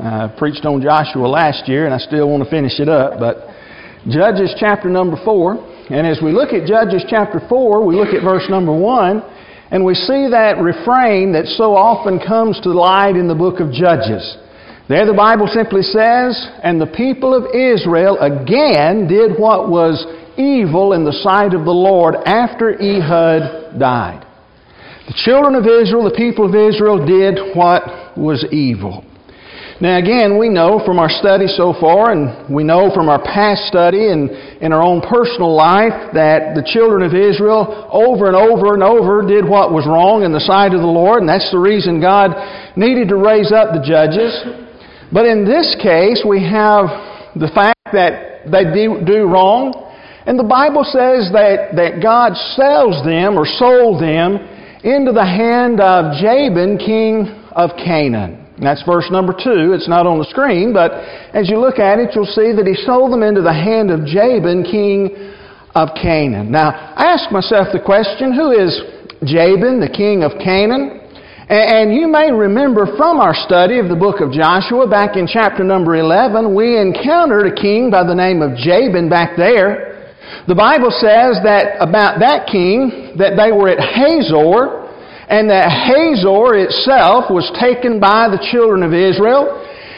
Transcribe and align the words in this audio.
I 0.00 0.34
preached 0.38 0.64
on 0.64 0.80
Joshua 0.80 1.26
last 1.26 1.68
year, 1.68 1.84
and 1.84 1.92
I 1.92 1.98
still 1.98 2.30
want 2.30 2.42
to 2.42 2.48
finish 2.48 2.80
it 2.80 2.88
up. 2.88 3.20
But 3.20 3.48
Judges 4.08 4.54
chapter 4.58 4.88
number 4.88 5.16
4. 5.22 5.90
And 5.90 6.06
as 6.06 6.20
we 6.24 6.32
look 6.32 6.54
at 6.54 6.66
Judges 6.66 7.04
chapter 7.08 7.40
4, 7.48 7.84
we 7.84 7.96
look 7.96 8.14
at 8.14 8.22
verse 8.22 8.46
number 8.48 8.72
1, 8.72 9.22
and 9.70 9.84
we 9.84 9.94
see 9.94 10.28
that 10.30 10.56
refrain 10.62 11.32
that 11.32 11.46
so 11.46 11.76
often 11.76 12.18
comes 12.18 12.58
to 12.62 12.70
light 12.70 13.16
in 13.16 13.28
the 13.28 13.34
book 13.34 13.60
of 13.60 13.72
Judges. 13.72 14.24
There 14.88 15.04
the 15.04 15.12
Bible 15.12 15.48
simply 15.52 15.82
says, 15.82 16.48
And 16.62 16.80
the 16.80 16.90
people 16.96 17.34
of 17.34 17.54
Israel 17.54 18.16
again 18.18 19.06
did 19.06 19.38
what 19.38 19.68
was 19.68 20.00
evil 20.38 20.94
in 20.94 21.04
the 21.04 21.12
sight 21.12 21.52
of 21.52 21.64
the 21.64 21.76
Lord 21.76 22.14
after 22.24 22.72
Ehud 22.72 23.78
died. 23.78 24.26
The 25.06 25.14
children 25.24 25.56
of 25.56 25.66
Israel, 25.66 26.04
the 26.04 26.16
people 26.16 26.46
of 26.46 26.54
Israel, 26.54 27.04
did 27.04 27.54
what 27.54 28.16
was 28.16 28.46
evil. 28.50 29.04
Now, 29.80 29.96
again, 29.96 30.36
we 30.36 30.50
know 30.50 30.84
from 30.84 30.98
our 30.98 31.08
study 31.08 31.46
so 31.48 31.72
far, 31.72 32.12
and 32.12 32.52
we 32.54 32.64
know 32.64 32.92
from 32.92 33.08
our 33.08 33.22
past 33.22 33.64
study 33.64 34.12
and 34.12 34.28
in 34.60 34.74
our 34.74 34.82
own 34.82 35.00
personal 35.00 35.56
life, 35.56 36.12
that 36.12 36.52
the 36.52 36.60
children 36.60 37.00
of 37.00 37.16
Israel 37.16 37.88
over 37.88 38.28
and 38.28 38.36
over 38.36 38.74
and 38.74 38.82
over 38.84 39.24
did 39.24 39.48
what 39.48 39.72
was 39.72 39.88
wrong 39.88 40.22
in 40.22 40.36
the 40.36 40.44
sight 40.44 40.76
of 40.76 40.84
the 40.84 40.86
Lord, 40.86 41.24
and 41.24 41.28
that's 41.28 41.50
the 41.50 41.58
reason 41.58 41.96
God 41.96 42.36
needed 42.76 43.08
to 43.08 43.16
raise 43.16 43.56
up 43.56 43.72
the 43.72 43.80
judges. 43.80 44.36
But 45.08 45.24
in 45.24 45.48
this 45.48 45.72
case, 45.80 46.28
we 46.28 46.44
have 46.44 47.32
the 47.32 47.48
fact 47.48 47.80
that 47.96 48.52
they 48.52 48.68
do, 48.68 49.00
do 49.00 49.32
wrong, 49.32 49.72
and 50.28 50.38
the 50.38 50.44
Bible 50.44 50.84
says 50.84 51.32
that, 51.32 51.72
that 51.80 52.04
God 52.04 52.36
sells 52.52 53.00
them 53.00 53.32
or 53.32 53.48
sold 53.48 53.96
them 53.96 54.36
into 54.84 55.16
the 55.16 55.24
hand 55.24 55.80
of 55.80 56.20
Jabin, 56.20 56.76
king 56.76 57.32
of 57.56 57.70
Canaan. 57.80 58.39
That's 58.60 58.82
verse 58.84 59.08
number 59.10 59.32
two. 59.32 59.72
It's 59.72 59.88
not 59.88 60.06
on 60.06 60.18
the 60.18 60.28
screen, 60.28 60.72
but 60.72 60.92
as 61.32 61.48
you 61.48 61.58
look 61.58 61.78
at 61.78 61.98
it, 61.98 62.12
you'll 62.14 62.28
see 62.28 62.52
that 62.52 62.68
he 62.68 62.76
sold 62.84 63.12
them 63.12 63.22
into 63.22 63.40
the 63.40 63.52
hand 63.52 63.90
of 63.90 64.04
Jabin, 64.04 64.64
king 64.68 65.16
of 65.74 65.88
Canaan. 65.96 66.52
Now, 66.52 66.70
I 66.70 67.08
ask 67.08 67.32
myself 67.32 67.68
the 67.72 67.80
question 67.80 68.36
who 68.36 68.52
is 68.52 68.76
Jabin, 69.24 69.80
the 69.80 69.88
king 69.88 70.22
of 70.22 70.36
Canaan? 70.42 71.00
And 71.50 71.92
you 71.92 72.06
may 72.06 72.30
remember 72.30 72.86
from 72.96 73.18
our 73.18 73.34
study 73.34 73.80
of 73.80 73.88
the 73.88 73.96
book 73.96 74.20
of 74.20 74.30
Joshua, 74.30 74.86
back 74.86 75.16
in 75.16 75.26
chapter 75.26 75.64
number 75.64 75.96
11, 75.96 76.54
we 76.54 76.78
encountered 76.78 77.50
a 77.50 77.54
king 77.56 77.90
by 77.90 78.06
the 78.06 78.14
name 78.14 78.40
of 78.40 78.54
Jabin 78.54 79.08
back 79.10 79.36
there. 79.36 80.14
The 80.46 80.54
Bible 80.54 80.94
says 80.94 81.42
that 81.42 81.74
about 81.82 82.20
that 82.20 82.46
king, 82.46 83.16
that 83.18 83.34
they 83.34 83.50
were 83.50 83.68
at 83.68 83.82
Hazor, 83.82 84.89
and 85.30 85.48
that 85.48 85.70
Hazor 85.70 86.58
itself 86.58 87.30
was 87.30 87.46
taken 87.54 88.02
by 88.02 88.26
the 88.26 88.42
children 88.50 88.82
of 88.82 88.90
Israel. 88.90 89.46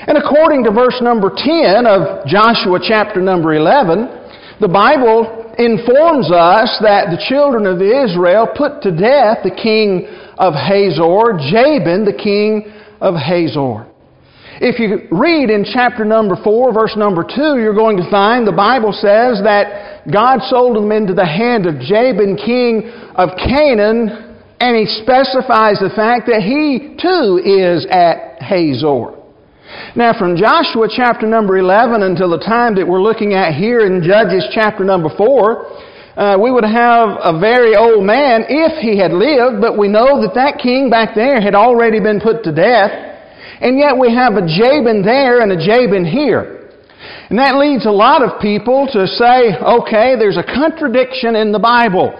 And 0.04 0.20
according 0.20 0.64
to 0.64 0.70
verse 0.70 1.00
number 1.00 1.32
10 1.32 1.88
of 1.88 2.28
Joshua 2.28 2.76
chapter 2.84 3.24
number 3.24 3.56
11, 3.56 4.60
the 4.60 4.68
Bible 4.68 5.56
informs 5.56 6.28
us 6.28 6.76
that 6.84 7.08
the 7.08 7.24
children 7.32 7.64
of 7.64 7.80
Israel 7.80 8.44
put 8.44 8.84
to 8.84 8.92
death 8.92 9.40
the 9.40 9.56
king 9.56 10.04
of 10.36 10.52
Hazor, 10.52 11.40
Jabin, 11.48 12.04
the 12.04 12.12
king 12.12 12.68
of 13.00 13.16
Hazor. 13.16 13.88
If 14.60 14.78
you 14.78 15.08
read 15.10 15.48
in 15.48 15.64
chapter 15.64 16.04
number 16.04 16.36
4, 16.36 16.72
verse 16.72 16.94
number 16.94 17.24
2, 17.24 17.56
you're 17.56 17.74
going 17.74 17.96
to 17.96 18.08
find 18.10 18.46
the 18.46 18.52
Bible 18.52 18.92
says 18.92 19.40
that 19.42 20.04
God 20.12 20.40
sold 20.44 20.76
them 20.76 20.92
into 20.92 21.14
the 21.14 21.26
hand 21.26 21.64
of 21.64 21.80
Jabin, 21.80 22.36
king 22.36 22.92
of 23.16 23.30
Canaan, 23.40 24.31
and 24.62 24.78
he 24.78 24.86
specifies 25.02 25.82
the 25.82 25.90
fact 25.90 26.30
that 26.30 26.38
he 26.38 26.94
too 26.94 27.42
is 27.42 27.82
at 27.90 28.38
Hazor. 28.38 29.18
Now, 29.98 30.14
from 30.14 30.38
Joshua 30.38 30.86
chapter 30.86 31.26
number 31.26 31.58
11 31.58 32.06
until 32.06 32.30
the 32.30 32.38
time 32.38 32.78
that 32.78 32.86
we're 32.86 33.02
looking 33.02 33.34
at 33.34 33.58
here 33.58 33.82
in 33.82 34.06
Judges 34.06 34.46
chapter 34.54 34.86
number 34.86 35.10
4, 35.18 35.26
uh, 36.14 36.38
we 36.38 36.54
would 36.54 36.62
have 36.62 37.18
a 37.26 37.40
very 37.42 37.74
old 37.74 38.06
man 38.06 38.46
if 38.46 38.78
he 38.78 38.94
had 38.94 39.10
lived, 39.10 39.58
but 39.58 39.74
we 39.74 39.88
know 39.88 40.22
that 40.22 40.38
that 40.38 40.62
king 40.62 40.86
back 40.86 41.16
there 41.18 41.42
had 41.42 41.56
already 41.56 41.98
been 41.98 42.20
put 42.22 42.44
to 42.44 42.54
death. 42.54 42.94
And 43.58 43.82
yet 43.82 43.98
we 43.98 44.14
have 44.14 44.38
a 44.38 44.46
Jabin 44.46 45.02
there 45.02 45.42
and 45.42 45.50
a 45.50 45.58
Jabin 45.58 46.06
here. 46.06 46.70
And 47.30 47.38
that 47.40 47.58
leads 47.58 47.86
a 47.86 47.90
lot 47.90 48.22
of 48.22 48.38
people 48.40 48.86
to 48.94 49.10
say, 49.10 49.58
okay, 49.58 50.14
there's 50.14 50.38
a 50.38 50.46
contradiction 50.46 51.34
in 51.34 51.50
the 51.50 51.58
Bible. 51.58 52.14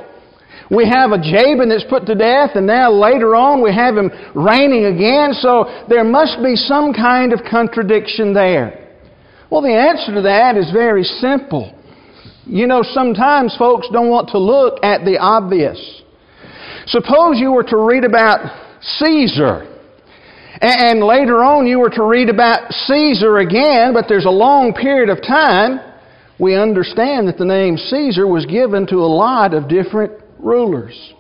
We 0.73 0.89
have 0.89 1.13
a 1.13 1.19
Jabin 1.19 1.69
that's 1.69 1.85
put 1.85 2.07
to 2.07 2.15
death, 2.15 2.53
and 2.55 2.67
now 2.67 2.91
later 2.91 3.37
on 3.37 3.63
we 3.63 3.75
have 3.75 3.95
him 3.95 4.11
reigning 4.35 4.87
again, 4.87 5.35
so 5.35 5.85
there 5.87 6.03
must 6.03 6.43
be 6.43 6.57
some 6.57 6.95
kind 6.95 7.35
of 7.35 7.41
contradiction 7.45 8.33
there. 8.33 8.89
Well, 9.51 9.61
the 9.61 9.77
answer 9.77 10.15
to 10.15 10.23
that 10.23 10.57
is 10.57 10.71
very 10.73 11.05
simple. 11.05 11.79
You 12.47 12.67
know, 12.67 12.81
sometimes 12.83 13.55
folks 13.59 13.87
don't 13.93 14.09
want 14.09 14.31
to 14.31 14.39
look 14.39 14.83
at 14.83 15.05
the 15.05 15.19
obvious. 15.21 15.77
Suppose 16.87 17.39
you 17.39 17.53
were 17.53 17.65
to 17.65 17.77
read 17.77 18.05
about 18.05 18.41
Caesar, 18.81 19.69
and 20.63 21.05
later 21.05 21.45
on 21.45 21.67
you 21.67 21.81
were 21.81 21.91
to 21.91 22.03
read 22.03 22.31
about 22.31 22.73
Caesar 22.73 23.39
again, 23.39 23.93
but 23.93 24.07
there's 24.09 24.25
a 24.25 24.31
long 24.31 24.73
period 24.73 25.11
of 25.11 25.21
time. 25.21 25.81
We 26.39 26.57
understand 26.57 27.29
that 27.29 27.37
the 27.37 27.45
name 27.45 27.77
Caesar 27.77 28.27
was 28.27 28.47
given 28.47 28.87
to 28.87 28.97
a 28.97 29.07
lot 29.07 29.53
of 29.53 29.69
different 29.69 30.22
rulers. 30.43 31.15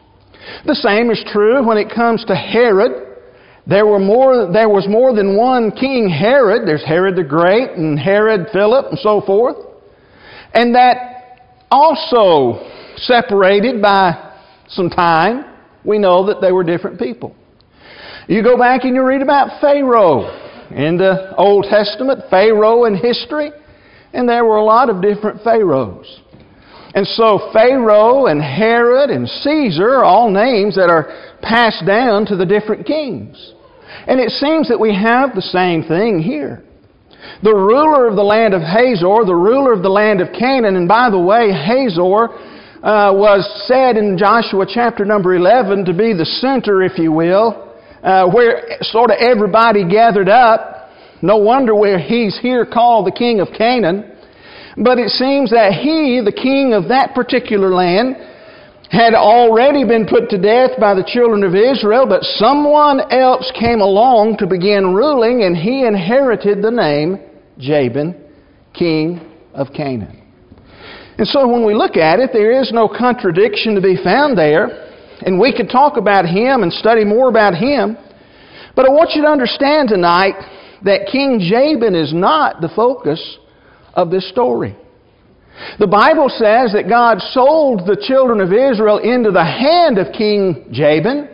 The 0.66 0.74
same 0.74 1.10
is 1.10 1.22
true 1.32 1.66
when 1.66 1.78
it 1.78 1.94
comes 1.94 2.24
to 2.26 2.34
Herod. 2.34 3.08
There, 3.66 3.86
were 3.86 4.00
more, 4.00 4.50
there 4.52 4.68
was 4.68 4.86
more 4.88 5.14
than 5.14 5.36
one 5.36 5.70
King 5.70 6.08
Herod. 6.08 6.66
There's 6.66 6.84
Herod 6.84 7.16
the 7.16 7.22
Great 7.22 7.70
and 7.70 7.98
Herod 7.98 8.48
Philip 8.52 8.86
and 8.90 8.98
so 8.98 9.20
forth. 9.20 9.56
And 10.52 10.74
that 10.74 11.46
also 11.70 12.68
separated 12.96 13.80
by 13.80 14.34
some 14.68 14.90
time, 14.90 15.44
we 15.84 15.98
know 15.98 16.26
that 16.26 16.40
they 16.40 16.52
were 16.52 16.64
different 16.64 16.98
people. 16.98 17.34
You 18.28 18.42
go 18.42 18.56
back 18.56 18.84
and 18.84 18.94
you 18.94 19.04
read 19.04 19.22
about 19.22 19.60
Pharaoh 19.60 20.38
in 20.70 20.96
the 20.96 21.34
Old 21.36 21.66
Testament, 21.68 22.22
Pharaoh 22.30 22.84
in 22.84 22.96
history, 22.96 23.50
and 24.12 24.28
there 24.28 24.44
were 24.44 24.56
a 24.56 24.64
lot 24.64 24.90
of 24.90 25.02
different 25.02 25.42
Pharaohs. 25.42 26.21
And 26.94 27.06
so 27.06 27.50
Pharaoh 27.52 28.26
and 28.26 28.40
Herod 28.40 29.10
and 29.10 29.28
Caesar 29.28 29.88
are 29.88 30.04
all 30.04 30.30
names 30.30 30.76
that 30.76 30.90
are 30.90 31.34
passed 31.40 31.86
down 31.86 32.26
to 32.26 32.36
the 32.36 32.44
different 32.44 32.86
kings. 32.86 33.54
And 34.06 34.20
it 34.20 34.30
seems 34.30 34.68
that 34.68 34.78
we 34.78 34.94
have 34.94 35.34
the 35.34 35.42
same 35.42 35.84
thing 35.84 36.20
here. 36.20 36.62
The 37.42 37.54
ruler 37.54 38.08
of 38.08 38.16
the 38.16 38.22
land 38.22 38.52
of 38.52 38.62
Hazor, 38.62 39.24
the 39.24 39.34
ruler 39.34 39.72
of 39.72 39.82
the 39.82 39.88
land 39.88 40.20
of 40.20 40.28
Canaan, 40.38 40.76
and 40.76 40.88
by 40.88 41.08
the 41.08 41.18
way, 41.18 41.52
Hazor 41.52 42.28
uh, 42.82 43.14
was 43.14 43.48
said 43.66 43.96
in 43.96 44.18
Joshua 44.18 44.66
chapter 44.68 45.04
number 45.04 45.34
11 45.34 45.84
to 45.84 45.92
be 45.92 46.12
the 46.12 46.24
center, 46.24 46.82
if 46.82 46.98
you 46.98 47.12
will, 47.12 47.72
uh, 48.02 48.28
where 48.28 48.76
sort 48.82 49.10
of 49.10 49.16
everybody 49.20 49.88
gathered 49.88 50.28
up. 50.28 50.90
No 51.22 51.36
wonder 51.36 51.74
where 51.74 51.98
he's 51.98 52.36
here 52.40 52.66
called 52.66 53.06
the 53.06 53.12
king 53.12 53.38
of 53.38 53.48
Canaan. 53.56 54.11
But 54.76 54.98
it 54.98 55.10
seems 55.10 55.50
that 55.50 55.72
he, 55.72 56.22
the 56.24 56.32
king 56.32 56.72
of 56.72 56.88
that 56.88 57.14
particular 57.14 57.70
land, 57.70 58.16
had 58.90 59.14
already 59.14 59.84
been 59.84 60.06
put 60.06 60.28
to 60.28 60.38
death 60.38 60.72
by 60.78 60.94
the 60.94 61.04
children 61.04 61.44
of 61.44 61.54
Israel, 61.54 62.06
but 62.06 62.22
someone 62.36 63.00
else 63.10 63.50
came 63.58 63.80
along 63.80 64.36
to 64.38 64.46
begin 64.46 64.94
ruling, 64.94 65.44
and 65.44 65.56
he 65.56 65.86
inherited 65.86 66.60
the 66.60 66.70
name 66.70 67.18
Jabin, 67.58 68.14
king 68.74 69.20
of 69.54 69.68
Canaan. 69.74 70.22
And 71.18 71.26
so 71.26 71.48
when 71.48 71.64
we 71.64 71.74
look 71.74 71.96
at 71.96 72.20
it, 72.20 72.30
there 72.32 72.60
is 72.60 72.72
no 72.72 72.88
contradiction 72.88 73.74
to 73.74 73.80
be 73.80 73.96
found 74.02 74.36
there, 74.36 74.92
and 75.24 75.38
we 75.38 75.56
could 75.56 75.70
talk 75.70 75.96
about 75.96 76.24
him 76.24 76.62
and 76.62 76.72
study 76.72 77.04
more 77.04 77.28
about 77.28 77.54
him. 77.54 77.96
But 78.74 78.86
I 78.86 78.90
want 78.90 79.12
you 79.14 79.22
to 79.22 79.28
understand 79.28 79.88
tonight 79.88 80.34
that 80.84 81.08
King 81.10 81.40
Jabin 81.40 81.94
is 81.94 82.12
not 82.12 82.60
the 82.60 82.70
focus 82.74 83.38
of 83.94 84.10
this 84.10 84.28
story. 84.28 84.76
The 85.78 85.86
Bible 85.86 86.28
says 86.28 86.72
that 86.72 86.88
God 86.88 87.18
sold 87.32 87.86
the 87.86 88.00
children 88.00 88.40
of 88.40 88.52
Israel 88.52 88.98
into 88.98 89.30
the 89.30 89.44
hand 89.44 89.98
of 89.98 90.12
King 90.12 90.66
Jabin, 90.72 91.28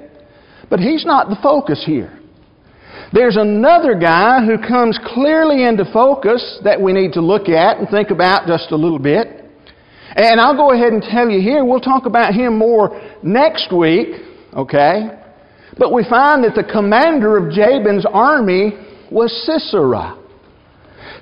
but 0.69 0.81
he's 0.81 1.05
not 1.05 1.29
the 1.29 1.39
focus 1.43 1.83
here. 1.87 2.19
There's 3.13 3.37
another 3.37 3.95
guy 3.95 4.45
who 4.45 4.59
comes 4.59 4.99
clearly 5.15 5.65
into 5.65 5.85
focus 5.93 6.61
that 6.65 6.81
we 6.81 6.93
need 6.93 7.13
to 7.15 7.23
look 7.23 7.49
at 7.49 7.79
and 7.79 7.89
think 7.89 8.11
about 8.11 8.47
just 8.47 8.71
a 8.71 8.77
little 8.77 8.99
bit. 8.99 9.47
And 10.15 10.41
I'll 10.41 10.57
go 10.57 10.73
ahead 10.73 10.93
and 10.93 11.03
tell 11.03 11.31
you 11.31 11.41
here, 11.41 11.65
we'll 11.65 11.81
talk 11.81 12.05
about 12.05 12.35
him 12.35 12.59
more 12.59 13.01
next 13.23 13.73
week, 13.73 14.09
okay? 14.53 15.11
But 15.79 15.93
we 15.93 16.05
find 16.09 16.45
that 16.45 16.55
the 16.55 16.65
commander 16.65 17.39
of 17.39 17.53
Jabin's 17.53 18.05
army 18.05 18.73
was 19.11 19.33
Sisera. 19.47 20.18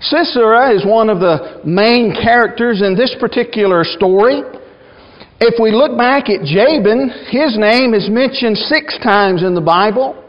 Sisera 0.01 0.75
is 0.75 0.85
one 0.85 1.09
of 1.09 1.21
the 1.21 1.61
main 1.65 2.13
characters 2.13 2.83
in 2.83 2.97
this 2.97 3.15
particular 3.19 3.85
story. 3.85 4.43
If 5.41 5.61
we 5.61 5.71
look 5.71 5.97
back 5.97 6.29
at 6.29 6.45
Jabin, 6.45 7.11
his 7.31 7.59
name 7.59 7.95
is 7.95 8.09
mentioned 8.09 8.57
six 8.57 8.99
times 9.03 9.43
in 9.43 9.55
the 9.55 9.61
Bible. 9.61 10.23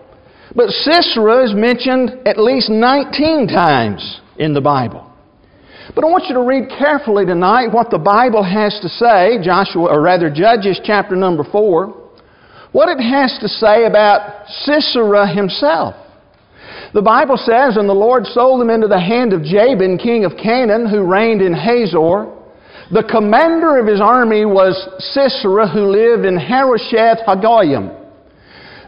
But 0.55 0.69
Sisera 0.69 1.45
is 1.45 1.53
mentioned 1.53 2.27
at 2.27 2.37
least 2.37 2.69
19 2.69 3.47
times 3.47 4.21
in 4.37 4.53
the 4.53 4.61
Bible. 4.61 5.03
But 5.93 6.03
I 6.03 6.07
want 6.07 6.25
you 6.27 6.35
to 6.35 6.43
read 6.43 6.69
carefully 6.77 7.25
tonight 7.25 7.67
what 7.71 7.89
the 7.89 7.97
Bible 7.97 8.43
has 8.43 8.77
to 8.81 8.89
say, 8.89 9.39
Joshua, 9.41 9.89
or 9.89 10.01
rather 10.01 10.29
Judges 10.29 10.79
chapter 10.83 11.15
number 11.15 11.43
4, 11.43 11.87
what 12.71 12.89
it 12.89 13.01
has 13.01 13.37
to 13.39 13.47
say 13.47 13.85
about 13.85 14.47
Sisera 14.47 15.27
himself. 15.27 15.95
The 16.93 17.01
Bible 17.01 17.37
says, 17.37 17.77
And 17.77 17.89
the 17.89 17.93
Lord 17.93 18.25
sold 18.25 18.61
them 18.61 18.69
into 18.69 18.87
the 18.87 18.99
hand 18.99 19.33
of 19.33 19.43
Jabin, 19.43 19.97
king 19.97 20.25
of 20.25 20.37
Canaan, 20.41 20.87
who 20.87 21.03
reigned 21.03 21.41
in 21.41 21.53
Hazor. 21.53 22.33
The 22.91 23.03
commander 23.03 23.77
of 23.77 23.87
his 23.87 23.99
army 23.99 24.45
was 24.45 24.73
Sisera, 24.99 25.67
who 25.67 25.91
lived 25.91 26.25
in 26.25 26.37
Harosheth 26.37 27.19
Hagoyim. 27.27 28.05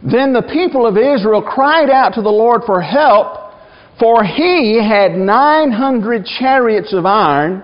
Then 0.01 0.31
the 0.31 0.47
people 0.53 0.85
of 0.87 0.95
Israel 0.97 1.41
cried 1.41 1.89
out 1.89 2.13
to 2.13 2.21
the 2.21 2.29
Lord 2.29 2.61
for 2.65 2.81
help, 2.81 3.51
for 3.99 4.23
he 4.23 4.79
had 4.81 5.11
900 5.11 6.25
chariots 6.39 6.93
of 6.93 7.05
iron, 7.05 7.63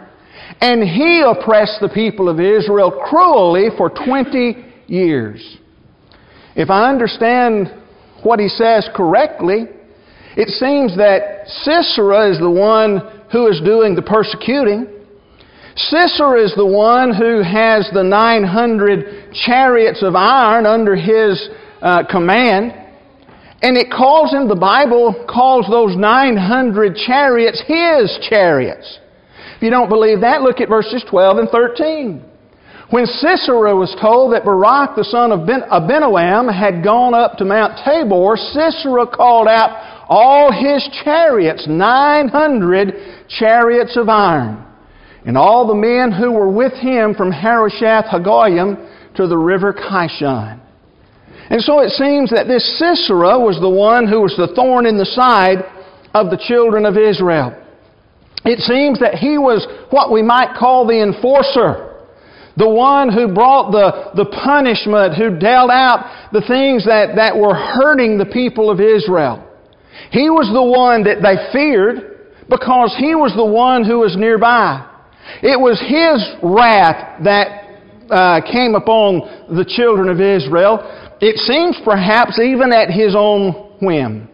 and 0.59 0.83
he 0.83 1.23
oppressed 1.25 1.79
the 1.79 1.87
people 1.87 2.27
of 2.27 2.41
Israel 2.41 2.91
cruelly 2.91 3.69
for 3.77 3.89
20 3.89 4.65
years. 4.87 5.57
If 6.55 6.69
I 6.69 6.89
understand 6.89 7.73
what 8.23 8.39
he 8.39 8.49
says 8.49 8.89
correctly, 8.93 9.67
it 10.35 10.49
seems 10.49 10.97
that 10.97 11.47
Sisera 11.63 12.29
is 12.29 12.39
the 12.39 12.49
one 12.49 12.99
who 13.31 13.47
is 13.47 13.61
doing 13.63 13.95
the 13.95 14.01
persecuting. 14.01 14.87
Sisera 15.75 16.43
is 16.43 16.53
the 16.55 16.65
one 16.65 17.13
who 17.13 17.41
has 17.41 17.89
the 17.93 18.03
900 18.03 19.33
chariots 19.45 20.03
of 20.03 20.15
iron 20.15 20.65
under 20.65 20.95
his 20.95 21.49
uh, 21.81 22.03
command. 22.09 22.73
And 23.61 23.77
it 23.77 23.89
calls 23.89 24.31
him, 24.31 24.47
the 24.47 24.55
Bible 24.55 25.25
calls 25.27 25.67
those 25.69 25.95
900 25.95 26.95
chariots 26.95 27.63
his 27.65 28.19
chariots. 28.29 28.99
If 29.55 29.63
you 29.63 29.69
don't 29.69 29.89
believe 29.89 30.21
that, 30.21 30.41
look 30.41 30.59
at 30.59 30.67
verses 30.67 31.03
12 31.09 31.37
and 31.37 31.49
13. 31.49 32.23
When 32.91 33.05
Sisera 33.05 33.75
was 33.75 33.95
told 33.99 34.33
that 34.33 34.45
Barak, 34.45 34.95
the 34.95 35.03
son 35.03 35.31
of 35.31 35.47
Abinoam, 35.47 36.53
had 36.53 36.83
gone 36.83 37.15
up 37.15 37.37
to 37.37 37.45
Mount 37.45 37.79
Tabor, 37.83 38.37
Sisera 38.37 39.07
called 39.07 39.47
out 39.47 39.94
all 40.07 40.51
his 40.51 40.87
chariots, 41.03 41.65
900 41.67 43.27
chariots 43.27 43.97
of 43.97 44.09
iron, 44.09 44.63
and 45.25 45.37
all 45.37 45.67
the 45.67 45.75
men 45.75 46.11
who 46.11 46.31
were 46.31 46.49
with 46.49 46.73
him 46.73 47.15
from 47.15 47.31
Harosheth 47.31 48.05
Hagoyim 48.05 49.15
to 49.15 49.27
the 49.27 49.37
river 49.37 49.73
Kishon. 49.73 50.61
And 51.49 51.61
so 51.61 51.79
it 51.79 51.89
seems 51.89 52.31
that 52.31 52.47
this 52.47 52.77
Sisera 52.79 53.39
was 53.39 53.59
the 53.59 53.69
one 53.69 54.07
who 54.07 54.21
was 54.21 54.35
the 54.37 54.53
thorn 54.55 54.85
in 54.85 54.97
the 54.97 55.05
side 55.05 55.63
of 56.13 56.29
the 56.29 56.41
children 56.47 56.85
of 56.85 56.97
Israel. 56.97 57.61
It 58.45 58.59
seems 58.59 58.99
that 58.99 59.15
he 59.15 59.37
was 59.37 59.65
what 59.89 60.11
we 60.11 60.21
might 60.21 60.55
call 60.57 60.85
the 60.85 61.01
enforcer. 61.01 61.93
The 62.57 62.69
one 62.69 63.11
who 63.11 63.33
brought 63.33 63.71
the, 63.71 64.23
the 64.23 64.29
punishment, 64.29 65.17
who 65.17 65.37
dealt 65.37 65.71
out 65.71 66.29
the 66.31 66.41
things 66.41 66.85
that, 66.85 67.17
that 67.17 67.35
were 67.35 67.53
hurting 67.53 68.17
the 68.17 68.25
people 68.25 68.69
of 68.69 68.79
Israel. 68.79 69.43
He 70.11 70.29
was 70.29 70.49
the 70.53 70.63
one 70.63 71.03
that 71.03 71.21
they 71.21 71.51
feared 71.51 72.33
because 72.49 72.95
he 72.97 73.15
was 73.15 73.33
the 73.35 73.45
one 73.45 73.83
who 73.83 73.99
was 73.99 74.15
nearby. 74.15 74.85
It 75.41 75.59
was 75.59 75.79
his 75.81 76.21
wrath 76.43 77.23
that 77.23 77.63
uh, 78.09 78.41
came 78.45 78.75
upon 78.75 79.55
the 79.55 79.65
children 79.65 80.09
of 80.09 80.21
Israel 80.21 81.05
it 81.21 81.37
seems 81.37 81.79
perhaps 81.83 82.39
even 82.39 82.73
at 82.73 82.89
his 82.89 83.15
own 83.17 83.77
whim. 83.81 84.29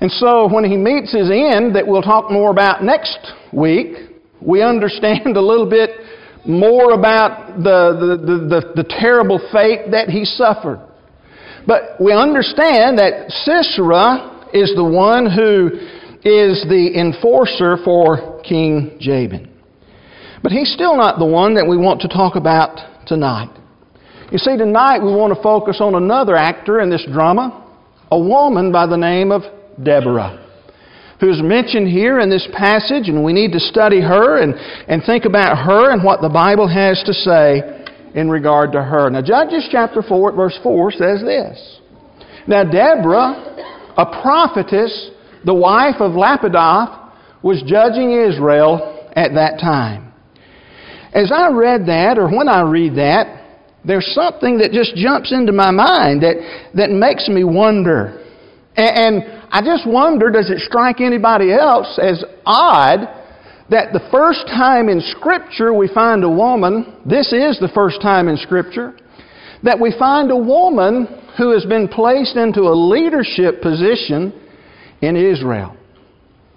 And 0.00 0.10
so 0.10 0.52
when 0.52 0.64
he 0.64 0.76
meets 0.76 1.12
his 1.12 1.30
end, 1.30 1.76
that 1.76 1.86
we'll 1.86 2.02
talk 2.02 2.30
more 2.30 2.50
about 2.50 2.84
next 2.84 3.18
week, 3.52 3.96
we 4.40 4.62
understand 4.62 5.26
a 5.36 5.40
little 5.40 5.68
bit 5.68 5.90
more 6.46 6.92
about 6.92 7.56
the, 7.56 7.96
the, 7.98 8.36
the, 8.48 8.82
the, 8.82 8.88
terrible 9.00 9.38
fate 9.50 9.90
that 9.92 10.10
he 10.10 10.26
suffered. 10.26 10.86
But 11.66 11.98
we 11.98 12.12
understand 12.12 12.98
that 12.98 13.30
Sisera 13.30 14.33
is 14.54 14.72
the 14.76 14.84
one 14.84 15.26
who 15.26 15.66
is 16.22 16.64
the 16.70 16.92
enforcer 16.94 17.76
for 17.84 18.40
King 18.42 18.96
Jabin. 19.00 19.50
But 20.42 20.52
he's 20.52 20.72
still 20.72 20.96
not 20.96 21.18
the 21.18 21.26
one 21.26 21.54
that 21.56 21.66
we 21.68 21.76
want 21.76 22.00
to 22.02 22.08
talk 22.08 22.36
about 22.36 22.78
tonight. 23.06 23.50
You 24.30 24.38
see, 24.38 24.56
tonight 24.56 25.00
we 25.02 25.12
want 25.12 25.34
to 25.34 25.42
focus 25.42 25.78
on 25.80 25.94
another 25.94 26.36
actor 26.36 26.80
in 26.80 26.88
this 26.88 27.06
drama, 27.12 27.66
a 28.10 28.18
woman 28.18 28.72
by 28.72 28.86
the 28.86 28.96
name 28.96 29.32
of 29.32 29.42
Deborah, 29.82 30.40
who's 31.20 31.42
mentioned 31.42 31.88
here 31.88 32.20
in 32.20 32.30
this 32.30 32.48
passage, 32.56 33.08
and 33.08 33.24
we 33.24 33.32
need 33.32 33.52
to 33.52 33.60
study 33.60 34.00
her 34.00 34.40
and, 34.40 34.54
and 34.88 35.02
think 35.04 35.24
about 35.24 35.58
her 35.58 35.92
and 35.92 36.02
what 36.04 36.20
the 36.20 36.28
Bible 36.28 36.68
has 36.68 37.02
to 37.04 37.12
say 37.12 37.84
in 38.14 38.30
regard 38.30 38.72
to 38.72 38.82
her. 38.82 39.10
Now, 39.10 39.20
Judges 39.20 39.68
chapter 39.70 40.00
4, 40.00 40.32
verse 40.32 40.58
4 40.62 40.92
says 40.92 41.20
this 41.22 41.80
Now, 42.46 42.64
Deborah, 42.64 43.73
a 43.96 44.06
prophetess, 44.22 45.10
the 45.44 45.54
wife 45.54 45.96
of 46.00 46.12
Lapidoth, 46.12 47.12
was 47.42 47.62
judging 47.66 48.12
Israel 48.12 49.08
at 49.14 49.34
that 49.34 49.60
time. 49.60 50.12
As 51.12 51.30
I 51.30 51.48
read 51.48 51.86
that, 51.86 52.18
or 52.18 52.28
when 52.28 52.48
I 52.48 52.62
read 52.62 52.96
that, 52.96 53.44
there's 53.84 54.10
something 54.14 54.58
that 54.58 54.72
just 54.72 54.96
jumps 54.96 55.30
into 55.30 55.52
my 55.52 55.70
mind 55.70 56.22
that, 56.22 56.36
that 56.74 56.90
makes 56.90 57.28
me 57.28 57.44
wonder. 57.44 58.24
And, 58.76 59.22
and 59.22 59.42
I 59.50 59.60
just 59.60 59.86
wonder 59.86 60.30
does 60.30 60.50
it 60.50 60.58
strike 60.60 61.00
anybody 61.00 61.52
else 61.52 61.98
as 62.02 62.24
odd 62.46 63.06
that 63.70 63.92
the 63.92 64.08
first 64.10 64.46
time 64.48 64.88
in 64.88 65.00
Scripture 65.00 65.72
we 65.72 65.88
find 65.88 66.24
a 66.24 66.28
woman, 66.28 66.96
this 67.06 67.32
is 67.32 67.58
the 67.60 67.70
first 67.74 68.00
time 68.02 68.28
in 68.28 68.36
Scripture, 68.36 68.94
that 69.64 69.80
we 69.80 69.94
find 69.98 70.30
a 70.30 70.36
woman 70.36 71.06
who 71.36 71.52
has 71.52 71.64
been 71.64 71.88
placed 71.88 72.36
into 72.36 72.62
a 72.62 72.74
leadership 72.74 73.60
position 73.60 74.32
in 75.02 75.16
Israel. 75.16 75.76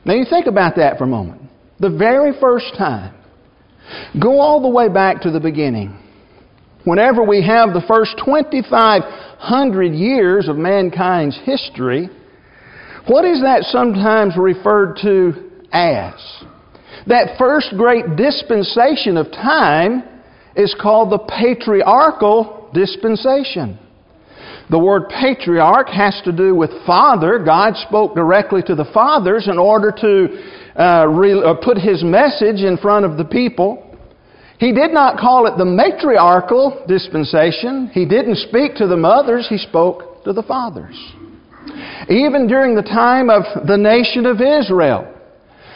Now 0.05 0.13
you 0.13 0.25
think 0.29 0.45
about 0.45 0.75
that 0.75 0.97
for 0.97 1.05
a 1.05 1.07
moment. 1.07 1.41
The 1.79 1.89
very 1.89 2.39
first 2.39 2.73
time. 2.77 3.15
Go 4.21 4.39
all 4.39 4.61
the 4.61 4.69
way 4.69 4.89
back 4.89 5.21
to 5.21 5.31
the 5.31 5.39
beginning 5.39 5.97
whenever 6.87 7.21
we 7.21 7.45
have 7.45 7.73
the 7.73 7.83
first 7.85 8.15
2,500 8.23 9.93
years 9.93 10.47
of 10.47 10.55
mankind's 10.55 11.37
history, 11.43 12.09
what 13.07 13.25
is 13.25 13.41
that 13.41 13.63
sometimes 13.63 14.37
referred 14.37 14.97
to 15.01 15.51
as? 15.73 16.13
That 17.07 17.37
first 17.37 17.73
great 17.75 18.15
dispensation 18.15 19.17
of 19.17 19.29
time 19.33 20.03
is 20.55 20.73
called 20.81 21.11
the 21.11 21.19
patriarchal 21.19 22.56
dispensation. 22.73 23.79
The 24.69 24.79
word 24.79 25.09
patriarch 25.09 25.87
has 25.89 26.21
to 26.25 26.31
do 26.31 26.53
with 26.53 26.71
father. 26.85 27.39
God 27.39 27.75
spoke 27.87 28.15
directly 28.15 28.61
to 28.63 28.75
the 28.75 28.89
fathers 28.93 29.47
in 29.47 29.57
order 29.57 29.91
to 29.91 30.81
uh, 30.81 31.07
re- 31.07 31.41
uh, 31.41 31.53
put 31.63 31.77
his 31.77 32.03
message 32.03 32.61
in 32.61 32.77
front 32.77 33.05
of 33.05 33.17
the 33.17 33.23
people. 33.23 33.83
He 34.59 34.73
did 34.73 34.91
not 34.91 35.19
call 35.19 35.47
it 35.47 35.57
the 35.57 35.65
matriarchal 35.65 36.83
dispensation. 36.87 37.89
He 37.93 38.05
didn't 38.05 38.37
speak 38.49 38.75
to 38.75 38.87
the 38.87 38.97
mothers, 38.97 39.47
he 39.47 39.57
spoke 39.57 40.23
to 40.25 40.33
the 40.33 40.43
fathers. 40.43 40.97
Even 42.09 42.47
during 42.47 42.75
the 42.75 42.81
time 42.81 43.29
of 43.29 43.43
the 43.67 43.77
nation 43.77 44.25
of 44.25 44.41
Israel, 44.41 45.13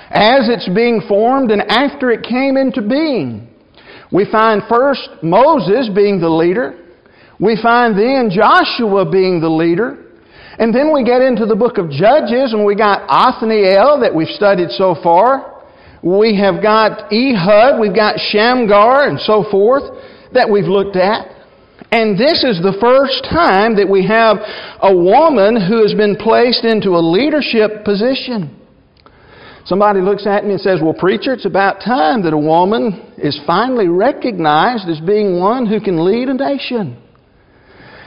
as 0.10 0.50
it's 0.50 0.68
being 0.74 1.02
formed 1.08 1.52
and 1.52 1.62
after 1.62 2.12
it 2.12 2.24
came 2.24 2.58
into 2.58 2.82
being, 2.82 3.48
we 4.12 4.30
find 4.30 4.62
first 4.68 5.08
Moses 5.24 5.90
being 5.96 6.20
the 6.20 6.30
leader. 6.30 6.81
We 7.42 7.60
find 7.60 7.98
then 7.98 8.30
Joshua 8.30 9.10
being 9.10 9.42
the 9.42 9.50
leader. 9.50 9.98
And 10.60 10.74
then 10.74 10.94
we 10.94 11.04
get 11.04 11.22
into 11.22 11.48
the 11.48 11.56
book 11.56 11.80
of 11.80 11.90
Judges 11.90 12.54
and 12.54 12.64
we 12.64 12.76
got 12.76 13.02
Othniel 13.10 14.00
that 14.02 14.14
we've 14.14 14.30
studied 14.30 14.70
so 14.70 14.96
far. 15.02 15.64
We 16.04 16.38
have 16.38 16.62
got 16.62 17.12
Ehud, 17.12 17.80
we've 17.82 17.96
got 17.96 18.20
Shamgar, 18.20 19.10
and 19.10 19.20
so 19.20 19.44
forth 19.50 19.84
that 20.34 20.50
we've 20.50 20.70
looked 20.70 20.96
at. 20.96 21.30
And 21.92 22.18
this 22.18 22.44
is 22.44 22.62
the 22.62 22.78
first 22.80 23.26
time 23.26 23.76
that 23.76 23.90
we 23.90 24.06
have 24.06 24.38
a 24.82 24.96
woman 24.96 25.58
who 25.58 25.82
has 25.82 25.94
been 25.94 26.16
placed 26.16 26.64
into 26.64 26.92
a 26.92 27.02
leadership 27.02 27.84
position. 27.84 28.56
Somebody 29.66 30.02
looks 30.02 30.26
at 30.26 30.46
me 30.46 30.54
and 30.54 30.62
says, 30.62 30.80
Well, 30.82 30.94
preacher, 30.94 31.34
it's 31.34 31.46
about 31.46 31.82
time 31.82 32.24
that 32.24 32.34
a 32.34 32.38
woman 32.38 33.14
is 33.18 33.40
finally 33.46 33.88
recognized 33.88 34.90
as 34.90 35.00
being 35.02 35.40
one 35.40 35.66
who 35.66 35.82
can 35.82 36.06
lead 36.06 36.30
a 36.30 36.34
nation. 36.34 36.98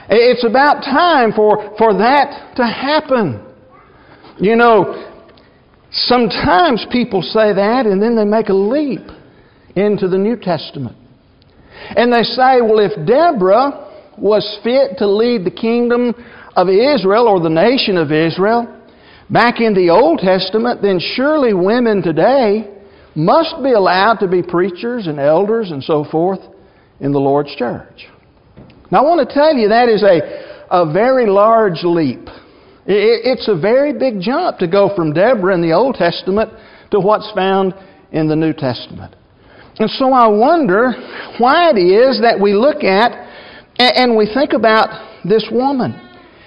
It's 0.09 0.45
about 0.45 0.81
time 0.83 1.31
for, 1.31 1.75
for 1.77 1.93
that 1.97 2.53
to 2.57 2.63
happen. 2.63 3.41
You 4.37 4.55
know, 4.55 5.13
Sometimes 5.95 6.85
people 6.91 7.21
say 7.21 7.53
that 7.53 7.85
and 7.85 8.01
then 8.01 8.17
they 8.17 8.25
make 8.25 8.49
a 8.49 8.53
leap 8.53 9.07
into 9.77 10.09
the 10.09 10.17
New 10.17 10.35
Testament. 10.35 10.97
And 11.95 12.11
they 12.11 12.23
say, 12.23 12.59
well, 12.61 12.79
if 12.79 13.07
Deborah 13.07 13.91
was 14.17 14.59
fit 14.61 14.97
to 14.97 15.07
lead 15.07 15.45
the 15.45 15.51
kingdom 15.51 16.13
of 16.55 16.67
Israel 16.67 17.27
or 17.29 17.39
the 17.39 17.49
nation 17.49 17.97
of 17.97 18.11
Israel 18.11 18.67
back 19.29 19.61
in 19.61 19.73
the 19.73 19.89
Old 19.89 20.19
Testament, 20.19 20.81
then 20.81 20.99
surely 20.99 21.53
women 21.53 22.01
today 22.01 22.71
must 23.15 23.55
be 23.63 23.71
allowed 23.71 24.17
to 24.17 24.27
be 24.27 24.43
preachers 24.43 25.07
and 25.07 25.17
elders 25.17 25.71
and 25.71 25.81
so 25.81 26.03
forth 26.03 26.39
in 26.99 27.13
the 27.13 27.19
Lord's 27.19 27.55
church. 27.55 28.07
Now, 28.95 29.03
I 29.03 29.09
want 29.09 29.27
to 29.27 29.35
tell 29.35 29.53
you 29.53 29.67
that 29.67 29.89
is 29.89 30.03
a, 30.03 30.71
a 30.71 30.89
very 30.89 31.27
large 31.27 31.83
leap. 31.83 32.29
It's 32.85 33.49
a 33.49 33.59
very 33.59 33.91
big 33.91 34.21
jump 34.21 34.57
to 34.59 34.67
go 34.67 34.89
from 34.95 35.11
Deborah 35.11 35.53
in 35.53 35.61
the 35.61 35.73
Old 35.73 35.95
Testament 35.95 36.49
to 36.91 37.01
what's 37.01 37.29
found 37.35 37.73
in 38.13 38.29
the 38.29 38.37
New 38.37 38.53
Testament. 38.53 39.13
And 39.79 39.89
so 39.89 40.13
I 40.13 40.29
wonder 40.29 40.93
why 41.39 41.71
it 41.71 41.77
is 41.77 42.21
that 42.21 42.39
we 42.39 42.53
look 42.53 42.85
at 42.85 43.11
and 43.77 44.15
we 44.15 44.31
think 44.33 44.53
about 44.53 44.87
this 45.25 45.45
woman. 45.51 45.91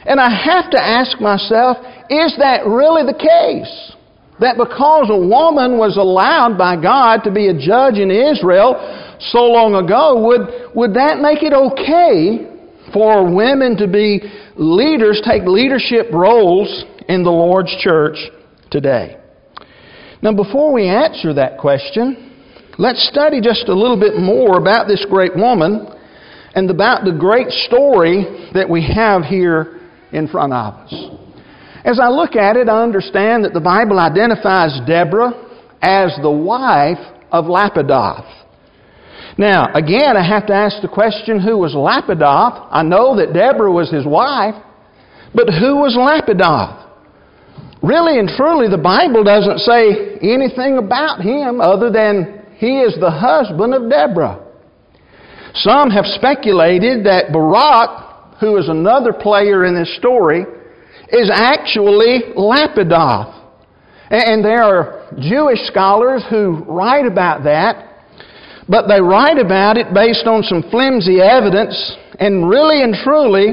And 0.06 0.18
I 0.18 0.30
have 0.30 0.70
to 0.70 0.82
ask 0.82 1.20
myself, 1.20 1.76
is 2.08 2.34
that 2.38 2.64
really 2.64 3.04
the 3.04 3.12
case? 3.12 3.92
That 4.40 4.56
because 4.56 5.10
a 5.10 5.18
woman 5.18 5.78
was 5.78 5.96
allowed 5.96 6.56
by 6.56 6.80
God 6.80 7.24
to 7.24 7.32
be 7.32 7.48
a 7.48 7.58
judge 7.58 7.98
in 7.98 8.10
Israel 8.10 8.78
so 9.18 9.42
long 9.42 9.74
ago, 9.74 10.22
would, 10.26 10.74
would 10.76 10.94
that 10.94 11.18
make 11.18 11.42
it 11.42 11.52
okay 11.52 12.46
for 12.92 13.26
women 13.34 13.76
to 13.78 13.88
be 13.88 14.22
leaders, 14.54 15.20
take 15.24 15.42
leadership 15.42 16.06
roles 16.12 16.84
in 17.08 17.24
the 17.24 17.30
Lord's 17.30 17.74
church 17.80 18.16
today? 18.70 19.18
Now, 20.22 20.32
before 20.34 20.72
we 20.72 20.86
answer 20.88 21.34
that 21.34 21.58
question, 21.58 22.32
let's 22.78 23.08
study 23.08 23.40
just 23.40 23.68
a 23.68 23.74
little 23.74 23.98
bit 23.98 24.16
more 24.16 24.58
about 24.58 24.86
this 24.86 25.04
great 25.08 25.34
woman 25.34 25.86
and 26.54 26.70
about 26.70 27.04
the 27.04 27.12
great 27.12 27.48
story 27.50 28.50
that 28.54 28.68
we 28.68 28.86
have 28.94 29.22
here 29.22 29.80
in 30.12 30.28
front 30.28 30.52
of 30.52 30.74
us. 30.74 31.17
As 31.88 31.98
I 31.98 32.08
look 32.08 32.36
at 32.36 32.58
it, 32.58 32.68
I 32.68 32.82
understand 32.82 33.46
that 33.46 33.54
the 33.54 33.64
Bible 33.64 33.98
identifies 33.98 34.78
Deborah 34.86 35.32
as 35.80 36.14
the 36.20 36.30
wife 36.30 37.00
of 37.32 37.46
Lapidoth. 37.46 38.28
Now, 39.38 39.72
again, 39.72 40.14
I 40.14 40.22
have 40.22 40.46
to 40.48 40.52
ask 40.52 40.82
the 40.82 40.88
question 40.88 41.40
who 41.40 41.56
was 41.56 41.72
Lapidoth? 41.72 42.68
I 42.70 42.82
know 42.82 43.16
that 43.16 43.32
Deborah 43.32 43.72
was 43.72 43.90
his 43.90 44.04
wife, 44.04 44.54
but 45.34 45.48
who 45.48 45.76
was 45.76 45.96
Lapidoth? 45.96 46.84
Really 47.82 48.18
and 48.18 48.28
truly, 48.28 48.68
the 48.68 48.76
Bible 48.76 49.24
doesn't 49.24 49.60
say 49.60 50.18
anything 50.20 50.76
about 50.76 51.22
him 51.22 51.62
other 51.62 51.90
than 51.90 52.44
he 52.56 52.80
is 52.80 53.00
the 53.00 53.10
husband 53.10 53.72
of 53.72 53.88
Deborah. 53.88 54.44
Some 55.54 55.88
have 55.88 56.04
speculated 56.04 57.06
that 57.06 57.32
Barak, 57.32 58.40
who 58.40 58.58
is 58.58 58.68
another 58.68 59.14
player 59.14 59.64
in 59.64 59.74
this 59.74 59.96
story, 59.96 60.44
is 61.10 61.30
actually 61.32 62.34
Lapidoth. 62.36 63.34
And 64.10 64.44
there 64.44 64.62
are 64.62 65.06
Jewish 65.20 65.60
scholars 65.66 66.24
who 66.30 66.64
write 66.66 67.06
about 67.06 67.44
that, 67.44 68.04
but 68.68 68.88
they 68.88 69.00
write 69.00 69.38
about 69.38 69.76
it 69.76 69.92
based 69.92 70.26
on 70.26 70.42
some 70.42 70.62
flimsy 70.70 71.20
evidence, 71.20 71.96
and 72.18 72.48
really 72.48 72.82
and 72.82 72.94
truly, 72.94 73.52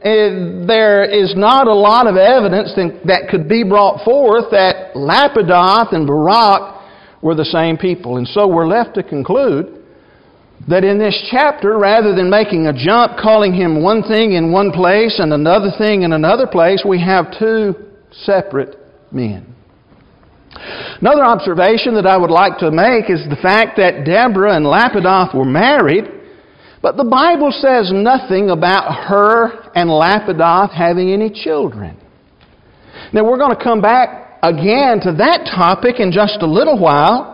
eh, 0.00 0.64
there 0.66 1.04
is 1.04 1.34
not 1.36 1.66
a 1.66 1.74
lot 1.74 2.06
of 2.06 2.16
evidence 2.16 2.72
that 3.04 3.28
could 3.30 3.48
be 3.48 3.62
brought 3.62 4.04
forth 4.04 4.50
that 4.50 4.94
Lapidoth 4.94 5.92
and 5.92 6.06
Barak 6.06 6.80
were 7.22 7.34
the 7.34 7.44
same 7.44 7.76
people. 7.76 8.16
And 8.16 8.26
so 8.26 8.48
we're 8.48 8.66
left 8.66 8.94
to 8.94 9.02
conclude 9.02 9.79
that 10.68 10.84
in 10.84 10.98
this 10.98 11.28
chapter, 11.30 11.78
rather 11.78 12.14
than 12.14 12.28
making 12.28 12.66
a 12.66 12.72
jump, 12.72 13.18
calling 13.18 13.54
him 13.54 13.82
one 13.82 14.02
thing 14.02 14.32
in 14.32 14.52
one 14.52 14.70
place 14.70 15.18
and 15.18 15.32
another 15.32 15.70
thing 15.78 16.02
in 16.02 16.12
another 16.12 16.46
place, 16.46 16.84
we 16.86 17.00
have 17.00 17.26
two 17.38 17.74
separate 18.12 18.76
men. 19.10 19.54
Another 21.00 21.24
observation 21.24 21.94
that 21.94 22.06
I 22.06 22.16
would 22.16 22.30
like 22.30 22.58
to 22.58 22.70
make 22.70 23.08
is 23.08 23.24
the 23.28 23.38
fact 23.40 23.78
that 23.78 24.04
Deborah 24.04 24.54
and 24.56 24.66
Lapidoth 24.66 25.34
were 25.34 25.44
married, 25.44 26.04
but 26.82 26.96
the 26.96 27.04
Bible 27.04 27.52
says 27.52 27.90
nothing 27.92 28.50
about 28.50 29.06
her 29.08 29.70
and 29.74 29.88
Lapidoth 29.88 30.72
having 30.72 31.12
any 31.12 31.30
children. 31.30 31.96
Now 33.12 33.24
we're 33.24 33.38
going 33.38 33.56
to 33.56 33.62
come 33.62 33.80
back 33.80 34.38
again 34.42 35.00
to 35.00 35.12
that 35.18 35.48
topic 35.54 36.00
in 36.00 36.12
just 36.12 36.38
a 36.42 36.46
little 36.46 36.78
while. 36.78 37.29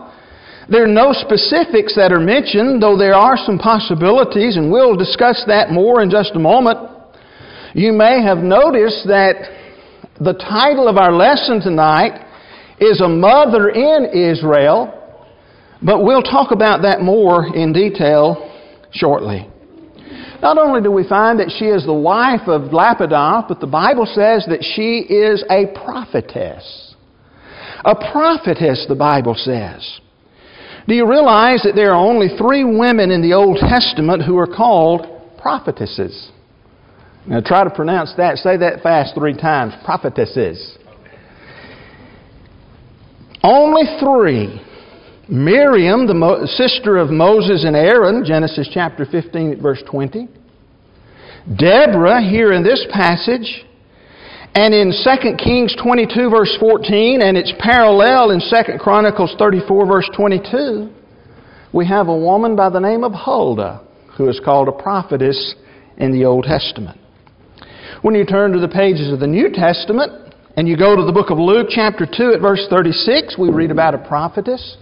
There 0.69 0.83
are 0.83 0.87
no 0.87 1.13
specifics 1.13 1.95
that 1.95 2.11
are 2.11 2.19
mentioned, 2.19 2.83
though 2.83 2.97
there 2.97 3.15
are 3.15 3.37
some 3.37 3.57
possibilities, 3.57 4.57
and 4.57 4.69
we'll 4.69 4.97
discuss 4.97 5.43
that 5.47 5.71
more 5.71 6.01
in 6.01 6.09
just 6.09 6.35
a 6.35 6.39
moment. 6.39 6.77
You 7.73 7.93
may 7.93 8.21
have 8.21 8.39
noticed 8.39 9.07
that 9.07 9.35
the 10.19 10.33
title 10.33 10.89
of 10.89 10.97
our 10.97 11.13
lesson 11.13 11.61
tonight 11.61 12.19
is 12.81 12.99
A 12.99 13.07
Mother 13.07 13.69
in 13.69 14.11
Israel, 14.13 14.91
but 15.81 16.03
we'll 16.03 16.21
talk 16.21 16.51
about 16.51 16.81
that 16.81 17.01
more 17.01 17.47
in 17.55 17.71
detail 17.71 18.51
shortly. 18.91 19.47
Not 20.41 20.57
only 20.57 20.81
do 20.81 20.91
we 20.91 21.07
find 21.07 21.39
that 21.39 21.53
she 21.57 21.65
is 21.65 21.85
the 21.85 21.93
wife 21.93 22.47
of 22.47 22.73
Lapidoth, 22.73 23.47
but 23.47 23.61
the 23.61 23.67
Bible 23.67 24.05
says 24.05 24.45
that 24.49 24.63
she 24.75 24.99
is 24.99 25.45
a 25.49 25.67
prophetess. 25.85 26.95
A 27.85 27.95
prophetess, 27.95 28.85
the 28.89 28.95
Bible 28.95 29.35
says. 29.35 30.01
Do 30.87 30.95
you 30.95 31.09
realize 31.09 31.63
that 31.63 31.75
there 31.75 31.91
are 31.91 31.97
only 31.97 32.29
three 32.37 32.63
women 32.63 33.11
in 33.11 33.21
the 33.21 33.33
Old 33.33 33.57
Testament 33.57 34.23
who 34.23 34.37
are 34.37 34.47
called 34.47 35.05
prophetesses? 35.37 36.31
Now 37.27 37.41
try 37.41 37.65
to 37.65 37.69
pronounce 37.69 38.13
that. 38.15 38.37
Say 38.37 38.55
that 38.57 38.81
fast 38.81 39.13
three 39.13 39.35
times. 39.35 39.73
Prophetesses. 39.83 40.77
Only 43.43 43.83
three. 43.99 44.61
Miriam, 45.29 46.07
the 46.07 46.47
sister 46.55 46.95
of 46.95 47.09
Moses 47.09 47.65
and 47.65 47.75
Aaron, 47.75 48.23
Genesis 48.25 48.69
chapter 48.73 49.05
15 49.05 49.61
verse 49.61 49.83
20. 49.89 50.29
Deborah, 51.57 52.21
here 52.21 52.53
in 52.53 52.63
this 52.63 52.85
passage, 52.91 53.65
and 54.55 54.73
in 54.73 54.91
2 54.91 55.35
Kings 55.37 55.75
22 55.81 56.29
verse 56.29 56.55
14 56.59 57.21
and 57.21 57.37
its 57.37 57.53
parallel 57.59 58.31
in 58.31 58.39
2 58.39 58.77
Chronicles 58.79 59.35
34 59.37 59.85
verse 59.85 60.09
22, 60.15 60.89
we 61.73 61.85
have 61.85 62.07
a 62.07 62.17
woman 62.17 62.55
by 62.55 62.69
the 62.69 62.79
name 62.79 63.03
of 63.03 63.13
Huldah 63.13 63.85
who 64.17 64.27
is 64.29 64.39
called 64.43 64.67
a 64.67 64.71
prophetess 64.71 65.55
in 65.97 66.11
the 66.11 66.25
Old 66.25 66.45
Testament. 66.45 66.99
When 68.01 68.15
you 68.15 68.25
turn 68.25 68.51
to 68.53 68.59
the 68.59 68.67
pages 68.67 69.11
of 69.11 69.19
the 69.19 69.27
New 69.27 69.51
Testament 69.51 70.33
and 70.55 70.67
you 70.67 70.75
go 70.75 70.95
to 70.95 71.03
the 71.03 71.11
book 71.11 71.29
of 71.29 71.37
Luke 71.37 71.67
chapter 71.69 72.05
2 72.05 72.33
at 72.33 72.41
verse 72.41 72.65
36, 72.69 73.37
we 73.37 73.49
read 73.49 73.71
about 73.71 73.93
a 73.93 73.99
prophetess 73.99 74.77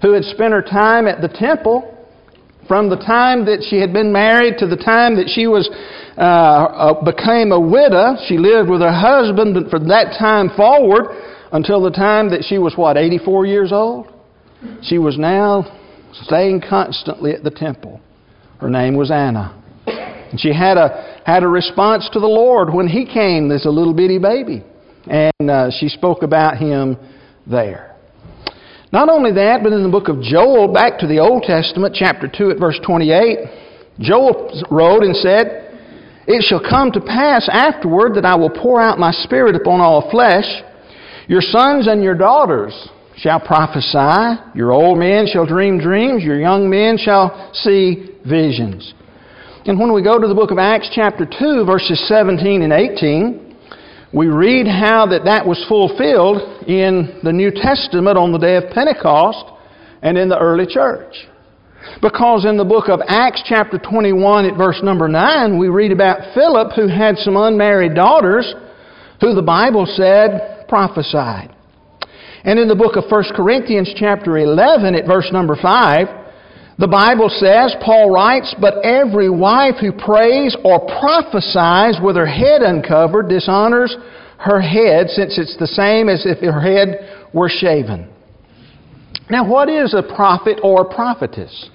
who 0.00 0.12
had 0.12 0.24
spent 0.24 0.52
her 0.52 0.62
time 0.62 1.06
at 1.06 1.20
the 1.20 1.28
temple 1.28 1.91
from 2.72 2.88
the 2.88 2.96
time 2.96 3.44
that 3.44 3.62
she 3.68 3.76
had 3.76 3.92
been 3.92 4.10
married 4.10 4.56
to 4.56 4.66
the 4.66 4.78
time 4.78 5.14
that 5.16 5.28
she 5.28 5.46
was 5.46 5.68
uh, 6.16 6.22
uh, 6.22 7.04
became 7.04 7.52
a 7.52 7.60
widow, 7.60 8.16
she 8.26 8.38
lived 8.38 8.70
with 8.70 8.80
her 8.80 8.90
husband 8.90 9.70
from 9.70 9.88
that 9.88 10.16
time 10.18 10.48
forward 10.56 11.04
until 11.52 11.82
the 11.82 11.90
time 11.90 12.30
that 12.30 12.42
she 12.48 12.56
was, 12.56 12.72
what, 12.74 12.96
84 12.96 13.44
years 13.44 13.72
old? 13.72 14.10
She 14.80 14.96
was 14.96 15.18
now 15.18 15.66
staying 16.22 16.62
constantly 16.66 17.32
at 17.32 17.44
the 17.44 17.50
temple. 17.50 18.00
Her 18.58 18.70
name 18.70 18.96
was 18.96 19.10
Anna. 19.10 19.52
And 19.86 20.40
she 20.40 20.54
had 20.54 20.78
a, 20.78 21.20
had 21.26 21.42
a 21.42 21.48
response 21.48 22.08
to 22.14 22.20
the 22.20 22.26
Lord 22.26 22.72
when 22.72 22.88
He 22.88 23.04
came 23.04 23.52
as 23.52 23.66
a 23.66 23.70
little 23.70 23.92
bitty 23.92 24.18
baby. 24.18 24.64
And 25.06 25.50
uh, 25.50 25.70
she 25.78 25.90
spoke 25.90 26.22
about 26.22 26.56
Him 26.56 26.96
there. 27.46 27.91
Not 28.92 29.08
only 29.08 29.32
that, 29.32 29.62
but 29.62 29.72
in 29.72 29.82
the 29.82 29.88
book 29.88 30.08
of 30.08 30.20
Joel, 30.20 30.72
back 30.72 30.98
to 30.98 31.06
the 31.06 31.18
Old 31.18 31.44
Testament, 31.44 31.96
chapter 31.98 32.28
2 32.28 32.50
at 32.50 32.58
verse 32.58 32.78
28, 32.84 33.38
Joel 34.00 34.64
wrote 34.70 35.02
and 35.02 35.16
said, 35.16 35.62
it 36.26 36.44
shall 36.44 36.60
come 36.60 36.92
to 36.92 37.00
pass 37.00 37.48
afterward 37.50 38.14
that 38.14 38.24
I 38.24 38.36
will 38.36 38.50
pour 38.50 38.80
out 38.80 38.98
my 38.98 39.10
Spirit 39.10 39.56
upon 39.56 39.80
all 39.80 40.08
flesh. 40.10 40.44
Your 41.26 41.40
sons 41.40 41.88
and 41.88 42.02
your 42.02 42.14
daughters 42.14 42.72
shall 43.16 43.40
prophesy. 43.40 44.40
Your 44.54 44.70
old 44.70 44.98
men 44.98 45.26
shall 45.26 45.46
dream 45.46 45.80
dreams. 45.80 46.22
Your 46.22 46.38
young 46.38 46.70
men 46.70 46.96
shall 46.96 47.50
see 47.54 48.10
visions. 48.28 48.94
And 49.66 49.78
when 49.80 49.92
we 49.92 50.02
go 50.02 50.18
to 50.18 50.28
the 50.28 50.34
book 50.34 50.50
of 50.50 50.58
Acts, 50.58 50.90
chapter 50.94 51.26
2, 51.26 51.64
verses 51.64 52.02
17 52.08 52.62
and 52.62 52.72
18, 52.72 53.41
we 54.12 54.26
read 54.26 54.66
how 54.66 55.06
that 55.06 55.24
that 55.24 55.46
was 55.46 55.64
fulfilled 55.68 56.68
in 56.68 57.20
the 57.22 57.32
New 57.32 57.50
Testament 57.50 58.18
on 58.18 58.32
the 58.32 58.38
day 58.38 58.56
of 58.56 58.64
Pentecost 58.72 59.50
and 60.02 60.18
in 60.18 60.28
the 60.28 60.38
early 60.38 60.66
church. 60.66 61.14
Because 62.00 62.44
in 62.44 62.56
the 62.56 62.64
book 62.64 62.88
of 62.88 63.00
Acts, 63.08 63.42
chapter 63.46 63.78
21, 63.78 64.46
at 64.46 64.56
verse 64.56 64.80
number 64.82 65.08
9, 65.08 65.58
we 65.58 65.68
read 65.68 65.92
about 65.92 66.34
Philip 66.34 66.72
who 66.76 66.88
had 66.88 67.16
some 67.18 67.36
unmarried 67.36 67.94
daughters 67.94 68.54
who 69.20 69.34
the 69.34 69.42
Bible 69.42 69.86
said 69.86 70.66
prophesied. 70.68 71.54
And 72.44 72.58
in 72.58 72.68
the 72.68 72.76
book 72.76 72.96
of 72.96 73.04
1 73.08 73.24
Corinthians, 73.34 73.92
chapter 73.96 74.36
11, 74.36 74.94
at 74.94 75.06
verse 75.06 75.30
number 75.32 75.56
5, 75.56 76.21
The 76.78 76.88
Bible 76.88 77.28
says, 77.28 77.76
Paul 77.84 78.10
writes, 78.10 78.54
but 78.60 78.84
every 78.84 79.28
wife 79.28 79.76
who 79.80 79.92
prays 79.92 80.56
or 80.64 80.80
prophesies 81.00 82.00
with 82.02 82.16
her 82.16 82.26
head 82.26 82.62
uncovered 82.62 83.28
dishonors 83.28 83.94
her 84.38 84.60
head, 84.60 85.08
since 85.08 85.38
it's 85.38 85.56
the 85.58 85.68
same 85.68 86.08
as 86.08 86.26
if 86.26 86.40
her 86.40 86.60
head 86.60 87.28
were 87.32 87.48
shaven. 87.48 88.08
Now, 89.30 89.48
what 89.48 89.68
is 89.68 89.94
a 89.94 90.02
prophet 90.02 90.58
or 90.64 90.82
a 90.82 90.94
prophetess? 90.94 91.70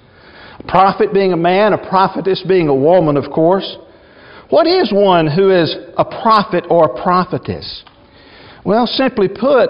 A 0.60 0.64
prophet 0.64 1.14
being 1.14 1.32
a 1.32 1.38
man, 1.38 1.74
a 1.74 1.90
prophetess 1.90 2.44
being 2.48 2.68
a 2.68 2.76
woman, 2.76 3.16
of 3.16 3.32
course. 3.32 3.78
What 4.50 4.68
is 4.68 4.92
one 4.92 5.28
who 5.28 5.52
is 5.52 5.76
a 5.98 6.04
prophet 6.04 6.66
or 6.70 6.86
a 6.86 7.02
prophetess? 7.02 7.84
Well, 8.66 8.86
simply 8.86 9.30
put, 9.30 9.70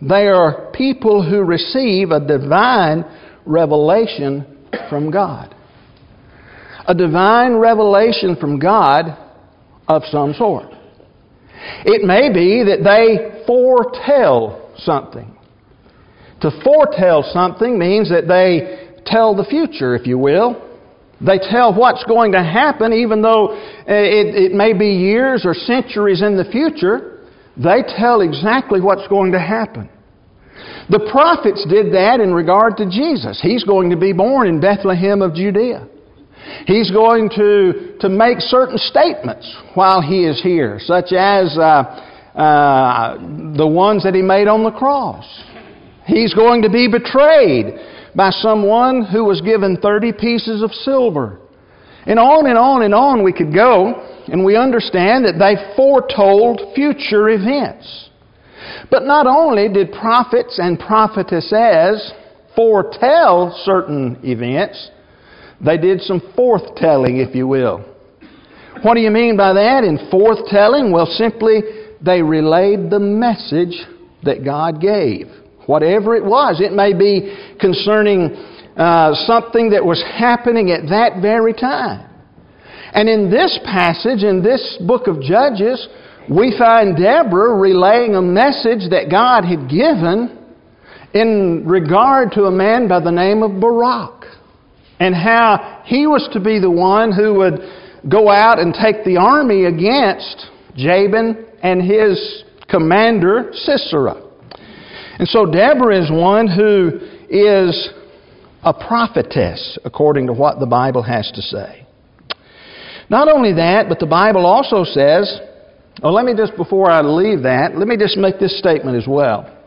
they 0.00 0.28
are 0.28 0.70
people 0.72 1.28
who 1.28 1.42
receive 1.42 2.12
a 2.12 2.26
divine 2.26 3.04
revelation 3.46 4.68
from 4.88 5.10
God. 5.10 5.54
A 6.86 6.94
divine 6.94 7.54
revelation 7.54 8.36
from 8.36 8.58
God 8.58 9.16
of 9.88 10.02
some 10.10 10.34
sort. 10.34 10.66
It 11.84 12.02
may 12.04 12.32
be 12.32 12.64
that 12.64 12.82
they 12.82 13.44
foretell 13.46 14.72
something. 14.78 15.36
To 16.40 16.50
foretell 16.64 17.22
something 17.32 17.78
means 17.78 18.10
that 18.10 18.26
they 18.26 18.98
tell 19.06 19.36
the 19.36 19.44
future, 19.44 19.94
if 19.94 20.06
you 20.06 20.18
will. 20.18 20.68
They 21.24 21.38
tell 21.38 21.72
what's 21.72 22.02
going 22.04 22.32
to 22.32 22.42
happen, 22.42 22.92
even 22.92 23.22
though 23.22 23.52
eh, 23.52 23.94
it, 23.94 24.34
it 24.34 24.52
may 24.52 24.72
be 24.72 24.88
years 24.88 25.42
or 25.44 25.54
centuries 25.54 26.20
in 26.20 26.36
the 26.36 26.44
future. 26.44 27.20
They 27.56 27.82
tell 27.96 28.22
exactly 28.22 28.80
what's 28.80 29.06
going 29.06 29.32
to 29.32 29.38
happen. 29.38 29.88
The 30.90 31.08
prophets 31.10 31.66
did 31.68 31.92
that 31.94 32.20
in 32.20 32.34
regard 32.34 32.76
to 32.78 32.86
Jesus. 32.86 33.40
He's 33.42 33.64
going 33.64 33.90
to 33.90 33.96
be 33.96 34.12
born 34.12 34.46
in 34.46 34.60
Bethlehem 34.60 35.22
of 35.22 35.34
Judea. 35.34 35.88
He's 36.66 36.90
going 36.90 37.30
to, 37.30 37.96
to 38.00 38.08
make 38.08 38.40
certain 38.40 38.78
statements 38.78 39.56
while 39.74 40.02
he 40.02 40.24
is 40.24 40.42
here, 40.42 40.78
such 40.80 41.12
as 41.12 41.56
uh, 41.56 42.08
uh, 42.34 43.18
the 43.56 43.66
ones 43.66 44.02
that 44.04 44.14
he 44.14 44.22
made 44.22 44.48
on 44.48 44.64
the 44.64 44.70
cross. 44.70 45.24
He's 46.06 46.34
going 46.34 46.62
to 46.62 46.70
be 46.70 46.88
betrayed 46.88 47.74
by 48.14 48.30
someone 48.30 49.04
who 49.04 49.24
was 49.24 49.40
given 49.40 49.76
30 49.80 50.12
pieces 50.12 50.62
of 50.62 50.72
silver. 50.72 51.38
And 52.06 52.18
on 52.18 52.46
and 52.46 52.58
on 52.58 52.82
and 52.82 52.94
on 52.94 53.22
we 53.22 53.32
could 53.32 53.54
go, 53.54 54.08
and 54.26 54.44
we 54.44 54.56
understand 54.56 55.24
that 55.24 55.38
they 55.38 55.76
foretold 55.76 56.74
future 56.74 57.28
events. 57.30 58.10
But 58.90 59.04
not 59.04 59.26
only 59.26 59.68
did 59.68 59.92
prophets 59.92 60.58
and 60.58 60.78
prophetesses 60.78 62.12
foretell 62.54 63.58
certain 63.64 64.18
events, 64.22 64.90
they 65.64 65.78
did 65.78 66.00
some 66.00 66.20
forthtelling, 66.36 67.26
if 67.26 67.34
you 67.34 67.46
will. 67.46 67.84
What 68.82 68.94
do 68.94 69.00
you 69.00 69.10
mean 69.10 69.36
by 69.36 69.52
that 69.52 69.84
in 69.84 70.10
forthtelling? 70.10 70.92
Well, 70.92 71.06
simply 71.06 71.60
they 72.04 72.20
relayed 72.20 72.90
the 72.90 72.98
message 72.98 73.86
that 74.24 74.44
God 74.44 74.80
gave. 74.80 75.28
Whatever 75.66 76.16
it 76.16 76.24
was, 76.24 76.60
it 76.60 76.72
may 76.72 76.92
be 76.92 77.54
concerning 77.60 78.34
uh, 78.76 79.14
something 79.26 79.70
that 79.70 79.84
was 79.84 80.02
happening 80.02 80.70
at 80.70 80.88
that 80.88 81.22
very 81.22 81.52
time. 81.52 82.08
And 82.92 83.08
in 83.08 83.30
this 83.30 83.58
passage, 83.64 84.22
in 84.22 84.42
this 84.42 84.78
book 84.86 85.06
of 85.06 85.20
Judges, 85.20 85.88
we 86.36 86.56
find 86.58 86.96
Deborah 86.96 87.54
relaying 87.56 88.14
a 88.14 88.22
message 88.22 88.90
that 88.90 89.08
God 89.10 89.44
had 89.44 89.68
given 89.68 90.38
in 91.14 91.64
regard 91.66 92.32
to 92.32 92.44
a 92.44 92.50
man 92.50 92.88
by 92.88 93.00
the 93.00 93.10
name 93.10 93.42
of 93.42 93.60
Barak 93.60 94.24
and 94.98 95.14
how 95.14 95.82
he 95.84 96.06
was 96.06 96.28
to 96.32 96.40
be 96.40 96.58
the 96.60 96.70
one 96.70 97.12
who 97.12 97.34
would 97.34 97.60
go 98.08 98.30
out 98.30 98.58
and 98.58 98.72
take 98.74 99.04
the 99.04 99.16
army 99.16 99.64
against 99.64 100.46
Jabin 100.76 101.46
and 101.62 101.82
his 101.82 102.44
commander 102.68 103.50
Sisera. 103.52 104.22
And 105.18 105.28
so 105.28 105.44
Deborah 105.44 106.02
is 106.02 106.10
one 106.10 106.48
who 106.48 107.00
is 107.28 107.90
a 108.64 108.72
prophetess, 108.72 109.78
according 109.84 110.28
to 110.28 110.32
what 110.32 110.60
the 110.60 110.66
Bible 110.66 111.02
has 111.02 111.30
to 111.32 111.42
say. 111.42 111.86
Not 113.10 113.28
only 113.28 113.52
that, 113.54 113.88
but 113.88 113.98
the 113.98 114.06
Bible 114.06 114.46
also 114.46 114.84
says, 114.84 115.40
oh, 116.02 116.10
let 116.10 116.24
me 116.24 116.34
just, 116.36 116.56
before 116.56 116.90
I 116.90 117.02
leave 117.02 117.42
that, 117.42 117.76
let 117.76 117.88
me 117.88 117.96
just 117.96 118.16
make 118.16 118.38
this 118.38 118.58
statement 118.58 118.96
as 118.96 119.06
well. 119.06 119.58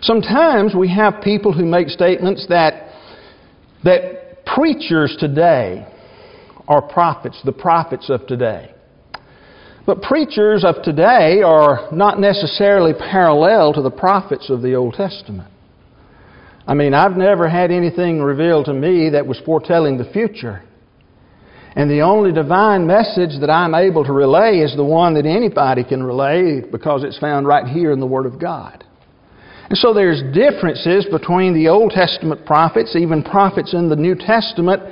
Sometimes 0.00 0.74
we 0.74 0.88
have 0.94 1.22
people 1.22 1.52
who 1.52 1.64
make 1.64 1.88
statements 1.88 2.46
that 2.48 2.84
that 3.84 4.44
preachers 4.46 5.16
today 5.20 5.86
are 6.66 6.82
prophets, 6.82 7.40
the 7.44 7.52
prophets 7.52 8.08
of 8.08 8.26
today. 8.26 8.74
But 9.86 10.00
preachers 10.00 10.64
of 10.64 10.82
today 10.82 11.42
are 11.42 11.88
not 11.92 12.18
necessarily 12.18 12.94
parallel 12.94 13.74
to 13.74 13.82
the 13.82 13.90
prophets 13.90 14.48
of 14.48 14.62
the 14.62 14.74
Old 14.74 14.94
Testament. 14.94 15.50
I 16.66 16.72
mean, 16.72 16.94
I've 16.94 17.18
never 17.18 17.48
had 17.48 17.70
anything 17.70 18.22
revealed 18.22 18.64
to 18.66 18.72
me 18.72 19.10
that 19.10 19.26
was 19.26 19.38
foretelling 19.44 19.98
the 19.98 20.10
future. 20.10 20.62
And 21.76 21.90
the 21.90 22.02
only 22.02 22.32
divine 22.32 22.86
message 22.86 23.40
that 23.40 23.50
I'm 23.50 23.74
able 23.74 24.04
to 24.04 24.12
relay 24.12 24.58
is 24.58 24.76
the 24.76 24.84
one 24.84 25.14
that 25.14 25.26
anybody 25.26 25.82
can 25.82 26.02
relay 26.02 26.60
because 26.60 27.02
it's 27.02 27.18
found 27.18 27.48
right 27.48 27.66
here 27.66 27.90
in 27.90 27.98
the 27.98 28.06
Word 28.06 28.26
of 28.26 28.38
God. 28.40 28.84
And 29.68 29.78
so 29.78 29.92
there's 29.92 30.22
differences 30.32 31.06
between 31.10 31.52
the 31.52 31.68
Old 31.68 31.90
Testament 31.90 32.46
prophets, 32.46 32.94
even 32.94 33.24
prophets 33.24 33.74
in 33.74 33.88
the 33.88 33.96
New 33.96 34.14
Testament, 34.14 34.82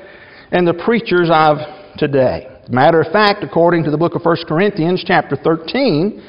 and 0.50 0.66
the 0.66 0.74
preachers 0.74 1.28
of 1.32 1.58
today. 1.98 2.48
Matter 2.68 3.00
of 3.00 3.12
fact, 3.12 3.44
according 3.44 3.84
to 3.84 3.90
the 3.90 3.98
book 3.98 4.14
of 4.14 4.24
1 4.24 4.36
Corinthians, 4.48 5.04
chapter 5.06 5.36
13, 5.36 6.22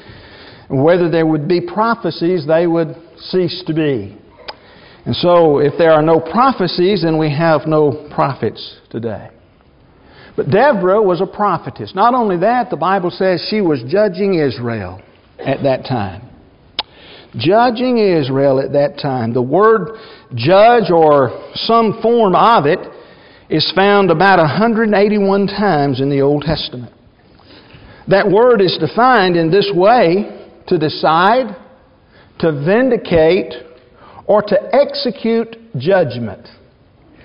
whether 0.68 1.10
there 1.10 1.26
would 1.26 1.48
be 1.48 1.60
prophecies, 1.60 2.46
they 2.46 2.66
would 2.66 2.94
cease 3.18 3.62
to 3.66 3.74
be. 3.74 4.18
And 5.04 5.16
so, 5.16 5.58
if 5.58 5.74
there 5.78 5.92
are 5.92 6.02
no 6.02 6.20
prophecies, 6.20 7.02
then 7.02 7.18
we 7.18 7.30
have 7.30 7.66
no 7.66 8.08
prophets 8.14 8.78
today. 8.90 9.30
But 10.36 10.50
Deborah 10.50 11.02
was 11.02 11.20
a 11.20 11.26
prophetess. 11.26 11.94
Not 11.94 12.14
only 12.14 12.38
that, 12.38 12.70
the 12.70 12.76
Bible 12.76 13.10
says 13.10 13.46
she 13.48 13.60
was 13.60 13.82
judging 13.88 14.34
Israel 14.34 15.00
at 15.38 15.62
that 15.62 15.84
time 15.84 16.30
judging 17.36 17.98
Israel 17.98 18.60
at 18.60 18.72
that 18.72 18.98
time. 19.00 19.34
The 19.34 19.42
word 19.42 19.98
judge 20.34 20.90
or 20.90 21.50
some 21.54 22.00
form 22.00 22.34
of 22.34 22.66
it 22.66 22.78
is 23.50 23.70
found 23.74 24.10
about 24.10 24.38
181 24.38 25.46
times 25.48 26.00
in 26.00 26.10
the 26.10 26.20
Old 26.20 26.42
Testament. 26.42 26.92
That 28.08 28.30
word 28.30 28.60
is 28.60 28.76
defined 28.78 29.36
in 29.36 29.50
this 29.50 29.70
way 29.74 30.46
to 30.68 30.78
decide, 30.78 31.56
to 32.40 32.52
vindicate, 32.64 33.54
or 34.26 34.42
to 34.42 34.58
execute 34.72 35.56
judgment. 35.76 36.48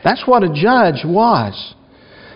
That's 0.03 0.23
what 0.25 0.43
a 0.43 0.47
judge 0.47 1.05
was. 1.05 1.75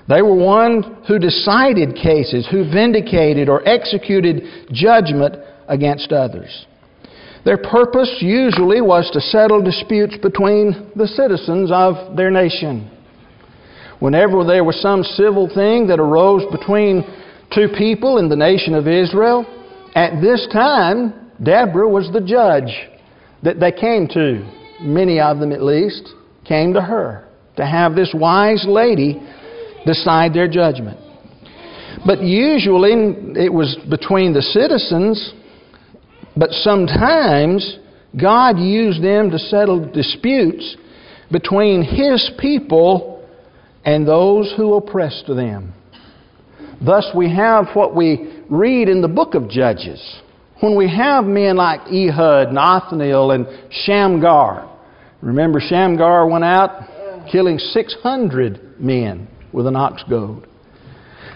They 0.08 0.22
were 0.22 0.36
one 0.36 1.04
who 1.08 1.18
decided 1.18 1.96
cases, 1.96 2.48
who 2.52 2.70
vindicated 2.70 3.48
or 3.48 3.68
executed 3.68 4.44
judgment 4.72 5.36
against 5.68 6.12
others. 6.12 6.66
Their 7.46 7.58
purpose 7.58 8.18
usually 8.20 8.82
was 8.82 9.10
to 9.12 9.22
settle 9.22 9.62
disputes 9.62 10.16
between 10.22 10.92
the 10.96 11.08
citizens 11.08 11.72
of 11.72 12.16
their 12.16 12.32
nation. 12.32 12.89
Whenever 14.00 14.44
there 14.44 14.63
was 14.63 14.82
some 14.82 15.04
civil 15.04 15.50
thing 15.54 15.88
that 15.88 16.00
arose 16.00 16.44
between 16.52 17.04
two 17.54 17.68
people 17.78 18.18
in 18.18 18.30
the 18.30 18.36
nation 18.36 18.74
of 18.74 18.88
Israel, 18.88 19.46
at 19.96 20.22
this 20.22 20.48
time, 20.52 21.32
Deborah 21.42 21.88
was 21.88 22.10
the 22.12 22.22
judge 22.22 22.74
that 23.44 23.60
they 23.60 23.72
came 23.72 24.08
to. 24.10 24.50
Many 24.82 25.20
of 25.20 25.39
them, 25.39 25.52
at 25.52 25.62
least, 25.62 26.10
came 26.46 26.74
to 26.74 26.82
her 26.82 27.28
to 27.58 27.66
have 27.66 27.96
this 27.96 28.13
wise 28.13 28.66
lady 28.68 29.22
decide 29.86 30.34
their 30.34 30.48
judgment. 30.48 31.00
But 32.06 32.22
usually 32.22 32.93
it 33.36 33.54
was 33.54 33.78
between 33.89 34.34
the 34.34 34.41
citizens 34.41 35.34
but 36.36 36.50
sometimes 36.52 37.78
God 38.19 38.58
used 38.58 39.04
them 39.04 39.30
to 39.32 39.39
settle 39.39 39.91
disputes 39.91 40.78
between 41.32 41.84
His 41.84 42.32
people 42.39 43.28
and 43.86 44.08
those 44.08 44.54
who 44.58 44.76
oppressed 44.76 45.28
them. 45.28 45.74
Thus, 46.84 47.08
we 47.15 47.34
have 47.34 47.67
what 47.74 47.96
we 47.96 48.41
read 48.50 48.89
in 48.89 49.02
the 49.02 49.08
book 49.08 49.36
of 49.36 49.50
Judges. 49.50 50.02
When 50.60 50.76
we 50.76 50.89
have 50.89 51.26
men 51.26 51.58
like 51.58 51.82
Ehud 51.91 52.50
and 52.50 52.58
Othniel 52.58 53.32
and 53.32 53.48
Shamgar. 53.72 54.69
Remember, 55.22 55.60
Shamgar 55.60 56.28
went 56.28 56.43
out 56.43 57.28
killing 57.32 57.58
600 57.58 58.80
men 58.80 59.28
with 59.54 59.68
an 59.68 59.76
ox 59.76 60.04
goad. 60.10 60.48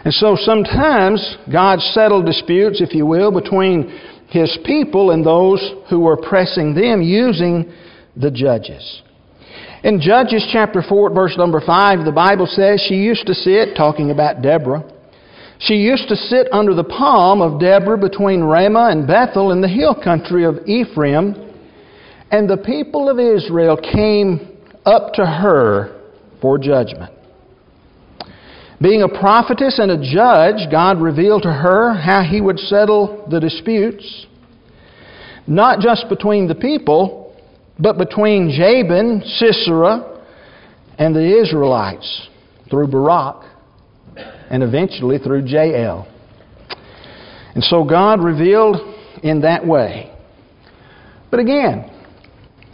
And 0.03 0.13
so 0.13 0.35
sometimes 0.39 1.37
God 1.51 1.79
settled 1.79 2.25
disputes, 2.25 2.81
if 2.81 2.93
you 2.93 3.05
will, 3.05 3.31
between 3.31 3.89
his 4.29 4.57
people 4.65 5.11
and 5.11 5.25
those 5.25 5.61
who 5.89 5.99
were 6.01 6.17
pressing 6.17 6.73
them 6.73 7.01
using 7.01 7.71
the 8.15 8.31
judges. 8.31 9.01
In 9.83 10.01
Judges 10.01 10.47
chapter 10.51 10.81
4, 10.81 11.13
verse 11.13 11.37
number 11.37 11.61
5, 11.65 12.03
the 12.03 12.11
Bible 12.11 12.47
says 12.47 12.83
she 12.87 12.95
used 12.95 13.27
to 13.27 13.33
sit, 13.33 13.75
talking 13.75 14.11
about 14.11 14.41
Deborah, 14.41 14.83
she 15.59 15.75
used 15.75 16.07
to 16.09 16.15
sit 16.15 16.47
under 16.51 16.73
the 16.73 16.83
palm 16.83 17.41
of 17.41 17.59
Deborah 17.59 17.97
between 17.97 18.41
Ramah 18.41 18.89
and 18.91 19.07
Bethel 19.07 19.51
in 19.51 19.61
the 19.61 19.67
hill 19.67 19.95
country 19.95 20.45
of 20.45 20.59
Ephraim, 20.67 21.35
and 22.31 22.49
the 22.49 22.57
people 22.57 23.09
of 23.09 23.19
Israel 23.19 23.77
came 23.77 24.57
up 24.85 25.13
to 25.13 25.25
her 25.25 26.01
for 26.41 26.57
judgment. 26.57 27.16
Being 28.81 29.01
a 29.01 29.07
prophetess 29.07 29.79
and 29.79 29.89
a 29.89 29.97
judge, 29.97 30.69
God 30.69 31.01
revealed 31.01 31.43
to 31.43 31.51
her 31.51 31.93
how 31.93 32.21
He 32.21 32.41
would 32.41 32.59
settle 32.59 33.27
the 33.29 33.39
disputes, 33.39 34.27
not 35.47 35.79
just 35.79 36.07
between 36.09 36.47
the 36.47 36.55
people, 36.55 37.35
but 37.79 37.97
between 37.97 38.51
Jabin, 38.51 39.23
Sisera, 39.25 40.21
and 40.99 41.15
the 41.15 41.41
Israelites 41.41 42.27
through 42.69 42.87
Barak 42.87 43.45
and 44.49 44.63
eventually 44.63 45.17
through 45.17 45.45
Jael. 45.45 46.07
And 47.55 47.63
so 47.63 47.83
God 47.83 48.23
revealed 48.23 48.77
in 49.23 49.41
that 49.41 49.65
way. 49.65 50.13
But 51.31 51.39
again, 51.39 51.91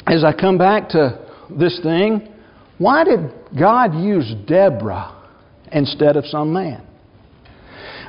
as 0.05 0.23
I 0.23 0.33
come 0.33 0.57
back 0.57 0.89
to 0.89 1.25
this 1.57 1.79
thing, 1.81 2.33
why 2.77 3.03
did 3.03 3.31
God 3.57 3.95
use 3.95 4.33
Deborah 4.45 5.22
instead 5.73 6.15
of 6.15 6.25
some 6.25 6.53
man? 6.53 6.87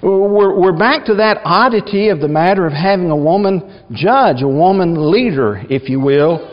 We're, 0.03 0.77
back 0.77 1.07
to 1.07 1.15
that 1.15 1.41
oddity 1.45 2.11
of 2.11 2.21
the 2.21 2.29
matter 2.29 2.67
of 2.67 2.75
having 2.75 3.11
a 3.11 3.17
woman 3.17 3.85
judge, 3.93 4.43
a 4.43 4.49
woman 4.49 5.11
leader, 5.11 5.63
if 5.71 5.89
you 5.89 5.99
will, 5.99 6.51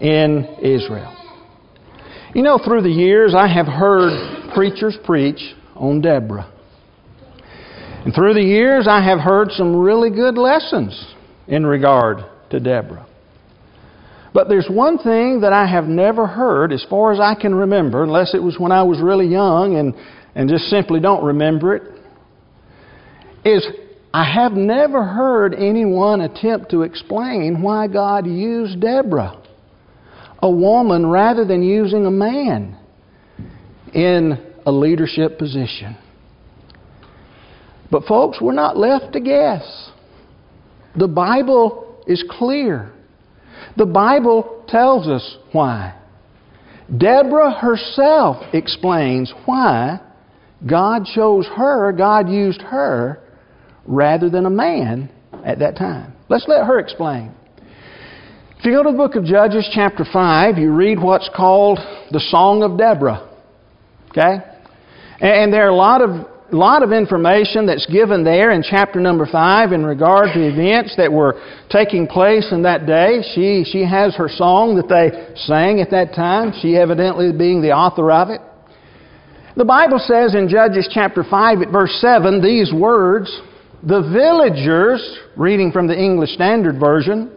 in 0.00 0.44
Israel. 0.60 1.16
You 2.34 2.42
know, 2.42 2.58
through 2.62 2.82
the 2.82 2.90
years, 2.90 3.34
I 3.34 3.46
have 3.46 3.66
heard 3.66 4.52
preachers 4.54 4.98
preach 5.04 5.40
on 5.74 6.02
Deborah. 6.02 6.52
And 8.04 8.14
through 8.14 8.34
the 8.34 8.42
years, 8.42 8.86
I 8.86 9.02
have 9.02 9.20
heard 9.20 9.52
some 9.52 9.74
really 9.74 10.10
good 10.10 10.36
lessons 10.36 11.14
in 11.46 11.64
regard 11.64 12.18
to 12.50 12.60
Deborah. 12.60 13.06
But 14.34 14.48
there's 14.48 14.68
one 14.68 14.98
thing 14.98 15.40
that 15.42 15.52
I 15.52 15.66
have 15.66 15.84
never 15.84 16.26
heard, 16.26 16.72
as 16.72 16.84
far 16.90 17.12
as 17.12 17.20
I 17.20 17.34
can 17.34 17.54
remember, 17.54 18.02
unless 18.02 18.34
it 18.34 18.42
was 18.42 18.58
when 18.58 18.72
I 18.72 18.82
was 18.82 19.00
really 19.00 19.26
young 19.26 19.76
and, 19.76 19.94
and 20.34 20.48
just 20.48 20.64
simply 20.64 21.00
don't 21.00 21.24
remember 21.24 21.76
it, 21.76 21.82
is 23.44 23.66
I 24.14 24.24
have 24.24 24.52
never 24.52 25.04
heard 25.04 25.54
anyone 25.54 26.20
attempt 26.20 26.70
to 26.70 26.82
explain 26.82 27.62
why 27.62 27.88
God 27.88 28.26
used 28.26 28.80
Deborah, 28.80 29.42
a 30.40 30.50
woman, 30.50 31.06
rather 31.06 31.44
than 31.44 31.62
using 31.62 32.06
a 32.06 32.10
man 32.10 32.76
in 33.94 34.38
a 34.66 34.72
leadership 34.72 35.38
position. 35.38 35.96
But, 37.90 38.04
folks, 38.04 38.38
we're 38.40 38.52
not 38.52 38.76
left 38.76 39.12
to 39.14 39.20
guess. 39.20 39.90
The 40.96 41.08
Bible 41.08 42.02
is 42.06 42.24
clear. 42.30 42.92
The 43.76 43.86
Bible 43.86 44.64
tells 44.68 45.08
us 45.08 45.36
why. 45.52 45.98
Deborah 46.98 47.52
herself 47.52 48.42
explains 48.52 49.32
why 49.46 50.00
God 50.66 51.04
chose 51.14 51.46
her, 51.56 51.92
God 51.92 52.28
used 52.28 52.62
her, 52.62 53.20
rather 53.84 54.30
than 54.30 54.46
a 54.46 54.50
man 54.50 55.10
at 55.44 55.58
that 55.58 55.76
time. 55.76 56.14
Let's 56.28 56.46
let 56.48 56.66
her 56.66 56.78
explain. 56.78 57.34
If 58.58 58.66
you 58.66 58.72
go 58.72 58.84
to 58.84 58.92
the 58.92 58.96
book 58.96 59.16
of 59.16 59.24
Judges, 59.24 59.68
chapter 59.74 60.04
5, 60.10 60.56
you 60.56 60.72
read 60.72 61.00
what's 61.00 61.28
called 61.34 61.78
the 62.12 62.20
Song 62.30 62.62
of 62.62 62.78
Deborah. 62.78 63.28
Okay? 64.10 64.36
And 65.20 65.52
there 65.52 65.66
are 65.66 65.70
a 65.70 65.74
lot 65.74 66.00
of 66.00 66.28
lot 66.52 66.82
of 66.82 66.92
information 66.92 67.66
that's 67.66 67.86
given 67.86 68.24
there 68.24 68.50
in 68.50 68.62
chapter 68.62 69.00
number 69.00 69.26
5 69.26 69.72
in 69.72 69.84
regard 69.84 70.28
to 70.34 70.40
events 70.40 70.94
that 70.96 71.10
were 71.10 71.40
taking 71.70 72.06
place 72.06 72.52
in 72.52 72.62
that 72.62 72.86
day. 72.86 73.22
She, 73.34 73.64
she 73.64 73.84
has 73.84 74.14
her 74.16 74.28
song 74.28 74.76
that 74.76 74.88
they 74.88 75.34
sang 75.46 75.80
at 75.80 75.90
that 75.90 76.14
time, 76.14 76.52
she 76.60 76.76
evidently 76.76 77.32
being 77.32 77.62
the 77.62 77.72
author 77.72 78.12
of 78.12 78.28
it. 78.28 78.40
The 79.54 79.66
Bible 79.66 79.98
says 79.98 80.34
in 80.34 80.48
Judges 80.48 80.88
chapter 80.90 81.22
5 81.22 81.60
at 81.60 81.70
verse 81.70 81.92
7 82.00 82.40
these 82.40 82.72
words 82.72 83.28
The 83.82 84.00
villagers, 84.00 85.18
reading 85.36 85.70
from 85.70 85.86
the 85.86 85.98
English 85.98 86.30
Standard 86.30 86.80
Version, 86.80 87.30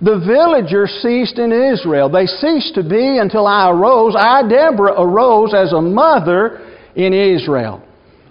the 0.00 0.18
villagers 0.18 0.88
ceased 1.02 1.38
in 1.38 1.52
Israel. 1.52 2.08
They 2.08 2.24
ceased 2.24 2.74
to 2.76 2.82
be 2.82 3.18
until 3.18 3.46
I 3.46 3.68
arose. 3.68 4.16
I, 4.16 4.48
Deborah, 4.48 4.98
arose 4.98 5.52
as 5.52 5.74
a 5.74 5.80
mother 5.80 6.64
in 6.94 7.12
Israel. 7.12 7.84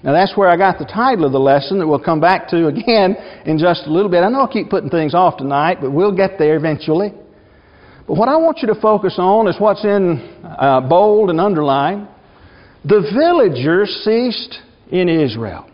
Now 0.03 0.13
that's 0.13 0.35
where 0.35 0.49
I 0.49 0.57
got 0.57 0.79
the 0.79 0.85
title 0.85 1.25
of 1.25 1.31
the 1.31 1.39
lesson 1.39 1.77
that 1.77 1.87
we'll 1.87 2.03
come 2.03 2.19
back 2.19 2.47
to 2.49 2.67
again 2.67 3.17
in 3.45 3.59
just 3.59 3.85
a 3.85 3.91
little 3.91 4.09
bit. 4.09 4.23
I 4.23 4.29
know 4.29 4.41
I 4.41 4.51
keep 4.51 4.71
putting 4.71 4.89
things 4.89 5.13
off 5.13 5.37
tonight, 5.37 5.77
but 5.79 5.91
we'll 5.91 6.15
get 6.15 6.39
there 6.39 6.55
eventually. 6.55 7.13
But 8.07 8.17
what 8.17 8.29
I 8.29 8.37
want 8.37 8.63
you 8.63 8.67
to 8.73 8.81
focus 8.81 9.15
on 9.19 9.47
is 9.47 9.57
what's 9.59 9.83
in 9.83 10.41
uh, 10.43 10.81
bold 10.81 11.29
and 11.29 11.39
underlined. 11.39 12.07
The 12.87 13.01
villagers 13.13 13.89
ceased 14.03 14.59
in 14.91 15.09
Israel. 15.09 15.65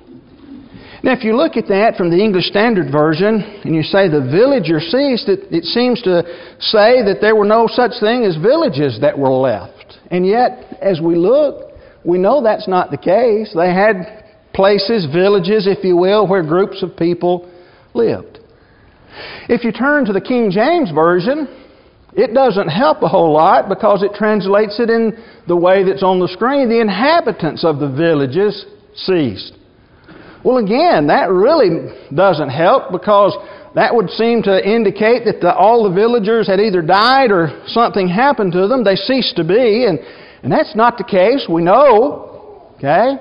Now, 1.04 1.14
if 1.14 1.24
you 1.24 1.36
look 1.36 1.58
at 1.58 1.68
that 1.68 1.96
from 1.98 2.12
the 2.12 2.18
English 2.18 2.46
Standard 2.46 2.92
Version 2.92 3.42
and 3.66 3.76
you 3.76 3.82
say 3.82 4.08
the 4.08 4.22
villager 4.22 4.80
ceased, 4.80 5.28
it, 5.28 5.52
it 5.52 5.66
seems 5.66 6.02
to 6.04 6.22
say 6.60 7.04
that 7.04 7.18
there 7.20 7.36
were 7.36 7.46
no 7.46 7.68
such 7.68 7.94
thing 8.00 8.24
as 8.24 8.38
villages 8.38 9.00
that 9.02 9.18
were 9.18 9.32
left. 9.34 9.98
And 10.12 10.26
yet, 10.26 10.78
as 10.80 11.02
we 11.02 11.16
look, 11.16 11.72
we 12.06 12.18
know 12.18 12.44
that's 12.44 12.68
not 12.68 12.92
the 12.92 12.98
case. 12.98 13.52
They 13.56 13.74
had 13.74 14.26
places, 14.54 15.08
villages, 15.12 15.66
if 15.68 15.84
you 15.84 15.98
will, 15.98 16.28
where 16.28 16.44
groups 16.44 16.84
of 16.84 16.96
people 16.96 17.52
lived. 17.94 18.40
If 19.50 19.64
you 19.64 19.72
turn 19.72 20.06
to 20.06 20.14
the 20.14 20.22
King 20.22 20.52
James 20.52 20.92
Version, 20.92 21.48
it 22.14 22.34
doesn't 22.34 22.68
help 22.68 23.02
a 23.04 23.08
whole 23.08 23.34
lot 23.34 23.70
because 23.70 24.04
it 24.04 24.14
translates 24.14 24.80
it 24.80 24.90
in 24.90 25.18
the 25.48 25.56
way 25.56 25.84
that's 25.84 26.04
on 26.04 26.20
the 26.20 26.28
screen. 26.28 26.68
The 26.70 26.82
inhabitants 26.82 27.64
of 27.64 27.80
the 27.80 27.90
villages 27.90 28.66
ceased. 28.96 29.54
Well, 30.44 30.58
again, 30.58 31.08
that 31.08 31.30
really 31.30 31.94
doesn't 32.14 32.50
help 32.50 32.92
because 32.92 33.38
that 33.76 33.96
would 33.96 34.10
seem 34.10 34.42
to 34.44 34.60
indicate 34.60 35.24
that 35.26 35.40
the, 35.40 35.54
all 35.54 35.88
the 35.88 35.96
villagers 35.96 36.48
had 36.48 36.60
either 36.60 36.82
died 36.82 37.32
or 37.32 37.64
something 37.68 38.08
happened 38.08 38.52
to 38.54 38.68
them. 38.68 38.84
They 38.84 38.96
ceased 38.96 39.38
to 39.38 39.44
be, 39.44 39.86
and 39.88 40.00
and 40.44 40.52
that's 40.52 40.76
not 40.76 40.98
the 40.98 41.04
case, 41.04 41.46
we 41.48 41.62
know. 41.62 42.72
Okay? 42.76 43.16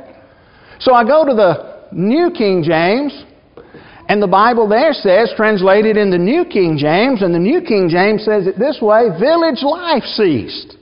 So 0.79 0.95
I 0.95 1.05
go 1.05 1.25
to 1.25 1.35
the 1.35 1.87
New 1.93 2.31
King 2.31 2.63
James, 2.63 3.25
and 4.11 4.21
the 4.21 4.27
Bible 4.27 4.69
there 4.69 4.93
says, 4.93 5.33
translated 5.37 5.97
in 5.97 6.11
the 6.11 6.19
New 6.19 6.45
King 6.45 6.77
James, 6.77 7.23
and 7.23 7.33
the 7.33 7.39
New 7.39 7.61
King 7.61 7.89
James 7.89 8.25
says 8.25 8.45
it 8.45 8.59
this 8.59 8.81
way 8.83 9.07
village 9.21 9.63
life 9.63 10.03
ceased. 10.03 10.77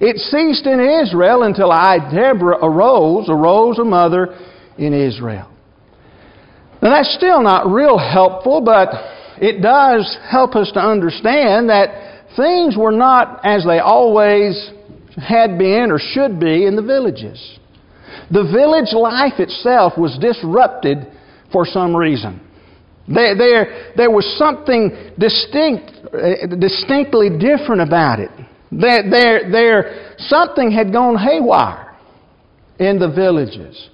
It 0.00 0.16
ceased 0.18 0.66
in 0.66 0.80
Israel 0.80 1.44
until 1.44 1.70
I, 1.70 1.98
Deborah, 2.12 2.58
arose, 2.60 3.28
arose 3.28 3.78
a 3.78 3.84
mother 3.84 4.36
in 4.78 4.92
Israel. 4.92 5.48
Now 6.82 6.90
that's 6.90 7.14
still 7.14 7.40
not 7.40 7.68
real 7.68 7.98
helpful, 7.98 8.60
but 8.60 8.88
it 9.40 9.62
does 9.62 10.18
help 10.28 10.56
us 10.56 10.72
to 10.72 10.80
understand 10.80 11.70
that 11.70 12.26
things 12.34 12.76
were 12.76 12.90
not 12.90 13.46
as 13.46 13.64
they 13.64 13.78
always 13.78 14.72
had 15.24 15.56
been 15.56 15.92
or 15.92 16.00
should 16.00 16.40
be 16.40 16.66
in 16.66 16.74
the 16.74 16.82
villages. 16.82 17.60
The 18.32 18.42
village 18.42 18.92
life 18.92 19.38
itself 19.38 19.92
was 19.96 20.18
disrupted 20.18 21.06
for 21.52 21.64
some 21.64 21.94
reason. 21.94 22.40
There, 23.08 23.36
there, 23.36 23.92
there 23.96 24.10
was 24.10 24.26
something 24.38 25.12
distinct, 25.18 25.90
uh, 26.14 26.46
distinctly 26.56 27.30
different 27.30 27.80
about 27.80 28.20
it. 28.20 28.30
There, 28.70 29.10
there, 29.10 29.50
there, 29.50 30.14
something 30.18 30.70
had 30.70 30.92
gone 30.92 31.16
haywire 31.16 31.96
in 32.78 32.98
the 32.98 33.10
villages. 33.10 33.90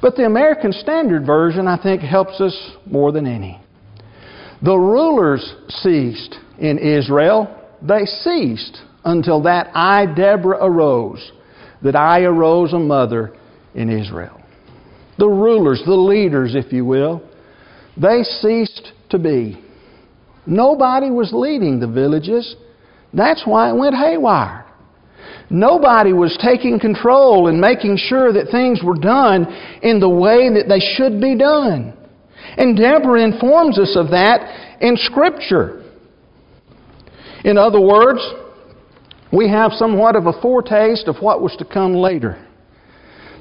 But 0.00 0.16
the 0.16 0.24
American 0.24 0.72
Standard 0.72 1.26
Version, 1.26 1.66
I 1.66 1.82
think, 1.82 2.02
helps 2.02 2.40
us 2.40 2.54
more 2.84 3.10
than 3.10 3.26
any. 3.26 3.60
The 4.62 4.76
rulers 4.76 5.54
ceased 5.68 6.36
in 6.58 6.78
Israel. 6.78 7.48
They 7.82 8.04
ceased 8.04 8.78
until 9.04 9.42
that 9.42 9.70
I, 9.74 10.06
Deborah, 10.06 10.58
arose, 10.64 11.32
that 11.82 11.96
I 11.96 12.22
arose 12.22 12.72
a 12.72 12.78
mother 12.78 13.34
in 13.74 13.90
Israel. 13.90 14.40
The 15.18 15.28
rulers, 15.28 15.82
the 15.86 15.94
leaders, 15.94 16.54
if 16.54 16.72
you 16.72 16.84
will, 16.84 17.22
they 18.00 18.22
ceased 18.22 18.92
to 19.10 19.18
be. 19.18 19.62
Nobody 20.46 21.10
was 21.10 21.32
leading 21.32 21.80
the 21.80 21.88
villages. 21.88 22.56
That's 23.12 23.42
why 23.44 23.70
it 23.70 23.76
went 23.76 23.94
haywire. 23.94 24.66
Nobody 25.48 26.12
was 26.12 26.36
taking 26.42 26.78
control 26.78 27.48
and 27.48 27.60
making 27.60 27.96
sure 27.98 28.32
that 28.32 28.50
things 28.50 28.82
were 28.82 28.98
done 28.98 29.46
in 29.82 30.00
the 30.00 30.08
way 30.08 30.48
that 30.50 30.68
they 30.68 30.80
should 30.80 31.20
be 31.20 31.36
done. 31.36 31.94
And 32.56 32.76
Deborah 32.76 33.22
informs 33.22 33.78
us 33.78 33.96
of 33.96 34.10
that 34.10 34.78
in 34.80 34.96
Scripture. 34.96 35.84
In 37.44 37.58
other 37.58 37.80
words, 37.80 38.20
we 39.32 39.48
have 39.48 39.72
somewhat 39.72 40.16
of 40.16 40.26
a 40.26 40.40
foretaste 40.40 41.08
of 41.08 41.16
what 41.20 41.40
was 41.40 41.54
to 41.58 41.64
come 41.64 41.94
later. 41.94 42.44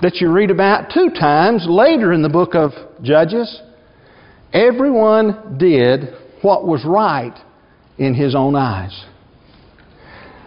That 0.01 0.15
you 0.15 0.31
read 0.31 0.51
about 0.51 0.91
two 0.93 1.09
times 1.09 1.65
later 1.67 2.13
in 2.13 2.21
the 2.21 2.29
book 2.29 2.53
of 2.53 2.71
Judges. 3.01 3.61
Everyone 4.55 5.57
did 5.57 6.13
what 6.41 6.65
was 6.65 6.85
right 6.85 7.37
in 7.97 8.13
his 8.13 8.33
own 8.33 8.55
eyes. 8.55 9.05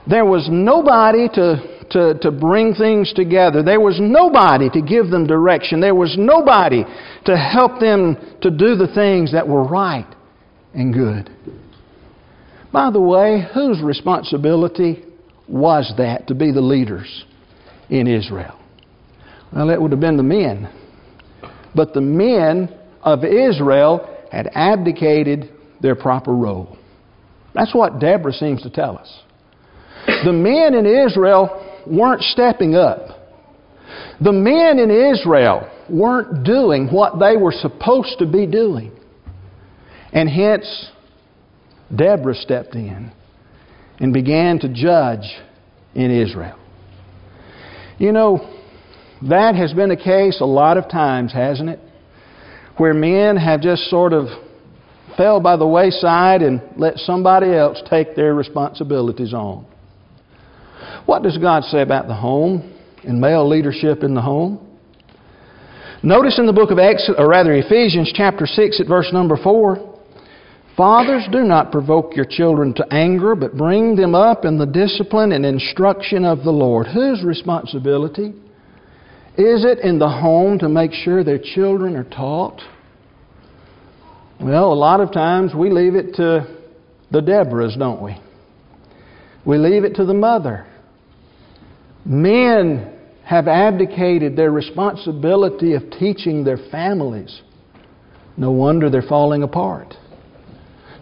There 0.08 0.24
was 0.24 0.48
nobody 0.50 1.28
to, 1.28 1.84
to, 1.90 2.18
to 2.22 2.30
bring 2.30 2.72
things 2.74 3.12
together. 3.12 3.62
There 3.62 3.80
was 3.80 3.98
nobody 4.00 4.70
to 4.70 4.80
give 4.80 5.10
them 5.10 5.26
direction. 5.26 5.82
There 5.82 5.94
was 5.94 6.16
nobody 6.18 6.84
to 7.26 7.36
help 7.36 7.80
them 7.80 8.16
to 8.40 8.50
do 8.50 8.76
the 8.76 8.90
things 8.94 9.32
that 9.32 9.46
were 9.46 9.64
right 9.64 10.08
and 10.72 10.94
good. 10.94 11.30
By 12.72 12.90
the 12.90 13.00
way, 13.02 13.46
whose 13.52 13.82
responsibility 13.82 15.04
was 15.46 15.92
that 15.98 16.28
to 16.28 16.34
be 16.34 16.50
the 16.50 16.62
leaders 16.62 17.26
in 17.90 18.06
Israel? 18.06 18.58
Well, 19.54 19.68
it 19.68 19.80
would 19.80 19.90
have 19.90 20.00
been 20.00 20.16
the 20.16 20.22
men. 20.22 20.70
But 21.74 21.92
the 21.92 22.00
men 22.00 22.74
of 23.12 23.24
Israel 23.24 24.18
had 24.30 24.50
abdicated 24.54 25.50
their 25.80 25.94
proper 25.94 26.34
role. 26.34 26.76
That's 27.54 27.74
what 27.74 27.98
Deborah 27.98 28.32
seems 28.32 28.62
to 28.62 28.70
tell 28.70 28.98
us. 28.98 29.22
The 30.24 30.32
men 30.32 30.74
in 30.74 30.86
Israel 30.86 31.82
weren't 31.86 32.22
stepping 32.22 32.74
up. 32.74 33.18
The 34.20 34.32
men 34.32 34.78
in 34.78 34.90
Israel 34.90 35.70
weren't 35.88 36.44
doing 36.44 36.88
what 36.88 37.18
they 37.18 37.36
were 37.36 37.52
supposed 37.52 38.18
to 38.18 38.26
be 38.26 38.46
doing. 38.46 38.92
And 40.12 40.28
hence, 40.28 40.90
Deborah 41.94 42.34
stepped 42.34 42.74
in 42.74 43.12
and 43.98 44.12
began 44.12 44.58
to 44.60 44.68
judge 44.68 45.24
in 45.94 46.10
Israel. 46.10 46.58
You 47.98 48.12
know, 48.12 48.54
that 49.28 49.54
has 49.56 49.72
been 49.72 49.88
the 49.88 49.96
case 49.96 50.40
a 50.40 50.46
lot 50.46 50.76
of 50.76 50.88
times, 50.88 51.32
hasn't 51.32 51.70
it? 51.70 51.80
Where 52.78 52.94
men 52.94 53.36
have 53.36 53.60
just 53.60 53.90
sort 53.90 54.12
of 54.12 54.28
fell 55.16 55.40
by 55.40 55.56
the 55.56 55.66
wayside 55.66 56.42
and 56.42 56.62
let 56.76 56.96
somebody 56.98 57.52
else 57.52 57.82
take 57.90 58.14
their 58.14 58.34
responsibilities 58.34 59.34
on. 59.34 59.66
What 61.04 61.22
does 61.22 61.36
God 61.38 61.64
say 61.64 61.82
about 61.82 62.06
the 62.06 62.14
home 62.14 62.74
and 63.02 63.20
male 63.20 63.46
leadership 63.46 64.02
in 64.02 64.14
the 64.14 64.22
home? 64.22 64.64
Notice 66.02 66.38
in 66.38 66.46
the 66.46 66.52
book 66.52 66.70
of 66.70 66.78
Exodus, 66.78 67.16
or 67.18 67.28
rather 67.28 67.52
Ephesians 67.52 68.12
chapter 68.14 68.46
6 68.46 68.80
at 68.80 68.86
verse 68.86 69.10
number 69.12 69.36
4, 69.36 69.96
Fathers, 70.76 71.26
do 71.32 71.42
not 71.42 71.72
provoke 71.72 72.14
your 72.14 72.24
children 72.24 72.72
to 72.74 72.86
anger, 72.94 73.34
but 73.34 73.56
bring 73.56 73.96
them 73.96 74.14
up 74.14 74.44
in 74.44 74.58
the 74.58 74.66
discipline 74.66 75.32
and 75.32 75.44
instruction 75.44 76.24
of 76.24 76.44
the 76.44 76.52
Lord. 76.52 76.86
Whose 76.86 77.24
responsibility? 77.24 78.32
Is 79.38 79.64
it 79.64 79.78
in 79.78 80.00
the 80.00 80.08
home 80.08 80.58
to 80.58 80.68
make 80.68 80.92
sure 80.92 81.22
their 81.22 81.38
children 81.38 81.94
are 81.94 82.02
taught? 82.02 82.60
Well, 84.40 84.72
a 84.72 84.74
lot 84.74 85.00
of 85.00 85.12
times 85.12 85.54
we 85.54 85.70
leave 85.70 85.94
it 85.94 86.14
to 86.16 86.58
the 87.12 87.20
Deborahs, 87.20 87.78
don't 87.78 88.02
we? 88.02 88.20
We 89.46 89.58
leave 89.58 89.84
it 89.84 89.94
to 89.94 90.04
the 90.04 90.12
mother. 90.12 90.66
Men 92.04 92.98
have 93.24 93.46
abdicated 93.46 94.34
their 94.34 94.50
responsibility 94.50 95.74
of 95.74 95.88
teaching 96.00 96.42
their 96.42 96.58
families. 96.72 97.40
No 98.36 98.50
wonder 98.50 98.90
they're 98.90 99.02
falling 99.02 99.44
apart. 99.44 99.94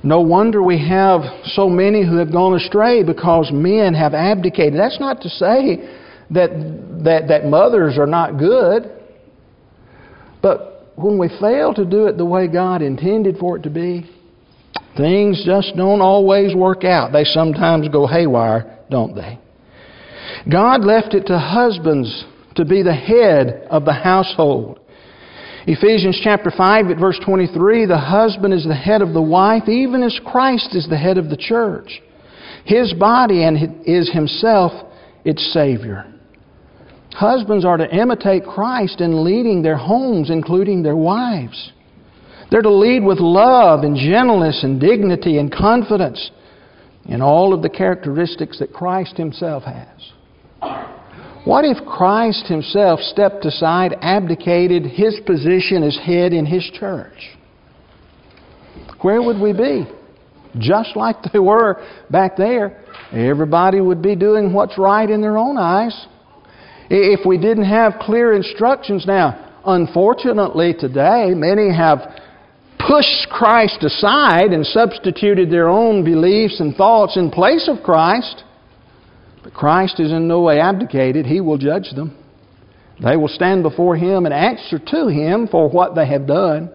No 0.03 0.21
wonder 0.21 0.63
we 0.63 0.87
have 0.87 1.23
so 1.45 1.71
many 1.71 2.05
who 2.05 2.17
have 2.17 2.33
gone 2.33 2.55
astray 2.55 3.03
because 3.03 3.51
men 3.51 3.95
have 3.95 4.13
abdicated. 4.13 4.79
That's 4.79 5.01
not 5.01 5.23
to 5.23 5.31
say 5.31 6.03
that, 6.31 6.51
that, 7.05 7.29
that 7.29 7.45
mothers 7.47 7.99
are 7.99 8.07
not 8.07 8.39
good, 8.39 8.91
but 10.43 10.93
when 10.97 11.19
we 11.19 11.29
fail 11.41 11.75
to 11.75 11.85
do 11.85 12.07
it 12.07 12.17
the 12.17 12.25
way 12.25 12.49
God 12.49 12.83
intended 12.83 13.37
for 13.39 13.57
it 13.57 13.63
to 13.63 13.71
be, 13.71 14.11
things 14.97 15.43
just 15.45 15.77
don't 15.77 16.01
always 16.01 16.55
work 16.55 16.85
out. 16.85 17.13
They 17.13 17.25
sometimes 17.25 17.89
go 17.89 18.07
haywire, 18.07 18.79
don't 18.91 19.15
they? 19.15 19.39
God 20.51 20.85
left 20.85 21.15
it 21.15 21.27
to 21.27 21.39
husbands 21.39 22.25
to 22.57 22.65
be 22.65 22.83
the 22.83 22.95
head 22.95 23.67
of 23.71 23.85
the 23.85 23.93
household. 23.93 24.81
Ephesians 25.67 26.21
chapter 26.23 26.51
5 26.57 26.87
at 26.87 26.99
verse 26.99 27.19
23, 27.25 27.87
the 27.87 27.99
husband 27.99 28.55
is 28.55 28.65
the 28.65 28.75
head 28.75 29.03
of 29.03 29.13
the 29.13 29.23
wife, 29.23 29.69
even 29.69 30.03
as 30.03 30.19
Christ 30.25 30.75
is 30.75 30.89
the 30.89 30.97
head 30.97 31.19
of 31.19 31.29
the 31.29 31.37
church. 31.37 32.01
His 32.65 32.93
body 32.95 33.45
and 33.45 33.85
is 33.85 34.11
himself 34.13 34.73
its 35.25 35.53
Savior. 35.53 36.13
Husbands 37.17 37.65
are 37.65 37.79
to 37.79 37.91
imitate 37.97 38.45
Christ 38.45 39.01
in 39.01 39.25
leading 39.25 39.63
their 39.63 39.79
homes, 39.79 40.29
including 40.29 40.83
their 40.83 40.97
wives. 40.97 41.73
They're 42.51 42.61
to 42.61 42.71
lead 42.71 43.03
with 43.03 43.21
love 43.21 43.85
and 43.85 43.97
gentleness 43.97 44.63
and 44.63 44.79
dignity 44.79 45.39
and 45.39 45.51
confidence 45.51 46.31
in 47.07 47.23
all 47.23 47.55
of 47.55 47.63
the 47.63 47.71
characteristics 47.71 48.59
that 48.59 48.71
Christ 48.71 49.17
Himself 49.17 49.63
has. 49.63 50.13
What 51.47 51.65
if 51.65 51.83
Christ 51.87 52.49
Himself 52.49 53.01
stepped 53.01 53.47
aside, 53.47 53.97
abdicated 54.03 54.85
His 54.85 55.19
position 55.25 55.85
as 55.85 55.97
head 55.97 56.35
in 56.35 56.45
His 56.45 56.71
church? 56.75 57.31
Where 59.01 59.23
would 59.23 59.41
we 59.41 59.55
be? 59.55 59.87
Just 60.59 60.95
like 60.97 61.17
they 61.33 61.39
were 61.39 61.83
back 62.11 62.37
there. 62.37 62.85
Everybody 63.11 63.81
would 63.81 64.03
be 64.03 64.17
doing 64.17 64.53
what's 64.53 64.77
right 64.77 65.09
in 65.09 65.23
their 65.23 65.39
own 65.39 65.57
eyes. 65.57 66.07
If 66.89 67.27
we 67.27 67.39
didn't 67.39 67.65
have 67.65 67.95
clear 68.01 68.33
instructions 68.33 69.07
now, 69.07 69.61
unfortunately 69.65 70.75
today, 70.79 71.33
many 71.35 71.75
have 71.75 71.99
pushed 72.79 73.29
Christ 73.31 73.83
aside 73.83 74.53
and 74.53 74.65
substituted 74.65 75.51
their 75.51 75.69
own 75.69 76.05
beliefs 76.05 76.61
and 76.61 76.75
thoughts 76.77 77.17
in 77.17 77.31
place 77.31 77.69
of 77.69 77.83
Christ. 77.83 78.45
But 79.43 79.55
Christ 79.55 79.99
is 79.99 80.13
in 80.13 80.29
no 80.29 80.43
way 80.43 80.61
abdicated. 80.61 81.27
He 81.27 81.41
will 81.41 81.59
judge 81.59 81.91
them. 81.95 82.17
They 83.03 83.17
will 83.17 83.29
stand 83.29 83.63
before 83.63 83.97
Him 83.97 84.25
and 84.25 84.35
answer 84.35 84.79
to 84.79 85.09
Him 85.09 85.49
for 85.49 85.69
what 85.69 85.95
they 85.95 86.07
have 86.07 86.27
done. 86.27 86.71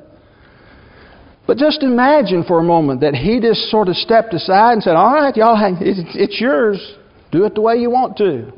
But 1.47 1.57
just 1.57 1.83
imagine 1.83 2.43
for 2.43 2.59
a 2.59 2.63
moment 2.63 3.01
that 3.01 3.15
He 3.15 3.39
just 3.39 3.71
sort 3.71 3.87
of 3.87 3.95
stepped 3.95 4.33
aside 4.33 4.73
and 4.73 4.83
said, 4.83 4.95
All 4.95 5.13
right, 5.13 5.35
y'all, 5.35 5.57
it's 5.81 6.39
yours. 6.39 6.95
Do 7.31 7.45
it 7.45 7.55
the 7.55 7.61
way 7.61 7.77
you 7.77 7.89
want 7.89 8.17
to. 8.17 8.51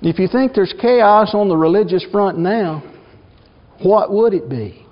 If 0.00 0.18
you 0.18 0.28
think 0.28 0.54
there's 0.54 0.74
chaos 0.80 1.34
on 1.34 1.48
the 1.48 1.56
religious 1.56 2.04
front 2.12 2.38
now, 2.38 2.82
what 3.82 4.12
would 4.12 4.34
it 4.34 4.48
be 4.48 4.86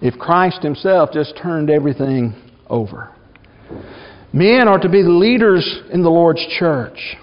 if 0.00 0.18
Christ 0.18 0.62
Himself 0.62 1.10
just 1.12 1.38
turned 1.40 1.70
everything 1.70 2.34
over? 2.68 3.14
Men 4.32 4.68
are 4.68 4.78
to 4.78 4.88
be 4.88 5.02
the 5.02 5.10
leaders 5.10 5.80
in 5.92 6.02
the 6.02 6.10
Lord's 6.10 6.44
church 6.58 7.16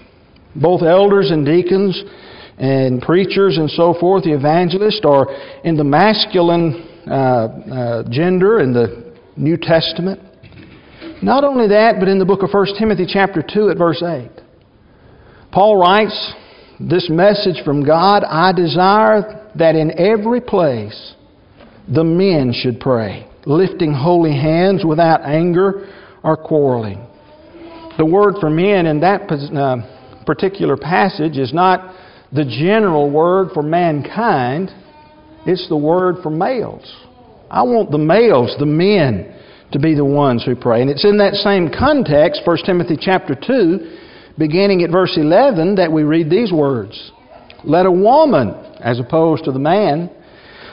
both 0.54 0.82
elders 0.82 1.30
and 1.30 1.44
deacons 1.44 2.02
and 2.58 3.00
preachers 3.00 3.56
and 3.56 3.70
so 3.70 3.94
forth, 3.98 4.24
the 4.24 4.34
evangelist, 4.34 5.04
are 5.04 5.26
in 5.64 5.76
the 5.76 5.84
masculine 5.84 6.86
uh, 7.06 7.14
uh, 7.14 8.02
gender 8.10 8.60
in 8.60 8.72
the 8.72 9.14
New 9.36 9.56
Testament. 9.56 10.20
Not 11.22 11.44
only 11.44 11.68
that, 11.68 11.96
but 11.98 12.08
in 12.08 12.18
the 12.18 12.24
book 12.24 12.42
of 12.42 12.50
1 12.52 12.66
Timothy 12.78 13.06
chapter 13.08 13.42
2 13.42 13.70
at 13.70 13.78
verse 13.78 14.02
8. 14.02 14.30
Paul 15.52 15.78
writes 15.78 16.32
this 16.80 17.10
message 17.10 17.62
from 17.64 17.84
God, 17.84 18.24
I 18.24 18.52
desire 18.52 19.50
that 19.56 19.74
in 19.74 19.98
every 19.98 20.40
place 20.40 21.14
the 21.92 22.04
men 22.04 22.54
should 22.54 22.80
pray, 22.80 23.28
lifting 23.44 23.92
holy 23.92 24.32
hands 24.32 24.84
without 24.84 25.20
anger 25.22 25.88
or 26.22 26.36
quarreling. 26.36 27.06
The 27.98 28.06
word 28.06 28.36
for 28.40 28.48
men 28.48 28.86
in 28.86 29.00
that 29.00 29.30
uh, 29.30 30.24
particular 30.24 30.76
passage 30.76 31.36
is 31.36 31.52
not 31.52 31.94
the 32.32 32.44
general 32.44 33.10
word 33.10 33.48
for 33.52 33.62
mankind, 33.62 34.70
it's 35.46 35.68
the 35.68 35.76
word 35.76 36.16
for 36.22 36.30
males. 36.30 36.90
I 37.50 37.62
want 37.62 37.90
the 37.90 37.98
males, 37.98 38.54
the 38.58 38.66
men, 38.66 39.36
to 39.72 39.78
be 39.78 39.94
the 39.94 40.04
ones 40.04 40.44
who 40.44 40.54
pray. 40.54 40.80
And 40.80 40.90
it's 40.90 41.04
in 41.04 41.18
that 41.18 41.34
same 41.34 41.68
context, 41.68 42.42
1 42.44 42.56
Timothy 42.64 42.96
chapter 42.98 43.34
2, 43.34 43.98
beginning 44.40 44.82
at 44.82 44.90
verse 44.90 45.16
11, 45.16 45.76
that 45.76 45.92
we 45.92 46.02
read 46.02 46.28
these 46.28 46.50
words 46.50 47.12
Let 47.62 47.86
a 47.86 47.92
woman, 47.92 48.54
as 48.80 48.98
opposed 48.98 49.44
to 49.44 49.52
the 49.52 49.60
man, 49.60 50.10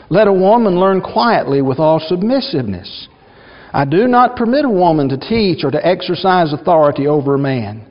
let 0.09 0.27
a 0.27 0.33
woman 0.33 0.79
learn 0.79 1.01
quietly 1.01 1.61
with 1.61 1.77
all 1.77 1.99
submissiveness. 1.99 3.09
I 3.73 3.83
do 3.83 4.07
not 4.07 4.37
permit 4.37 4.63
a 4.63 4.69
woman 4.69 5.09
to 5.09 5.17
teach 5.17 5.65
or 5.65 5.69
to 5.69 5.85
exercise 5.85 6.53
authority 6.53 7.05
over 7.05 7.35
a 7.35 7.39
man. 7.39 7.85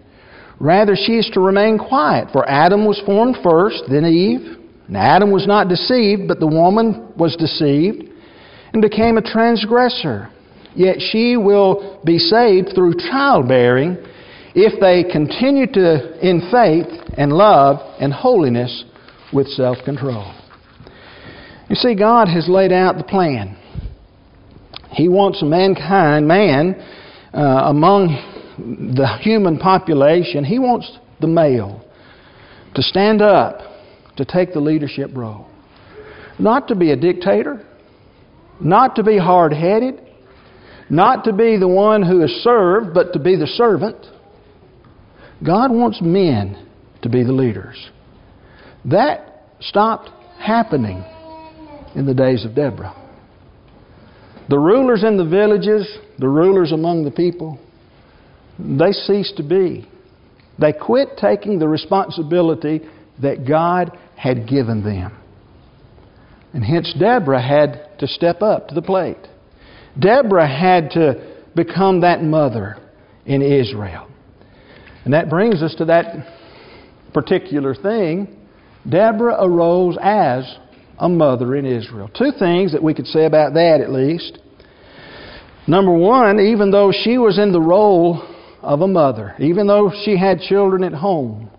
Rather, 0.59 0.97
she 0.97 1.19
is 1.19 1.31
to 1.35 1.41
remain 1.41 1.79
quiet, 1.79 2.29
for 2.33 2.49
Adam 2.49 2.87
was 2.87 3.01
formed 3.05 3.37
first, 3.45 3.85
then 3.91 4.07
Eve. 4.07 4.57
And 4.89 4.97
Adam 4.97 5.31
was 5.31 5.47
not 5.47 5.69
deceived, 5.69 6.27
but 6.27 6.41
the 6.41 6.47
woman 6.47 7.13
was 7.17 7.37
deceived 7.37 8.05
and 8.73 8.81
became 8.81 9.19
a 9.19 9.23
transgressor. 9.23 10.31
Yet 10.75 10.97
she 11.01 11.37
will 11.37 12.01
be 12.05 12.19
saved 12.19 12.71
through 12.75 12.95
childbearing 13.11 13.99
if 14.59 14.81
they 14.81 15.05
continue 15.13 15.67
to 15.67 16.27
in 16.27 16.49
faith 16.51 16.87
and 17.19 17.31
love 17.31 17.77
and 18.01 18.11
holiness 18.11 18.85
with 19.31 19.47
self-control. 19.49 20.35
You 21.69 21.77
see, 21.77 21.95
God 21.95 22.29
has 22.29 22.49
laid 22.49 22.73
out 22.73 22.97
the 22.97 23.05
plan. 23.05 23.59
He 24.93 25.11
wants 25.11 25.43
mankind, 25.43 26.27
man, 26.27 26.75
uh, 27.35 27.39
among 27.67 28.09
the 28.97 29.19
human 29.21 29.59
population, 29.59 30.43
he 30.43 30.59
wants 30.59 30.91
the 31.21 31.27
male 31.27 31.85
to 32.75 32.83
stand 32.83 33.21
up, 33.21 33.59
to 34.17 34.25
take 34.25 34.55
the 34.55 34.61
leadership 34.61 35.11
role. 35.15 35.51
Not 36.39 36.69
to 36.69 36.75
be 36.75 36.93
a 36.93 36.97
dictator, 36.97 37.63
not 38.59 38.97
to 38.97 39.03
be 39.03 39.19
hard 39.19 39.53
headed, 39.53 40.01
not 40.89 41.25
to 41.25 41.35
be 41.35 41.59
the 41.59 41.69
one 41.69 42.03
who 42.03 42.23
is 42.23 42.31
served, 42.43 42.95
but 42.95 43.13
to 43.13 43.19
be 43.19 43.37
the 43.37 43.47
servant. 43.47 43.97
God 45.45 45.71
wants 45.71 46.01
men 46.01 46.67
to 47.03 47.09
be 47.09 47.23
the 47.23 47.33
leaders. 47.33 47.91
That 48.85 49.43
stopped 49.61 50.11
happening 50.39 51.05
in 51.95 52.07
the 52.07 52.15
days 52.15 52.45
of 52.45 52.55
Deborah. 52.55 52.95
The 54.49 54.59
rulers 54.59 55.03
in 55.03 55.17
the 55.17 55.25
villages, 55.25 55.99
the 56.19 56.29
rulers 56.29 56.73
among 56.73 57.05
the 57.05 57.11
people, 57.11 57.59
they 58.59 58.93
ceased 58.93 59.37
to 59.37 59.43
be. 59.43 59.89
They 60.59 60.73
quit 60.73 61.17
taking 61.21 61.59
the 61.59 61.69
responsibility 61.69 62.83
that 63.21 63.47
God 63.47 63.97
had 64.17 64.49
given 64.49 64.83
them. 64.83 65.19
And 66.55 66.65
hence, 66.65 66.95
Deborah 66.99 67.43
had 67.43 67.99
to 67.99 68.07
step 68.07 68.41
up 68.41 68.69
to 68.69 68.75
the 68.75 68.83
plate. 68.83 69.19
Deborah 69.99 70.49
had 70.49 70.91
to 70.93 71.37
become 71.55 72.01
that 72.01 72.23
mother 72.23 72.77
in 73.27 73.43
Israel. 73.43 74.06
And 75.07 75.15
that 75.15 75.31
brings 75.31 75.63
us 75.63 75.73
to 75.77 75.85
that 75.85 76.27
particular 77.15 77.77
thing. 77.77 78.37
Deborah 78.89 79.37
arose 79.41 79.97
as 80.03 80.53
a 80.99 81.09
mother 81.09 81.55
in 81.55 81.65
Israel. 81.65 82.11
Two 82.13 82.33
things 82.37 82.73
that 82.73 82.83
we 82.83 82.93
could 82.93 83.07
say 83.07 83.25
about 83.25 83.55
that 83.55 83.81
at 83.81 83.93
least. 83.93 84.41
Number 85.69 85.97
one, 85.97 86.41
even 86.41 86.73
though 86.73 86.91
she 86.91 87.19
was 87.19 87.39
in 87.39 87.53
the 87.53 87.61
role 87.61 88.21
of 88.63 88.81
a 88.81 88.89
mother, 88.89 89.37
even 89.39 89.69
though 89.69 89.93
she 90.05 90.19
had 90.19 90.41
children 90.41 90.83
at 90.83 90.93
home, 90.93 91.53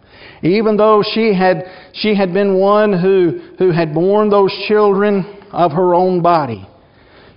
even 0.43 0.75
though 0.75 1.01
she 1.13 1.33
had, 1.33 1.63
she 1.93 2.15
had 2.15 2.33
been 2.33 2.59
one 2.59 2.91
who, 2.91 3.53
who 3.57 3.71
had 3.71 3.93
borne 3.93 4.29
those 4.29 4.51
children 4.67 5.23
of 5.53 5.71
her 5.71 5.95
own 5.95 6.21
body, 6.21 6.67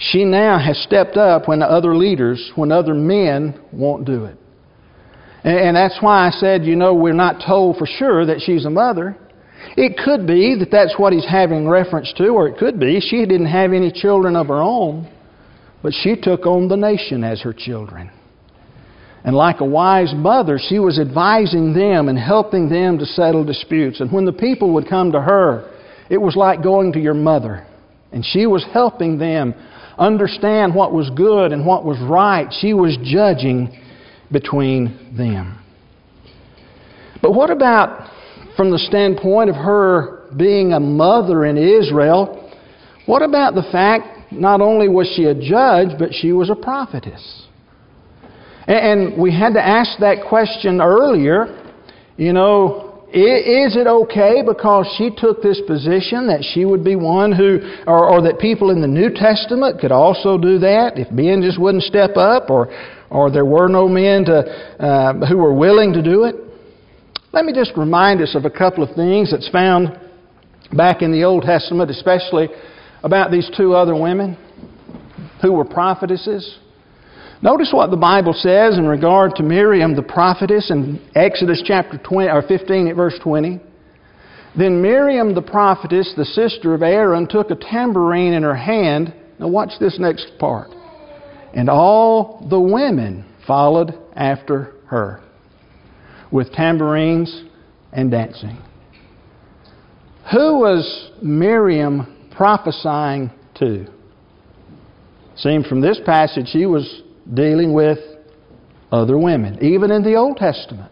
she 0.01 0.25
now 0.25 0.59
has 0.59 0.77
stepped 0.83 1.17
up 1.17 1.47
when 1.47 1.63
other 1.63 1.95
leaders, 1.95 2.51
when 2.57 2.73
other 2.73 2.95
men 2.95 3.61
won't 3.73 4.05
do 4.05 4.25
it. 4.25 4.40
And, 5.43 5.75
that's 5.77 5.99
why 6.01 6.27
I 6.27 6.31
said, 6.31 6.65
you 6.65 6.77
know, 6.77 6.95
we're 6.95 7.15
not 7.15 7.43
told 7.47 7.79
for 7.79 7.87
sure 7.87 8.27
that 8.27 8.41
she's 8.41 8.67
a 8.67 8.71
mother. 8.71 9.17
It 9.77 9.99
could 10.05 10.27
be 10.27 10.57
that 10.59 10.71
that's 10.71 10.99
what 10.99 11.13
he's 11.13 11.27
having 11.27 11.69
reference 11.69 12.13
to, 12.17 12.29
or 12.29 12.49
it 12.49 12.59
could 12.59 12.79
be 12.79 13.01
she 13.01 13.25
didn't 13.25 13.47
have 13.47 13.73
any 13.73 13.91
children 13.91 14.37
of 14.37 14.49
her 14.49 14.61
own, 14.61 15.11
but 15.83 15.93
she 15.95 16.17
took 16.17 16.45
on 16.47 16.69
the 16.69 16.77
nation 16.77 17.25
as 17.25 17.41
her 17.41 17.55
children. 17.55 18.11
And 19.25 19.37
like 19.37 19.61
a 19.61 19.67
wise 19.67 20.13
mother, 20.15 20.59
she 20.59 20.79
was 20.79 20.99
advising 20.99 21.75
them 21.75 22.09
and 22.09 22.19
helping 22.19 22.69
them 22.69 22.99
to 22.99 23.07
settle 23.07 23.45
disputes. 23.45 24.01
And 24.01 24.11
when 24.11 24.25
the 24.25 24.33
people 24.33 24.75
would 24.75 24.89
come 24.89 25.13
to 25.13 25.21
her, 25.21 25.71
it 26.09 26.19
was 26.19 26.37
like 26.37 26.63
going 26.63 26.93
to 26.95 27.01
your 27.01 27.15
mother. 27.15 27.67
And 28.13 28.25
she 28.25 28.47
was 28.47 28.65
helping 28.73 29.19
them 29.19 29.55
understand 29.99 30.75
what 30.75 30.93
was 30.93 31.11
good 31.11 31.53
and 31.53 31.67
what 31.67 31.85
was 31.85 31.99
right. 32.01 32.49
She 32.61 32.73
was 32.73 32.97
judging 33.05 33.79
between 34.33 35.15
them. 35.17 35.59
But 37.23 37.33
what 37.33 37.51
about 37.51 38.11
from 38.57 38.71
the 38.71 38.79
standpoint 38.79 39.51
of 39.51 39.57
her 39.57 40.27
being 40.37 40.73
a 40.73 40.81
mother 40.81 41.45
in 41.45 41.57
Israel? 41.57 42.51
What 43.07 43.23
about 43.23 43.55
the 43.55 43.65
fact 43.73 44.33
not 44.33 44.61
only 44.61 44.89
was 44.89 45.13
she 45.17 45.25
a 45.25 45.35
judge, 45.35 45.99
but 45.99 46.11
she 46.13 46.33
was 46.33 46.51
a 46.51 46.55
prophetess? 46.55 47.47
And 48.67 49.21
we 49.21 49.37
had 49.37 49.55
to 49.55 49.67
ask 49.67 49.99
that 50.01 50.19
question 50.29 50.81
earlier. 50.81 51.57
You 52.17 52.33
know, 52.33 52.90
is 53.13 53.77
it 53.77 53.87
okay 53.87 54.43
because 54.47 54.87
she 54.97 55.11
took 55.11 55.43
this 55.43 55.61
position 55.67 56.29
that 56.29 56.45
she 56.55 56.65
would 56.65 56.85
be 56.85 56.95
one 56.95 57.33
who, 57.33 57.59
or, 57.87 58.09
or, 58.09 58.23
that 58.23 58.39
people 58.39 58.71
in 58.71 58.81
the 58.81 58.87
New 58.87 59.11
Testament 59.11 59.81
could 59.81 59.91
also 59.91 60.39
do 60.39 60.59
that 60.59 60.97
if 60.97 61.11
men 61.11 61.43
just 61.43 61.61
wouldn't 61.61 61.83
step 61.83 62.17
up, 62.17 62.51
or, 62.51 62.71
or 63.11 63.31
there 63.31 63.45
were 63.45 63.69
no 63.69 63.89
men 63.89 64.25
to, 64.27 64.39
uh, 64.79 65.27
who 65.27 65.39
were 65.39 65.55
willing 65.55 65.93
to 65.95 66.03
do 66.03 66.25
it? 66.25 66.37
Let 67.33 67.45
me 67.45 67.53
just 67.53 67.73
remind 67.77 68.21
us 68.21 68.35
of 68.35 68.45
a 68.45 68.51
couple 68.51 68.83
of 68.83 68.95
things 68.95 69.31
that's 69.31 69.49
found 69.51 69.99
back 70.73 71.03
in 71.03 71.11
the 71.11 71.25
Old 71.25 71.43
Testament, 71.43 71.91
especially 71.91 72.49
about 73.03 73.31
these 73.31 73.51
two 73.57 73.75
other 73.75 73.95
women 73.95 74.37
who 75.43 75.53
were 75.53 75.65
prophetesses. 75.65 76.59
Notice 77.43 77.71
what 77.73 77.91
the 77.91 77.97
Bible 77.97 78.35
says 78.35 78.77
in 78.77 78.87
regard 78.87 79.35
to 79.37 79.43
Miriam 79.43 79.97
the 79.97 80.03
prophetess 80.03 80.71
in 80.71 81.01
Exodus 81.15 81.63
chapter 81.65 81.97
20 81.97 82.29
or 82.29 82.43
15 82.43 82.89
at 82.89 82.97
verse 82.97 83.19
20. 83.23 83.61
Then 84.59 84.83
Miriam 84.83 85.35
the 85.35 85.41
prophetess, 85.41 86.13
the 86.17 86.25
sister 86.27 86.75
of 86.75 86.83
Aaron, 86.83 87.27
took 87.27 87.51
a 87.51 87.55
tambourine 87.55 88.35
in 88.35 88.43
her 88.43 88.57
hand. 88.57 89.15
Now 89.39 89.49
watch 89.49 89.71
this 89.81 89.99
next 89.99 90.33
part. 90.39 90.69
And 91.55 91.71
all 91.71 92.47
the 92.51 92.61
women 92.61 93.25
followed 93.47 93.99
after 94.15 94.75
her 94.87 95.23
with 96.31 96.53
tambourines 96.53 97.45
and 97.91 98.11
dancing. 98.11 98.59
Who 100.31 100.59
was 100.59 101.11
Miriam 101.23 102.29
prophesying 102.37 103.31
to? 103.57 103.87
Seems 105.37 105.67
from 105.67 105.81
this 105.81 105.99
passage 106.05 106.49
she 106.49 106.67
was 106.67 107.03
dealing 107.33 107.73
with 107.73 107.99
other 108.91 109.19
women, 109.19 109.59
even 109.63 109.91
in 109.91 110.03
the 110.03 110.15
Old 110.17 110.37
Testament. 110.37 110.91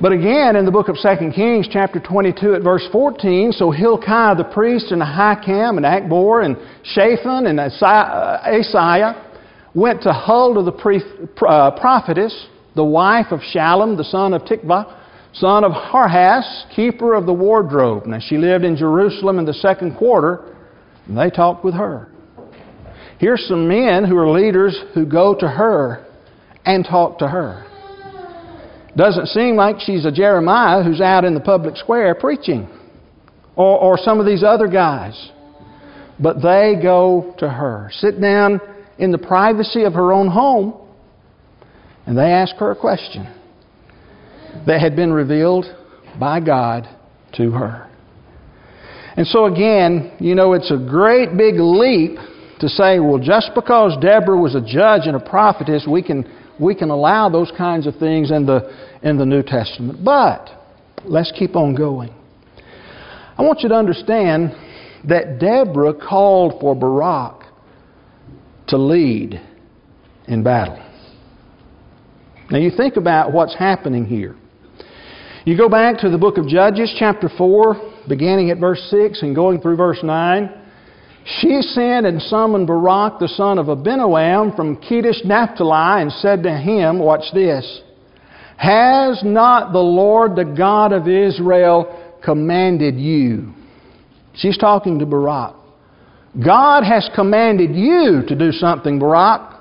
But 0.00 0.12
again, 0.12 0.56
in 0.56 0.64
the 0.64 0.70
book 0.70 0.88
of 0.88 0.96
2 1.00 1.30
Kings, 1.34 1.68
chapter 1.70 2.00
22, 2.00 2.54
at 2.54 2.62
verse 2.62 2.86
14, 2.90 3.52
so 3.52 3.70
Hilkiah 3.70 4.34
the 4.34 4.44
priest 4.44 4.90
and 4.90 5.00
Ahikam 5.00 5.76
and 5.76 5.86
Achbor 5.86 6.44
and 6.44 6.56
Shaphan 6.84 7.46
and 7.46 7.58
Asaiah 7.58 9.24
went 9.74 10.02
to 10.02 10.12
Huldah 10.12 10.62
the 10.62 11.46
uh, 11.46 11.80
prophetess, 11.80 12.46
the 12.74 12.84
wife 12.84 13.26
of 13.30 13.40
Shallum, 13.40 13.96
the 13.96 14.04
son 14.04 14.34
of 14.34 14.42
Tikvah, 14.42 15.00
son 15.32 15.64
of 15.64 15.72
Harhas, 15.72 16.64
keeper 16.74 17.14
of 17.14 17.26
the 17.26 17.32
wardrobe. 17.32 18.06
Now 18.06 18.18
she 18.20 18.36
lived 18.36 18.64
in 18.64 18.76
Jerusalem 18.76 19.38
in 19.38 19.44
the 19.44 19.54
second 19.54 19.96
quarter, 19.96 20.54
and 21.06 21.16
they 21.16 21.30
talked 21.30 21.64
with 21.64 21.74
her. 21.74 22.10
Here's 23.18 23.46
some 23.46 23.68
men 23.68 24.04
who 24.04 24.16
are 24.16 24.28
leaders 24.28 24.76
who 24.94 25.06
go 25.06 25.34
to 25.38 25.48
her 25.48 26.06
and 26.64 26.84
talk 26.84 27.18
to 27.18 27.28
her. 27.28 27.64
Doesn't 28.96 29.26
seem 29.26 29.56
like 29.56 29.80
she's 29.80 30.04
a 30.04 30.12
Jeremiah 30.12 30.82
who's 30.82 31.00
out 31.00 31.24
in 31.24 31.34
the 31.34 31.40
public 31.40 31.76
square 31.76 32.14
preaching, 32.14 32.68
or, 33.56 33.78
or 33.78 33.98
some 33.98 34.20
of 34.20 34.26
these 34.26 34.44
other 34.44 34.68
guys. 34.68 35.30
But 36.18 36.36
they 36.36 36.76
go 36.80 37.34
to 37.38 37.48
her, 37.48 37.90
sit 37.94 38.20
down 38.20 38.60
in 38.98 39.10
the 39.10 39.18
privacy 39.18 39.82
of 39.82 39.94
her 39.94 40.12
own 40.12 40.28
home, 40.28 40.74
and 42.06 42.16
they 42.16 42.30
ask 42.30 42.54
her 42.56 42.70
a 42.70 42.76
question 42.76 43.26
that 44.66 44.80
had 44.80 44.94
been 44.94 45.12
revealed 45.12 45.66
by 46.18 46.38
God 46.38 46.88
to 47.36 47.50
her. 47.50 47.90
And 49.16 49.26
so, 49.26 49.46
again, 49.46 50.12
you 50.20 50.34
know, 50.34 50.52
it's 50.52 50.70
a 50.70 50.76
great 50.76 51.36
big 51.36 51.54
leap 51.58 52.18
to 52.60 52.68
say, 52.68 53.00
well, 53.00 53.18
just 53.18 53.50
because 53.54 53.96
Deborah 54.00 54.38
was 54.38 54.54
a 54.54 54.60
judge 54.60 55.02
and 55.06 55.16
a 55.16 55.20
prophetess, 55.20 55.86
we 55.88 56.02
can, 56.02 56.24
we 56.60 56.74
can 56.74 56.90
allow 56.90 57.28
those 57.28 57.52
kinds 57.56 57.86
of 57.86 57.96
things 57.96 58.30
in 58.30 58.46
the, 58.46 58.70
in 59.02 59.18
the 59.18 59.26
New 59.26 59.42
Testament. 59.42 60.04
But 60.04 60.48
let's 61.04 61.32
keep 61.36 61.56
on 61.56 61.74
going. 61.74 62.14
I 63.36 63.42
want 63.42 63.60
you 63.60 63.68
to 63.70 63.74
understand 63.74 64.52
that 65.08 65.38
Deborah 65.38 65.94
called 65.94 66.60
for 66.60 66.74
Barak 66.74 67.44
to 68.68 68.78
lead 68.78 69.40
in 70.26 70.42
battle. 70.42 70.80
Now, 72.50 72.58
you 72.58 72.70
think 72.70 72.96
about 72.96 73.32
what's 73.32 73.54
happening 73.54 74.04
here. 74.04 74.36
You 75.44 75.56
go 75.56 75.68
back 75.68 75.98
to 75.98 76.10
the 76.10 76.18
book 76.18 76.38
of 76.38 76.46
Judges, 76.46 76.94
chapter 76.98 77.28
4, 77.36 78.06
beginning 78.08 78.50
at 78.50 78.58
verse 78.58 78.80
6 78.90 79.22
and 79.22 79.34
going 79.34 79.60
through 79.60 79.76
verse 79.76 79.98
9. 80.02 80.63
She 81.24 81.62
sent 81.62 82.06
and 82.06 82.20
summoned 82.20 82.66
Barak 82.66 83.18
the 83.18 83.28
son 83.28 83.58
of 83.58 83.66
Abinoam 83.66 84.54
from 84.54 84.76
Kedesh 84.76 85.24
Naphtali 85.24 86.02
and 86.02 86.12
said 86.12 86.42
to 86.42 86.54
him, 86.54 86.98
Watch 86.98 87.24
this. 87.32 87.82
Has 88.58 89.22
not 89.24 89.72
the 89.72 89.78
Lord, 89.78 90.36
the 90.36 90.44
God 90.44 90.92
of 90.92 91.08
Israel, 91.08 92.18
commanded 92.22 92.96
you? 92.96 93.52
She's 94.34 94.58
talking 94.58 94.98
to 94.98 95.06
Barak. 95.06 95.56
God 96.44 96.84
has 96.84 97.08
commanded 97.14 97.74
you 97.74 98.22
to 98.28 98.34
do 98.34 98.52
something, 98.52 98.98
Barak. 98.98 99.52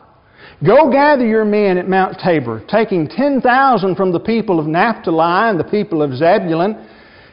Go 0.66 0.92
gather 0.92 1.26
your 1.26 1.46
men 1.46 1.78
at 1.78 1.88
Mount 1.88 2.18
Tabor, 2.24 2.64
taking 2.68 3.08
10,000 3.08 3.96
from 3.96 4.12
the 4.12 4.20
people 4.20 4.60
of 4.60 4.66
Naphtali 4.66 5.50
and 5.50 5.60
the 5.60 5.64
people 5.64 6.02
of 6.02 6.16
Zebulun, 6.16 6.88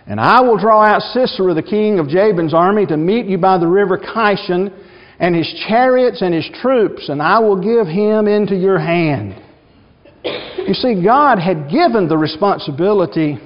and 0.07 0.21
I 0.21 0.41
will 0.41 0.59
draw 0.59 0.83
out 0.83 1.03
Sisera, 1.03 1.55
the 1.55 1.63
king 1.63 1.99
of 1.99 2.09
Jabin's 2.09 2.55
army, 2.55 2.87
to 2.87 2.97
meet 2.97 3.27
you 3.27 3.39
by 3.39 3.59
the 3.59 3.67
river 3.67 3.99
Kishon, 3.99 4.73
and 5.19 5.35
his 5.35 5.53
chariots 5.69 6.23
and 6.23 6.35
his 6.35 6.49
troops, 6.63 7.09
and 7.09 7.21
I 7.21 7.39
will 7.39 7.61
give 7.61 7.87
him 7.87 8.27
into 8.27 8.57
your 8.57 8.79
hand. 8.79 9.41
You 10.25 10.75
see, 10.75 11.03
God 11.03 11.39
had 11.39 11.71
given 11.71 12.09
the 12.09 12.17
responsibility 12.17 13.39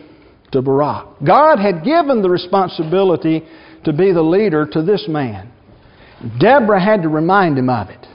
to 0.52 0.62
Barak. 0.62 1.06
God 1.26 1.58
had 1.58 1.84
given 1.84 2.22
the 2.22 2.30
responsibility 2.30 3.42
to 3.84 3.92
be 3.92 4.12
the 4.12 4.22
leader 4.22 4.66
to 4.72 4.82
this 4.82 5.06
man. 5.08 5.50
Deborah 6.40 6.82
had 6.82 7.02
to 7.02 7.08
remind 7.08 7.58
him 7.58 7.68
of 7.68 7.90
it. 7.90 8.06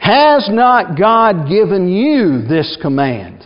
Has 0.00 0.48
not 0.50 0.98
God 0.98 1.48
given 1.48 1.88
you 1.88 2.42
this 2.48 2.76
command? 2.82 3.44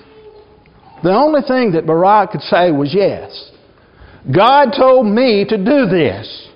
The 1.03 1.13
only 1.13 1.43
thing 1.47 1.73
that 1.73 1.87
Barak 1.87 2.31
could 2.31 2.41
say 2.43 2.71
was 2.71 2.95
yes. 2.95 3.51
God 4.33 4.71
told 4.77 5.07
me 5.07 5.45
to 5.49 5.57
do 5.57 5.87
this. 5.87 6.49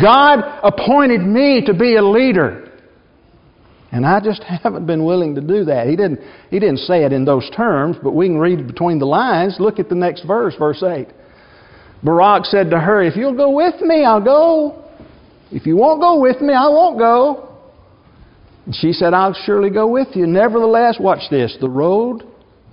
God 0.00 0.40
appointed 0.62 1.20
me 1.20 1.62
to 1.66 1.74
be 1.74 1.96
a 1.96 2.02
leader. 2.02 2.72
And 3.90 4.04
I 4.04 4.20
just 4.20 4.42
haven't 4.62 4.86
been 4.86 5.04
willing 5.04 5.34
to 5.36 5.40
do 5.40 5.64
that. 5.66 5.86
He 5.86 5.96
didn't, 5.96 6.20
he 6.50 6.58
didn't 6.58 6.78
say 6.78 7.04
it 7.04 7.12
in 7.12 7.24
those 7.24 7.48
terms, 7.56 7.96
but 8.02 8.12
we 8.12 8.26
can 8.26 8.38
read 8.38 8.66
between 8.66 8.98
the 8.98 9.06
lines. 9.06 9.56
Look 9.58 9.78
at 9.78 9.88
the 9.88 9.94
next 9.94 10.24
verse, 10.24 10.54
verse 10.58 10.82
8. 10.82 11.08
Barak 12.02 12.44
said 12.44 12.70
to 12.70 12.78
her, 12.78 13.02
If 13.02 13.16
you'll 13.16 13.36
go 13.36 13.50
with 13.50 13.80
me, 13.80 14.04
I'll 14.04 14.22
go. 14.22 14.84
If 15.50 15.66
you 15.66 15.76
won't 15.76 16.00
go 16.00 16.20
with 16.20 16.40
me, 16.40 16.52
I 16.52 16.68
won't 16.68 16.98
go. 16.98 17.56
And 18.66 18.74
she 18.74 18.92
said, 18.92 19.14
I'll 19.14 19.36
surely 19.46 19.70
go 19.70 19.86
with 19.86 20.08
you. 20.14 20.26
Nevertheless, 20.26 20.96
watch 20.98 21.30
this 21.30 21.56
the 21.60 21.68
road 21.68 22.22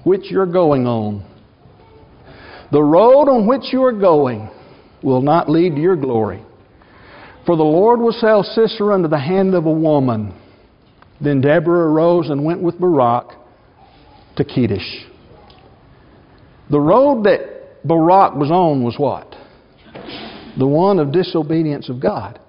which 0.03 0.31
you're 0.31 0.45
going 0.45 0.87
on. 0.87 1.30
The 2.71 2.81
road 2.81 3.29
on 3.29 3.47
which 3.47 3.73
you 3.73 3.83
are 3.83 3.91
going 3.91 4.49
will 5.03 5.21
not 5.21 5.49
lead 5.49 5.75
to 5.75 5.81
your 5.81 5.95
glory. 5.95 6.43
For 7.45 7.55
the 7.55 7.63
Lord 7.63 7.99
will 7.99 8.13
sell 8.13 8.43
Sisera 8.43 8.95
into 8.95 9.07
the 9.07 9.19
hand 9.19 9.55
of 9.55 9.65
a 9.65 9.71
woman. 9.71 10.33
Then 11.19 11.41
Deborah 11.41 11.91
arose 11.91 12.29
and 12.29 12.45
went 12.45 12.61
with 12.61 12.79
Barak 12.79 13.27
to 14.37 14.43
Kedesh. 14.43 15.05
The 16.69 16.79
road 16.79 17.25
that 17.25 17.85
Barak 17.85 18.35
was 18.35 18.51
on 18.51 18.83
was 18.83 18.95
what? 18.97 19.35
The 20.57 20.67
one 20.67 20.99
of 20.99 21.11
disobedience 21.11 21.89
of 21.89 21.99
God. 21.99 22.39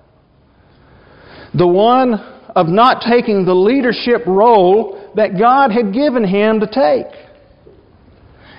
The 1.55 1.67
one 1.67 2.15
of 2.55 2.69
not 2.69 3.03
taking 3.09 3.45
the 3.45 3.55
leadership 3.55 4.23
role 4.27 5.11
that 5.17 5.39
God 5.39 5.71
had 5.73 5.93
given 5.93 6.25
him 6.25 6.61
to 6.61 6.67
take. 6.67 7.07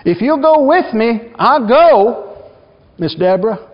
If 0.06 0.22
you'll 0.22 0.42
go 0.42 0.66
with 0.66 0.94
me, 0.94 1.32
I'll 1.36 1.68
go, 1.68 2.52
Miss 2.98 3.16
Deborah. 3.16 3.70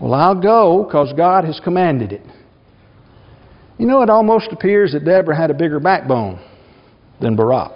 Well, 0.00 0.12
I'll 0.12 0.40
go 0.40 0.84
because 0.84 1.12
God 1.16 1.44
has 1.44 1.60
commanded 1.62 2.12
it. 2.12 2.22
You 3.78 3.86
know, 3.86 4.02
it 4.02 4.10
almost 4.10 4.48
appears 4.52 4.92
that 4.92 5.04
Deborah 5.04 5.36
had 5.36 5.50
a 5.50 5.54
bigger 5.54 5.80
backbone 5.80 6.40
than 7.20 7.36
Barak. 7.36 7.72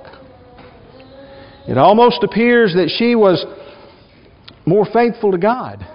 It 1.66 1.76
almost 1.76 2.22
appears 2.22 2.74
that 2.74 2.90
she 2.98 3.14
was 3.14 3.44
more 4.64 4.86
faithful 4.92 5.32
to 5.32 5.38
God 5.38 5.86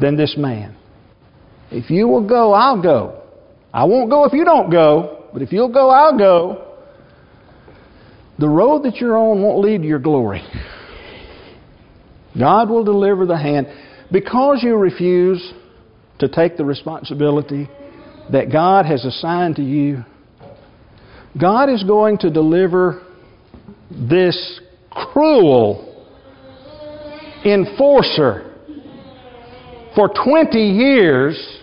than 0.00 0.16
this 0.16 0.36
man. 0.36 0.76
If 1.70 1.90
you 1.90 2.06
will 2.08 2.26
go, 2.26 2.52
I'll 2.52 2.80
go. 2.80 3.22
I 3.72 3.84
won't 3.84 4.10
go 4.10 4.24
if 4.24 4.32
you 4.32 4.44
don't 4.44 4.70
go, 4.70 5.28
but 5.32 5.42
if 5.42 5.52
you'll 5.52 5.72
go, 5.72 5.90
I'll 5.90 6.16
go. 6.16 6.61
The 8.42 8.48
road 8.48 8.82
that 8.82 8.96
you're 8.96 9.16
on 9.16 9.40
won't 9.40 9.60
lead 9.60 9.82
to 9.82 9.86
your 9.86 10.00
glory. 10.00 10.42
God 12.36 12.70
will 12.70 12.82
deliver 12.82 13.24
the 13.24 13.38
hand. 13.38 13.68
Because 14.10 14.64
you 14.64 14.74
refuse 14.74 15.52
to 16.18 16.26
take 16.26 16.56
the 16.56 16.64
responsibility 16.64 17.70
that 18.32 18.50
God 18.50 18.84
has 18.84 19.04
assigned 19.04 19.54
to 19.56 19.62
you, 19.62 20.04
God 21.40 21.70
is 21.70 21.84
going 21.84 22.18
to 22.18 22.30
deliver 22.30 23.06
this 23.92 24.60
cruel 24.90 26.04
enforcer 27.44 28.56
for 29.94 30.08
20 30.08 30.58
years 30.58 31.60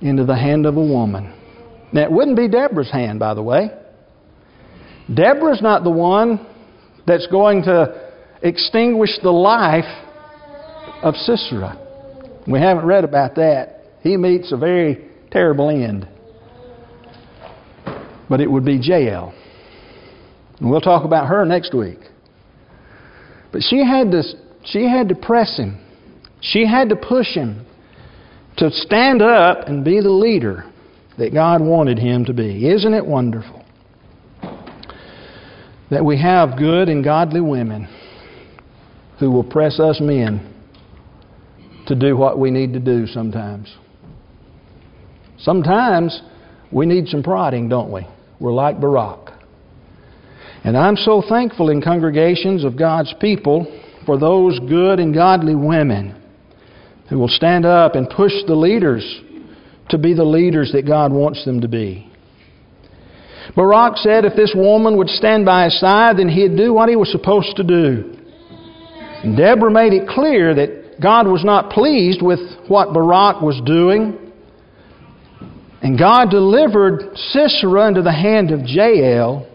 into 0.00 0.24
the 0.24 0.36
hand 0.36 0.66
of 0.66 0.76
a 0.76 0.84
woman. 0.84 1.32
It 1.92 2.10
wouldn't 2.10 2.36
be 2.36 2.48
Deborah's 2.48 2.90
hand, 2.90 3.20
by 3.20 3.34
the 3.34 3.42
way. 3.44 3.70
Deborah's 5.12 5.60
not 5.60 5.84
the 5.84 5.90
one 5.90 6.46
that's 7.06 7.26
going 7.26 7.62
to 7.64 8.10
extinguish 8.42 9.10
the 9.22 9.30
life 9.30 9.84
of 11.02 11.14
Sisera. 11.16 11.78
We 12.46 12.58
haven't 12.60 12.86
read 12.86 13.04
about 13.04 13.34
that. 13.36 13.80
He 14.02 14.16
meets 14.16 14.52
a 14.52 14.56
very 14.56 15.10
terrible 15.30 15.70
end. 15.70 16.08
But 18.28 18.40
it 18.40 18.50
would 18.50 18.64
be 18.64 18.78
Jael. 18.80 19.34
And 20.58 20.70
we'll 20.70 20.80
talk 20.80 21.04
about 21.04 21.26
her 21.28 21.44
next 21.44 21.74
week. 21.74 21.98
But 23.52 23.62
she 23.62 23.84
had 23.84 24.10
to, 24.12 24.22
she 24.64 24.88
had 24.88 25.08
to 25.10 25.14
press 25.14 25.58
him. 25.58 25.80
She 26.40 26.66
had 26.66 26.88
to 26.90 26.96
push 26.96 27.28
him 27.28 27.66
to 28.56 28.70
stand 28.70 29.20
up 29.20 29.68
and 29.68 29.84
be 29.84 30.00
the 30.00 30.10
leader 30.10 30.70
that 31.18 31.32
God 31.32 31.60
wanted 31.60 31.98
him 31.98 32.24
to 32.26 32.32
be. 32.32 32.68
Isn't 32.68 32.94
it 32.94 33.04
wonderful 33.04 33.63
that 35.90 36.04
we 36.04 36.20
have 36.20 36.58
good 36.58 36.88
and 36.88 37.04
godly 37.04 37.40
women 37.40 37.88
who 39.18 39.30
will 39.30 39.44
press 39.44 39.78
us 39.78 40.00
men 40.00 40.52
to 41.86 41.94
do 41.94 42.16
what 42.16 42.38
we 42.38 42.50
need 42.50 42.72
to 42.72 42.80
do 42.80 43.06
sometimes? 43.06 43.74
Sometimes 45.38 46.22
we 46.72 46.86
need 46.86 47.08
some 47.08 47.22
prodding, 47.22 47.68
don't 47.68 47.92
we? 47.92 48.06
We're 48.40 48.52
like 48.52 48.80
Barak. 48.80 49.32
And 50.64 50.76
I'm 50.76 50.96
so 50.96 51.22
thankful 51.28 51.68
in 51.68 51.82
congregations 51.82 52.64
of 52.64 52.78
God's 52.78 53.14
people 53.20 53.80
for 54.06 54.18
those 54.18 54.58
good 54.60 54.98
and 54.98 55.14
godly 55.14 55.54
women 55.54 56.20
who 57.10 57.18
will 57.18 57.28
stand 57.28 57.66
up 57.66 57.94
and 57.94 58.08
push 58.08 58.32
the 58.46 58.54
leaders 58.54 59.20
to 59.90 59.98
be 59.98 60.14
the 60.14 60.24
leaders 60.24 60.72
that 60.72 60.86
God 60.86 61.12
wants 61.12 61.44
them 61.44 61.60
to 61.60 61.68
be. 61.68 62.10
Barak 63.54 63.96
said 63.98 64.24
if 64.24 64.34
this 64.36 64.54
woman 64.56 64.96
would 64.96 65.08
stand 65.08 65.44
by 65.44 65.64
his 65.64 65.78
side, 65.78 66.18
then 66.18 66.28
he'd 66.28 66.56
do 66.56 66.72
what 66.72 66.88
he 66.88 66.96
was 66.96 67.10
supposed 67.10 67.56
to 67.56 67.64
do. 67.64 68.16
And 69.22 69.36
Deborah 69.36 69.70
made 69.70 69.92
it 69.92 70.08
clear 70.08 70.54
that 70.54 71.00
God 71.00 71.26
was 71.26 71.44
not 71.44 71.70
pleased 71.70 72.22
with 72.22 72.40
what 72.68 72.92
Barak 72.92 73.42
was 73.42 73.60
doing. 73.64 74.18
And 75.82 75.98
God 75.98 76.30
delivered 76.30 77.16
Sisera 77.16 77.88
into 77.88 78.02
the 78.02 78.12
hand 78.12 78.50
of 78.50 78.60
Jael. 78.64 79.46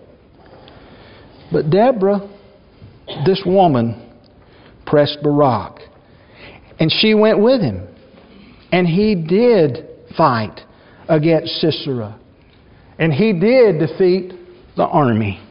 But 1.52 1.70
Deborah, 1.70 2.30
this 3.26 3.42
woman, 3.46 4.12
pressed 4.86 5.20
Barak. 5.24 5.80
And 6.80 6.92
she 6.92 7.14
went 7.14 7.40
with 7.40 7.62
him. 7.62 7.88
And 8.72 8.88
he 8.88 9.16
did 9.16 9.88
fight 10.16 10.62
against 11.08 11.54
Sisera. 11.60 12.20
And 13.00 13.14
he 13.14 13.32
did 13.32 13.80
defeat 13.80 14.34
the 14.76 14.86
army. 14.86 15.42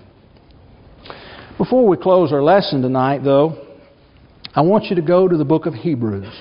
Before 1.56 1.88
we 1.88 1.96
close 1.96 2.30
our 2.30 2.42
lesson 2.42 2.82
tonight, 2.82 3.24
though, 3.24 3.66
I 4.54 4.60
want 4.60 4.84
you 4.84 4.96
to 4.96 5.02
go 5.02 5.26
to 5.26 5.36
the 5.36 5.44
book 5.44 5.66
of 5.66 5.74
Hebrews. 5.74 6.32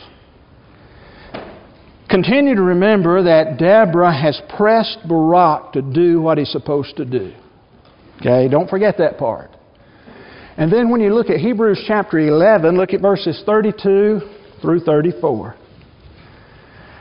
Continue 2.09 2.55
to 2.55 2.61
remember 2.61 3.23
that 3.23 3.57
Deborah 3.57 4.13
has 4.13 4.39
pressed 4.55 4.99
Barak 5.07 5.73
to 5.73 5.81
do 5.81 6.21
what 6.21 6.37
he's 6.37 6.51
supposed 6.51 6.97
to 6.97 7.05
do. 7.05 7.33
Okay, 8.19 8.47
don't 8.49 8.69
forget 8.69 8.97
that 8.97 9.17
part. 9.17 9.51
And 10.57 10.71
then 10.71 10.89
when 10.89 11.01
you 11.01 11.13
look 11.13 11.29
at 11.29 11.39
Hebrews 11.39 11.83
chapter 11.87 12.19
11, 12.19 12.77
look 12.77 12.93
at 12.93 13.01
verses 13.01 13.41
32 13.45 14.21
through 14.61 14.79
34. 14.81 15.55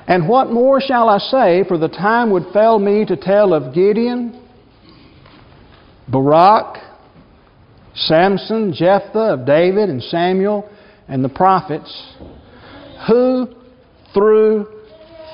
And 0.09 0.29
what 0.29 0.51
more 0.51 0.81
shall 0.81 1.09
I 1.09 1.19
say, 1.19 1.65
for 1.67 1.79
the 1.79 1.89
time 1.89 2.31
would 2.31 2.45
fail 2.53 2.79
me 2.79 3.05
to 3.07 3.17
tell 3.17 3.53
of 3.53 3.75
Gideon, 3.75 4.41
Barak, 6.09 6.79
Samson, 7.95 8.73
Jephthah, 8.73 9.35
of 9.35 9.47
David 9.47 9.89
and 9.89 10.03
Samuel, 10.03 10.71
and 11.09 11.25
the 11.25 11.29
prophets, 11.29 12.15
who 13.09 13.49
through 14.15 14.67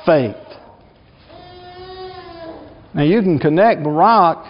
faith. 0.06 0.36
Now 2.94 3.02
you 3.02 3.20
can 3.20 3.38
connect 3.38 3.82
Barak, 3.82 4.46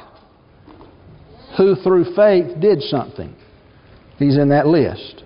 who 1.57 1.75
through 1.77 2.15
faith 2.15 2.61
did 2.61 2.83
something. 2.83 3.35
He's 4.19 4.37
in 4.37 4.51
that 4.51 4.67
list 4.67 5.25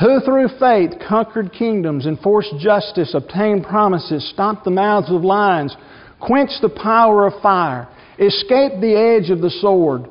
who 0.00 0.20
through 0.20 0.48
faith 0.58 0.92
conquered 1.08 1.52
kingdoms, 1.52 2.06
enforced 2.06 2.54
justice, 2.58 3.14
obtained 3.14 3.64
promises, 3.64 4.28
stopped 4.30 4.64
the 4.64 4.70
mouths 4.70 5.10
of 5.10 5.22
lions, 5.22 5.76
quenched 6.20 6.60
the 6.62 6.68
power 6.68 7.26
of 7.26 7.40
fire, 7.40 7.88
escaped 8.18 8.80
the 8.80 8.96
edge 8.96 9.30
of 9.30 9.40
the 9.40 9.50
sword, 9.50 10.08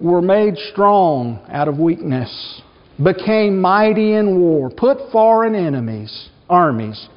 were 0.00 0.22
made 0.22 0.56
strong 0.72 1.44
out 1.48 1.68
of 1.68 1.78
weakness, 1.78 2.62
became 3.02 3.60
mighty 3.60 4.14
in 4.14 4.38
war, 4.38 4.70
put 4.70 4.98
foreign 5.12 5.54
enemies, 5.54 6.30
armies 6.48 7.08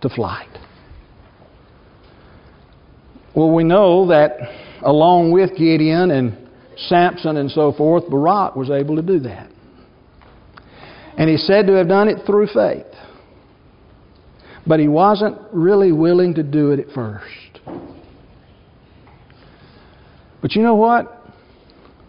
to 0.00 0.08
flight. 0.08 0.48
Well, 3.34 3.52
we 3.52 3.64
know 3.64 4.08
that 4.08 4.36
along 4.82 5.32
with 5.32 5.56
Gideon 5.56 6.12
and 6.12 6.38
Samson 6.76 7.36
and 7.36 7.50
so 7.50 7.72
forth, 7.72 8.08
Barak 8.08 8.54
was 8.54 8.70
able 8.70 8.94
to 8.96 9.02
do 9.02 9.18
that. 9.20 9.50
And 11.16 11.30
he's 11.30 11.46
said 11.46 11.66
to 11.68 11.74
have 11.74 11.88
done 11.88 12.08
it 12.08 12.26
through 12.26 12.48
faith. 12.48 12.86
But 14.66 14.80
he 14.80 14.88
wasn't 14.88 15.38
really 15.52 15.92
willing 15.92 16.34
to 16.34 16.42
do 16.42 16.72
it 16.72 16.80
at 16.80 16.90
first. 16.94 17.60
But 20.40 20.54
you 20.54 20.62
know 20.62 20.74
what? 20.74 21.22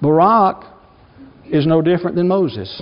Barak 0.01 0.65
is 1.45 1.65
no 1.65 1.81
different 1.81 2.15
than 2.15 2.27
Moses. 2.27 2.81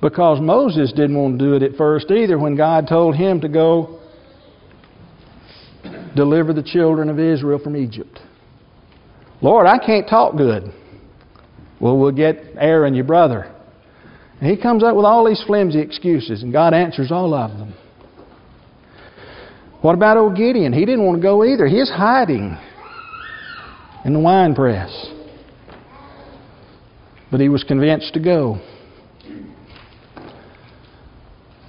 Because 0.00 0.40
Moses 0.40 0.92
didn't 0.92 1.16
want 1.16 1.38
to 1.38 1.44
do 1.44 1.54
it 1.54 1.62
at 1.62 1.76
first 1.76 2.10
either 2.10 2.38
when 2.38 2.56
God 2.56 2.86
told 2.88 3.16
him 3.16 3.40
to 3.40 3.48
go 3.48 4.00
deliver 6.14 6.52
the 6.52 6.62
children 6.62 7.08
of 7.08 7.18
Israel 7.18 7.58
from 7.58 7.76
Egypt. 7.76 8.20
Lord, 9.40 9.66
I 9.66 9.78
can't 9.78 10.08
talk 10.08 10.36
good. 10.36 10.72
Well, 11.80 11.98
we'll 11.98 12.12
get 12.12 12.36
Aaron, 12.56 12.94
your 12.94 13.04
brother. 13.04 13.53
And 14.44 14.54
he 14.54 14.60
comes 14.60 14.84
up 14.84 14.94
with 14.94 15.06
all 15.06 15.24
these 15.26 15.42
flimsy 15.46 15.80
excuses, 15.80 16.42
and 16.42 16.52
God 16.52 16.74
answers 16.74 17.10
all 17.10 17.32
of 17.32 17.52
them. 17.52 17.72
What 19.80 19.94
about 19.94 20.18
old 20.18 20.36
Gideon? 20.36 20.74
He 20.74 20.84
didn't 20.84 21.06
want 21.06 21.16
to 21.16 21.22
go 21.22 21.44
either. 21.44 21.66
He's 21.66 21.88
hiding 21.88 22.54
in 24.04 24.12
the 24.12 24.18
wine 24.18 24.54
press. 24.54 24.90
But 27.30 27.40
he 27.40 27.48
was 27.48 27.64
convinced 27.64 28.12
to 28.12 28.20
go. 28.20 28.60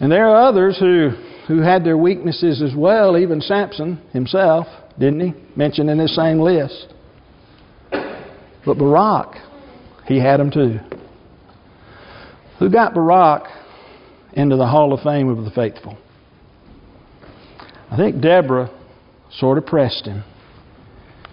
And 0.01 0.11
there 0.11 0.27
are 0.27 0.45
others 0.45 0.77
who, 0.77 1.11
who 1.47 1.61
had 1.61 1.85
their 1.85 1.97
weaknesses 1.97 2.61
as 2.61 2.75
well, 2.75 3.17
even 3.17 3.39
Samson 3.39 4.01
himself, 4.11 4.67
didn't 4.99 5.21
he? 5.21 5.33
Mentioned 5.55 5.89
in 5.89 5.97
this 5.97 6.13
same 6.13 6.41
list. 6.41 6.93
But 8.65 8.77
Barak, 8.77 9.37
he 10.07 10.19
had 10.19 10.41
them 10.41 10.51
too. 10.51 10.79
Who 12.59 12.69
got 12.69 12.93
Barak 12.93 13.43
into 14.33 14.55
the 14.55 14.67
Hall 14.67 14.93
of 14.93 15.01
Fame 15.01 15.29
of 15.29 15.43
the 15.43 15.51
faithful? 15.51 15.97
I 17.91 17.97
think 17.97 18.21
Deborah 18.21 18.71
sort 19.31 19.57
of 19.57 19.65
pressed 19.65 20.05
him 20.05 20.23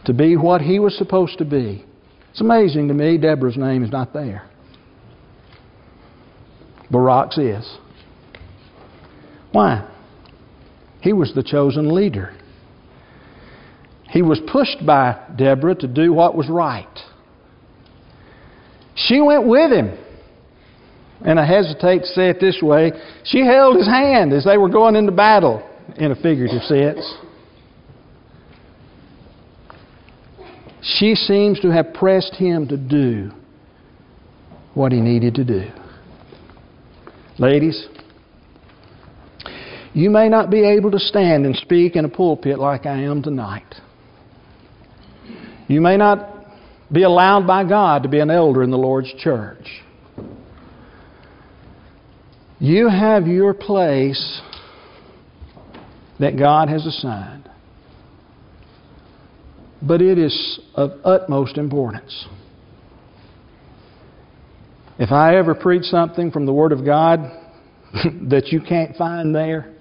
to 0.05 0.13
be 0.13 0.37
what 0.37 0.61
he 0.61 0.79
was 0.79 0.97
supposed 0.97 1.39
to 1.39 1.45
be. 1.45 1.85
It's 2.31 2.41
amazing 2.41 2.89
to 2.89 2.95
me 2.95 3.19
Deborah's 3.19 3.57
name 3.57 3.85
is 3.85 3.91
not 3.91 4.13
there. 4.13 4.49
Barak's 6.91 7.39
is. 7.39 7.79
Why? 9.53 9.89
He 11.01 11.13
was 11.13 11.33
the 11.35 11.43
chosen 11.43 11.95
leader. 11.95 12.35
He 14.09 14.23
was 14.23 14.41
pushed 14.51 14.85
by 14.85 15.19
Deborah 15.37 15.75
to 15.77 15.89
do 15.89 16.13
what 16.13 16.37
was 16.37 16.49
right. 16.49 16.87
She 18.95 19.21
went 19.21 19.47
with 19.47 19.73
him. 19.73 19.99
And 21.25 21.39
I 21.39 21.47
hesitate 21.47 22.01
to 22.01 22.07
say 22.07 22.31
it 22.31 22.41
this 22.41 22.61
way 22.63 22.93
she 23.25 23.45
held 23.45 23.77
his 23.77 23.87
hand 23.87 24.33
as 24.33 24.45
they 24.45 24.59
were 24.59 24.69
going 24.69 24.97
into 24.97 25.13
battle, 25.13 25.69
in 25.97 26.11
a 26.11 26.17
figurative 26.17 26.63
sense. 26.63 27.15
She 30.83 31.15
seems 31.15 31.61
to 31.61 31.71
have 31.71 31.95
pressed 31.95 32.35
him 32.35 32.67
to 32.69 32.77
do 32.77 33.31
what 34.75 34.91
he 34.91 35.01
needed 35.01 35.35
to 35.37 35.45
do. 35.45 35.69
Ladies, 37.39 37.87
you 39.95 40.11
may 40.11 40.29
not 40.29 40.51
be 40.51 40.65
able 40.65 40.91
to 40.91 40.99
stand 40.99 41.47
and 41.47 41.55
speak 41.57 41.97
in 41.97 42.05
a 42.05 42.09
pulpit 42.09 42.59
like 42.59 42.87
I 42.87 43.03
am 43.03 43.23
tonight. 43.23 43.75
You 45.69 45.81
may 45.81 45.97
not 45.97 46.47
be 46.91 47.03
allowed 47.05 47.47
by 47.47 47.65
God 47.65 48.03
to 48.03 48.09
be 48.09 48.19
an 48.19 48.31
elder 48.31 48.63
in 48.63 48.71
the 48.71 48.79
Lord's 48.79 49.13
church. 49.19 49.82
You 52.63 52.89
have 52.89 53.27
your 53.27 53.55
place 53.55 54.41
that 56.21 56.39
God 56.39 56.69
has 56.69 56.87
assigned. 56.87 57.51
But 59.83 60.01
it 60.01 60.17
is 60.17 60.61
of 60.77 60.93
utmost 61.05 61.59
importance. 61.59 62.25
If 64.97 65.11
I 65.11 65.39
ever 65.39 65.57
preach 65.57 65.83
something 65.87 66.31
from 66.31 66.47
the 66.47 66.53
Word 66.53 66.71
of 66.71 66.85
God 66.85 67.19
that 68.31 68.53
you 68.53 68.61
can't 68.61 68.97
find 68.97 69.35
there, 69.35 69.75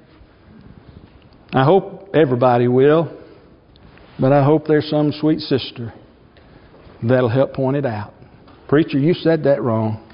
I 1.53 1.63
hope 1.63 2.09
everybody 2.15 2.67
will, 2.67 3.15
but 4.19 4.31
I 4.31 4.43
hope 4.43 4.65
there's 4.65 4.89
some 4.89 5.11
sweet 5.11 5.41
sister 5.41 5.93
that'll 7.07 7.29
help 7.29 7.53
point 7.53 7.77
it 7.77 7.85
out. 7.85 8.15
Preacher, 8.67 8.97
you 8.97 9.13
said 9.13 9.43
that 9.43 9.61
wrong. 9.61 10.10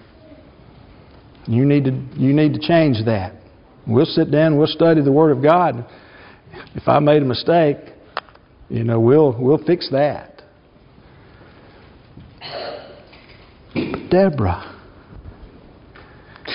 You 1.48 1.66
need 1.66 1.86
to, 1.86 1.92
you 2.16 2.34
need 2.34 2.54
to 2.54 2.60
change 2.60 3.06
that. 3.06 3.34
We'll 3.88 4.06
sit 4.06 4.32
down, 4.32 4.58
we'll 4.58 4.68
study 4.68 5.02
the 5.02 5.12
Word 5.12 5.32
of 5.32 5.42
God. 5.42 5.86
If 6.76 6.88
I 6.88 7.00
made 7.00 7.22
a 7.22 7.26
mistake, 7.26 7.78
you 8.70 8.84
know, 8.84 9.00
we'll, 9.00 9.36
we'll 9.40 9.64
fix 9.64 9.90
that. 9.92 10.42
Deborah, 14.10 14.76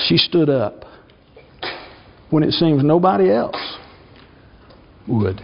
she 0.07 0.17
stood 0.17 0.51
up 0.51 0.85
when 2.31 2.43
it 2.43 2.53
seems 2.53 2.83
nobody 2.83 3.31
else 3.31 3.79
would. 5.09 5.41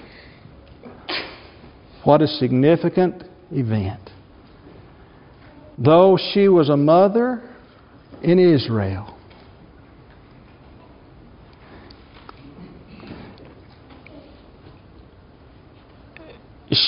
What 2.05 2.22
a 2.22 2.26
significant 2.26 3.24
event. 3.51 4.11
Though 5.78 6.18
she 6.32 6.49
was 6.49 6.68
a 6.68 6.76
mother 6.76 7.42
in 8.22 8.38
Israel, 8.38 9.18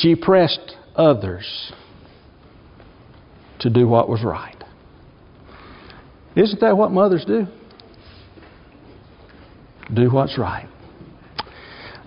she 0.01 0.14
pressed 0.14 0.76
others 0.96 1.72
to 3.61 3.70
do 3.70 3.86
what 3.86 4.09
was 4.09 4.22
right. 4.24 4.57
Isn't 6.36 6.61
that 6.61 6.76
what 6.76 6.90
mothers 6.90 7.24
do? 7.26 7.46
Do 9.92 10.11
what's 10.11 10.38
right. 10.38 10.68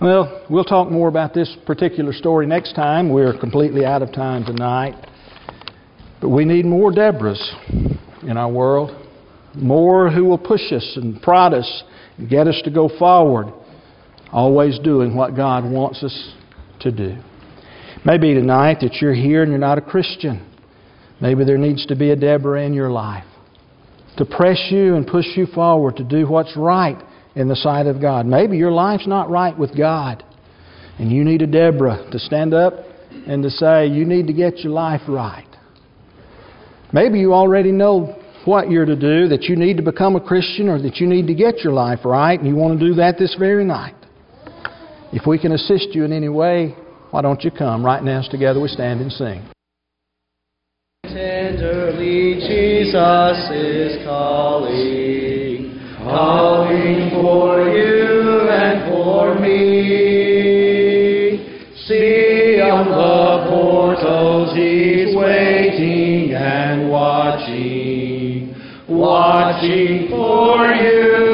Well, 0.02 0.46
we'll 0.50 0.64
talk 0.64 0.90
more 0.90 1.08
about 1.08 1.34
this 1.34 1.56
particular 1.66 2.14
story 2.14 2.48
next 2.48 2.74
time. 2.74 3.12
We're 3.12 3.38
completely 3.38 3.86
out 3.86 4.02
of 4.02 4.12
time 4.12 4.44
tonight. 4.46 4.96
But 6.20 6.30
we 6.30 6.46
need 6.46 6.66
more 6.66 6.92
Deborahs 6.92 7.42
in 8.24 8.38
our 8.38 8.50
world, 8.50 8.92
more 9.54 10.10
who 10.10 10.26
will 10.26 10.38
push 10.38 10.72
us 10.72 10.94
and 10.96 11.22
prod 11.22 11.54
us 11.54 11.84
and 12.18 12.30
get 12.30 12.48
us 12.48 12.60
to 12.64 12.72
go 12.72 12.90
forward, 12.98 13.54
always 14.32 14.80
doing 14.80 15.16
what 15.16 15.36
God 15.36 15.70
wants 15.70 16.02
us 16.04 16.34
to 16.80 16.92
do. 16.92 17.18
Maybe 18.06 18.34
tonight 18.34 18.80
that 18.82 18.96
you're 18.96 19.14
here 19.14 19.44
and 19.44 19.52
you're 19.52 19.60
not 19.60 19.78
a 19.78 19.82
Christian. 19.82 20.50
Maybe 21.22 21.46
there 21.46 21.58
needs 21.58 21.86
to 21.86 21.96
be 21.96 22.12
a 22.12 22.16
Deborah 22.16 22.64
in 22.64 22.74
your 22.74 22.90
life 22.90 23.24
to 24.18 24.26
press 24.26 24.68
you 24.70 24.96
and 24.96 25.08
push 25.08 25.26
you 25.36 25.46
forward 25.48 25.96
to 25.98 26.04
do 26.04 26.28
what's 26.28 26.56
right 26.56 27.02
in 27.36 27.48
the 27.48 27.56
sight 27.56 27.88
of 27.88 28.02
God. 28.02 28.26
Maybe 28.26 28.58
your 28.58 28.72
life's 28.72 29.08
not 29.08 29.30
right 29.30 29.58
with 29.58 29.76
God, 29.76 30.24
and 31.00 31.12
you 31.12 31.24
need 31.24 31.42
a 31.42 31.48
Deborah 31.48 32.10
to 32.12 32.20
stand 32.20 32.54
up 32.54 32.74
and 33.26 33.42
to 33.42 33.50
say, 33.50 33.88
You 33.88 34.06
need 34.06 34.28
to 34.28 34.34
get 34.34 34.60
your 34.60 34.74
life 34.74 35.02
right. 35.08 35.48
Maybe 36.92 37.20
you 37.20 37.34
already 37.34 37.72
know 37.72 38.20
what 38.46 38.70
you're 38.70 38.86
to 38.86 38.96
do, 38.96 39.30
that 39.30 39.44
you 39.44 39.56
need 39.56 39.78
to 39.78 39.84
become 39.84 40.16
a 40.16 40.22
Christian 40.22 40.68
or 40.68 40.80
that 40.82 40.98
you 40.98 41.08
need 41.08 41.28
to 41.28 41.34
get 41.34 41.60
your 41.60 41.74
life 41.74 42.00
right, 42.04 42.38
and 42.38 42.48
you 42.48 42.56
want 42.56 42.78
to 42.80 42.86
do 42.86 42.96
that 42.96 43.18
this 43.18 43.36
very 43.40 43.64
night. 43.64 43.96
If 45.14 45.26
we 45.26 45.40
can 45.40 45.54
assist 45.54 45.90
you 45.96 46.04
in 46.04 46.12
any 46.12 46.30
way, 46.30 46.76
why 47.14 47.22
don't 47.22 47.44
you 47.44 47.52
come? 47.52 47.86
Right 47.86 48.04
now, 48.04 48.22
as 48.22 48.28
together 48.28 48.60
we 48.60 48.68
stand 48.68 49.00
and 49.00 49.12
sing. 49.12 49.48
Tenderly, 51.04 52.40
Jesus 52.40 53.52
is 53.52 54.04
calling, 54.04 55.80
calling 56.00 57.12
for 57.12 57.70
you 57.70 58.50
and 58.50 58.90
for 58.92 59.36
me. 59.40 59.94
See 61.86 62.60
on 62.62 62.90
the 62.90 63.46
portals, 63.48 64.56
He's 64.56 65.16
waiting 65.16 66.34
and 66.34 66.90
watching, 66.90 68.56
watching 68.90 70.10
for 70.10 70.66
you 70.74 71.33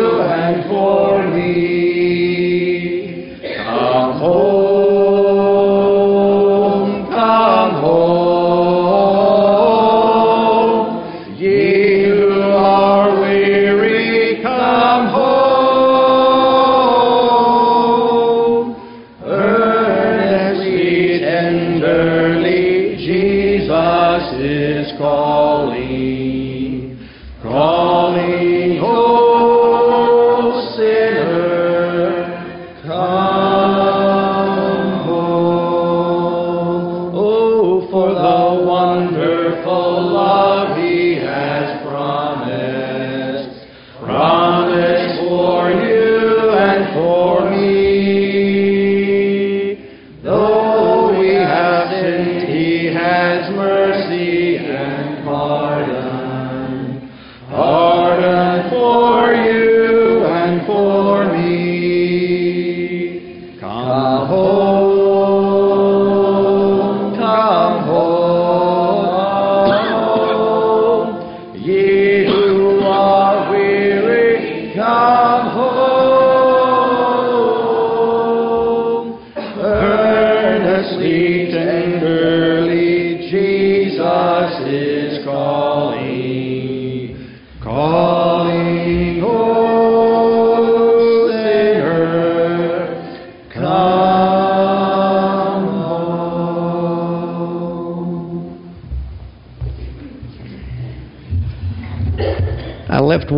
Mahomes. 63.90 65.18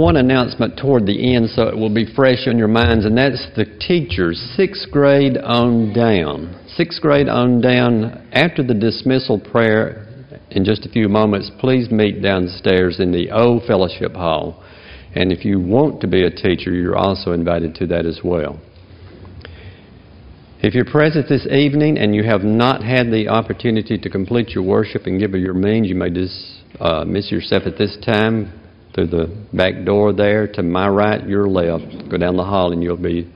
One 0.01 0.17
announcement 0.17 0.77
toward 0.77 1.05
the 1.05 1.35
end 1.35 1.47
so 1.51 1.67
it 1.67 1.77
will 1.77 1.93
be 1.93 2.11
fresh 2.15 2.47
on 2.47 2.57
your 2.57 2.67
minds, 2.67 3.05
and 3.05 3.15
that's 3.17 3.45
the 3.55 3.65
teachers, 3.79 4.37
sixth 4.57 4.89
grade 4.91 5.37
on 5.37 5.93
down. 5.93 6.59
Sixth 6.75 6.99
grade 7.01 7.29
on 7.29 7.61
down, 7.61 8.27
after 8.33 8.63
the 8.63 8.73
dismissal 8.73 9.39
prayer 9.39 10.07
in 10.49 10.65
just 10.65 10.85
a 10.85 10.89
few 10.89 11.07
moments, 11.07 11.51
please 11.59 11.91
meet 11.91 12.21
downstairs 12.21 12.99
in 12.99 13.11
the 13.11 13.29
O 13.31 13.59
Fellowship 13.67 14.13
Hall. 14.13 14.63
And 15.13 15.31
if 15.31 15.45
you 15.45 15.59
want 15.59 16.01
to 16.01 16.07
be 16.07 16.23
a 16.23 16.31
teacher, 16.31 16.71
you're 16.71 16.97
also 16.97 17.33
invited 17.33 17.75
to 17.75 17.87
that 17.87 18.05
as 18.05 18.21
well. 18.23 18.59
If 20.63 20.73
you're 20.73 20.85
present 20.85 21.27
this 21.29 21.45
evening 21.47 21.97
and 21.97 22.15
you 22.15 22.23
have 22.23 22.41
not 22.41 22.83
had 22.83 23.11
the 23.11 23.27
opportunity 23.27 23.97
to 23.97 24.09
complete 24.09 24.49
your 24.49 24.63
worship 24.63 25.05
and 25.05 25.19
give 25.19 25.33
of 25.33 25.39
your 25.39 25.53
means, 25.53 25.87
you 25.87 25.95
may 25.95 26.09
dismiss 26.09 26.47
uh, 26.79 27.05
yourself 27.05 27.63
at 27.65 27.77
this 27.77 27.97
time 28.05 28.60
through 28.93 29.07
the 29.07 29.47
back 29.53 29.85
door 29.85 30.13
there 30.13 30.47
to 30.47 30.63
my 30.63 30.87
right, 30.87 31.27
your 31.27 31.47
left. 31.47 32.09
Go 32.09 32.17
down 32.17 32.35
the 32.35 32.43
hall 32.43 32.71
and 32.71 32.83
you'll 32.83 32.97
be 32.97 33.31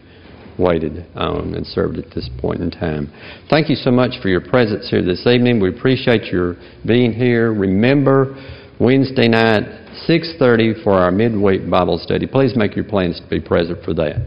waited 0.57 1.05
on 1.15 1.53
and 1.53 1.65
served 1.67 1.97
at 1.97 2.13
this 2.13 2.29
point 2.39 2.61
in 2.61 2.71
time. 2.71 3.11
Thank 3.49 3.69
you 3.69 3.75
so 3.75 3.91
much 3.91 4.21
for 4.21 4.29
your 4.29 4.41
presence 4.41 4.89
here 4.89 5.01
this 5.01 5.25
evening. 5.27 5.59
We 5.59 5.69
appreciate 5.69 6.31
your 6.31 6.55
being 6.85 7.11
here. 7.13 7.53
Remember 7.53 8.35
Wednesday 8.79 9.27
night 9.27 9.63
6:30 10.07 10.83
for 10.83 10.93
our 10.93 11.11
midweek 11.11 11.69
Bible 11.69 11.97
study. 11.97 12.25
Please 12.25 12.55
make 12.55 12.75
your 12.75 12.85
plans 12.85 13.19
to 13.19 13.27
be 13.27 13.39
present 13.39 13.83
for 13.83 13.93
that. 13.95 14.17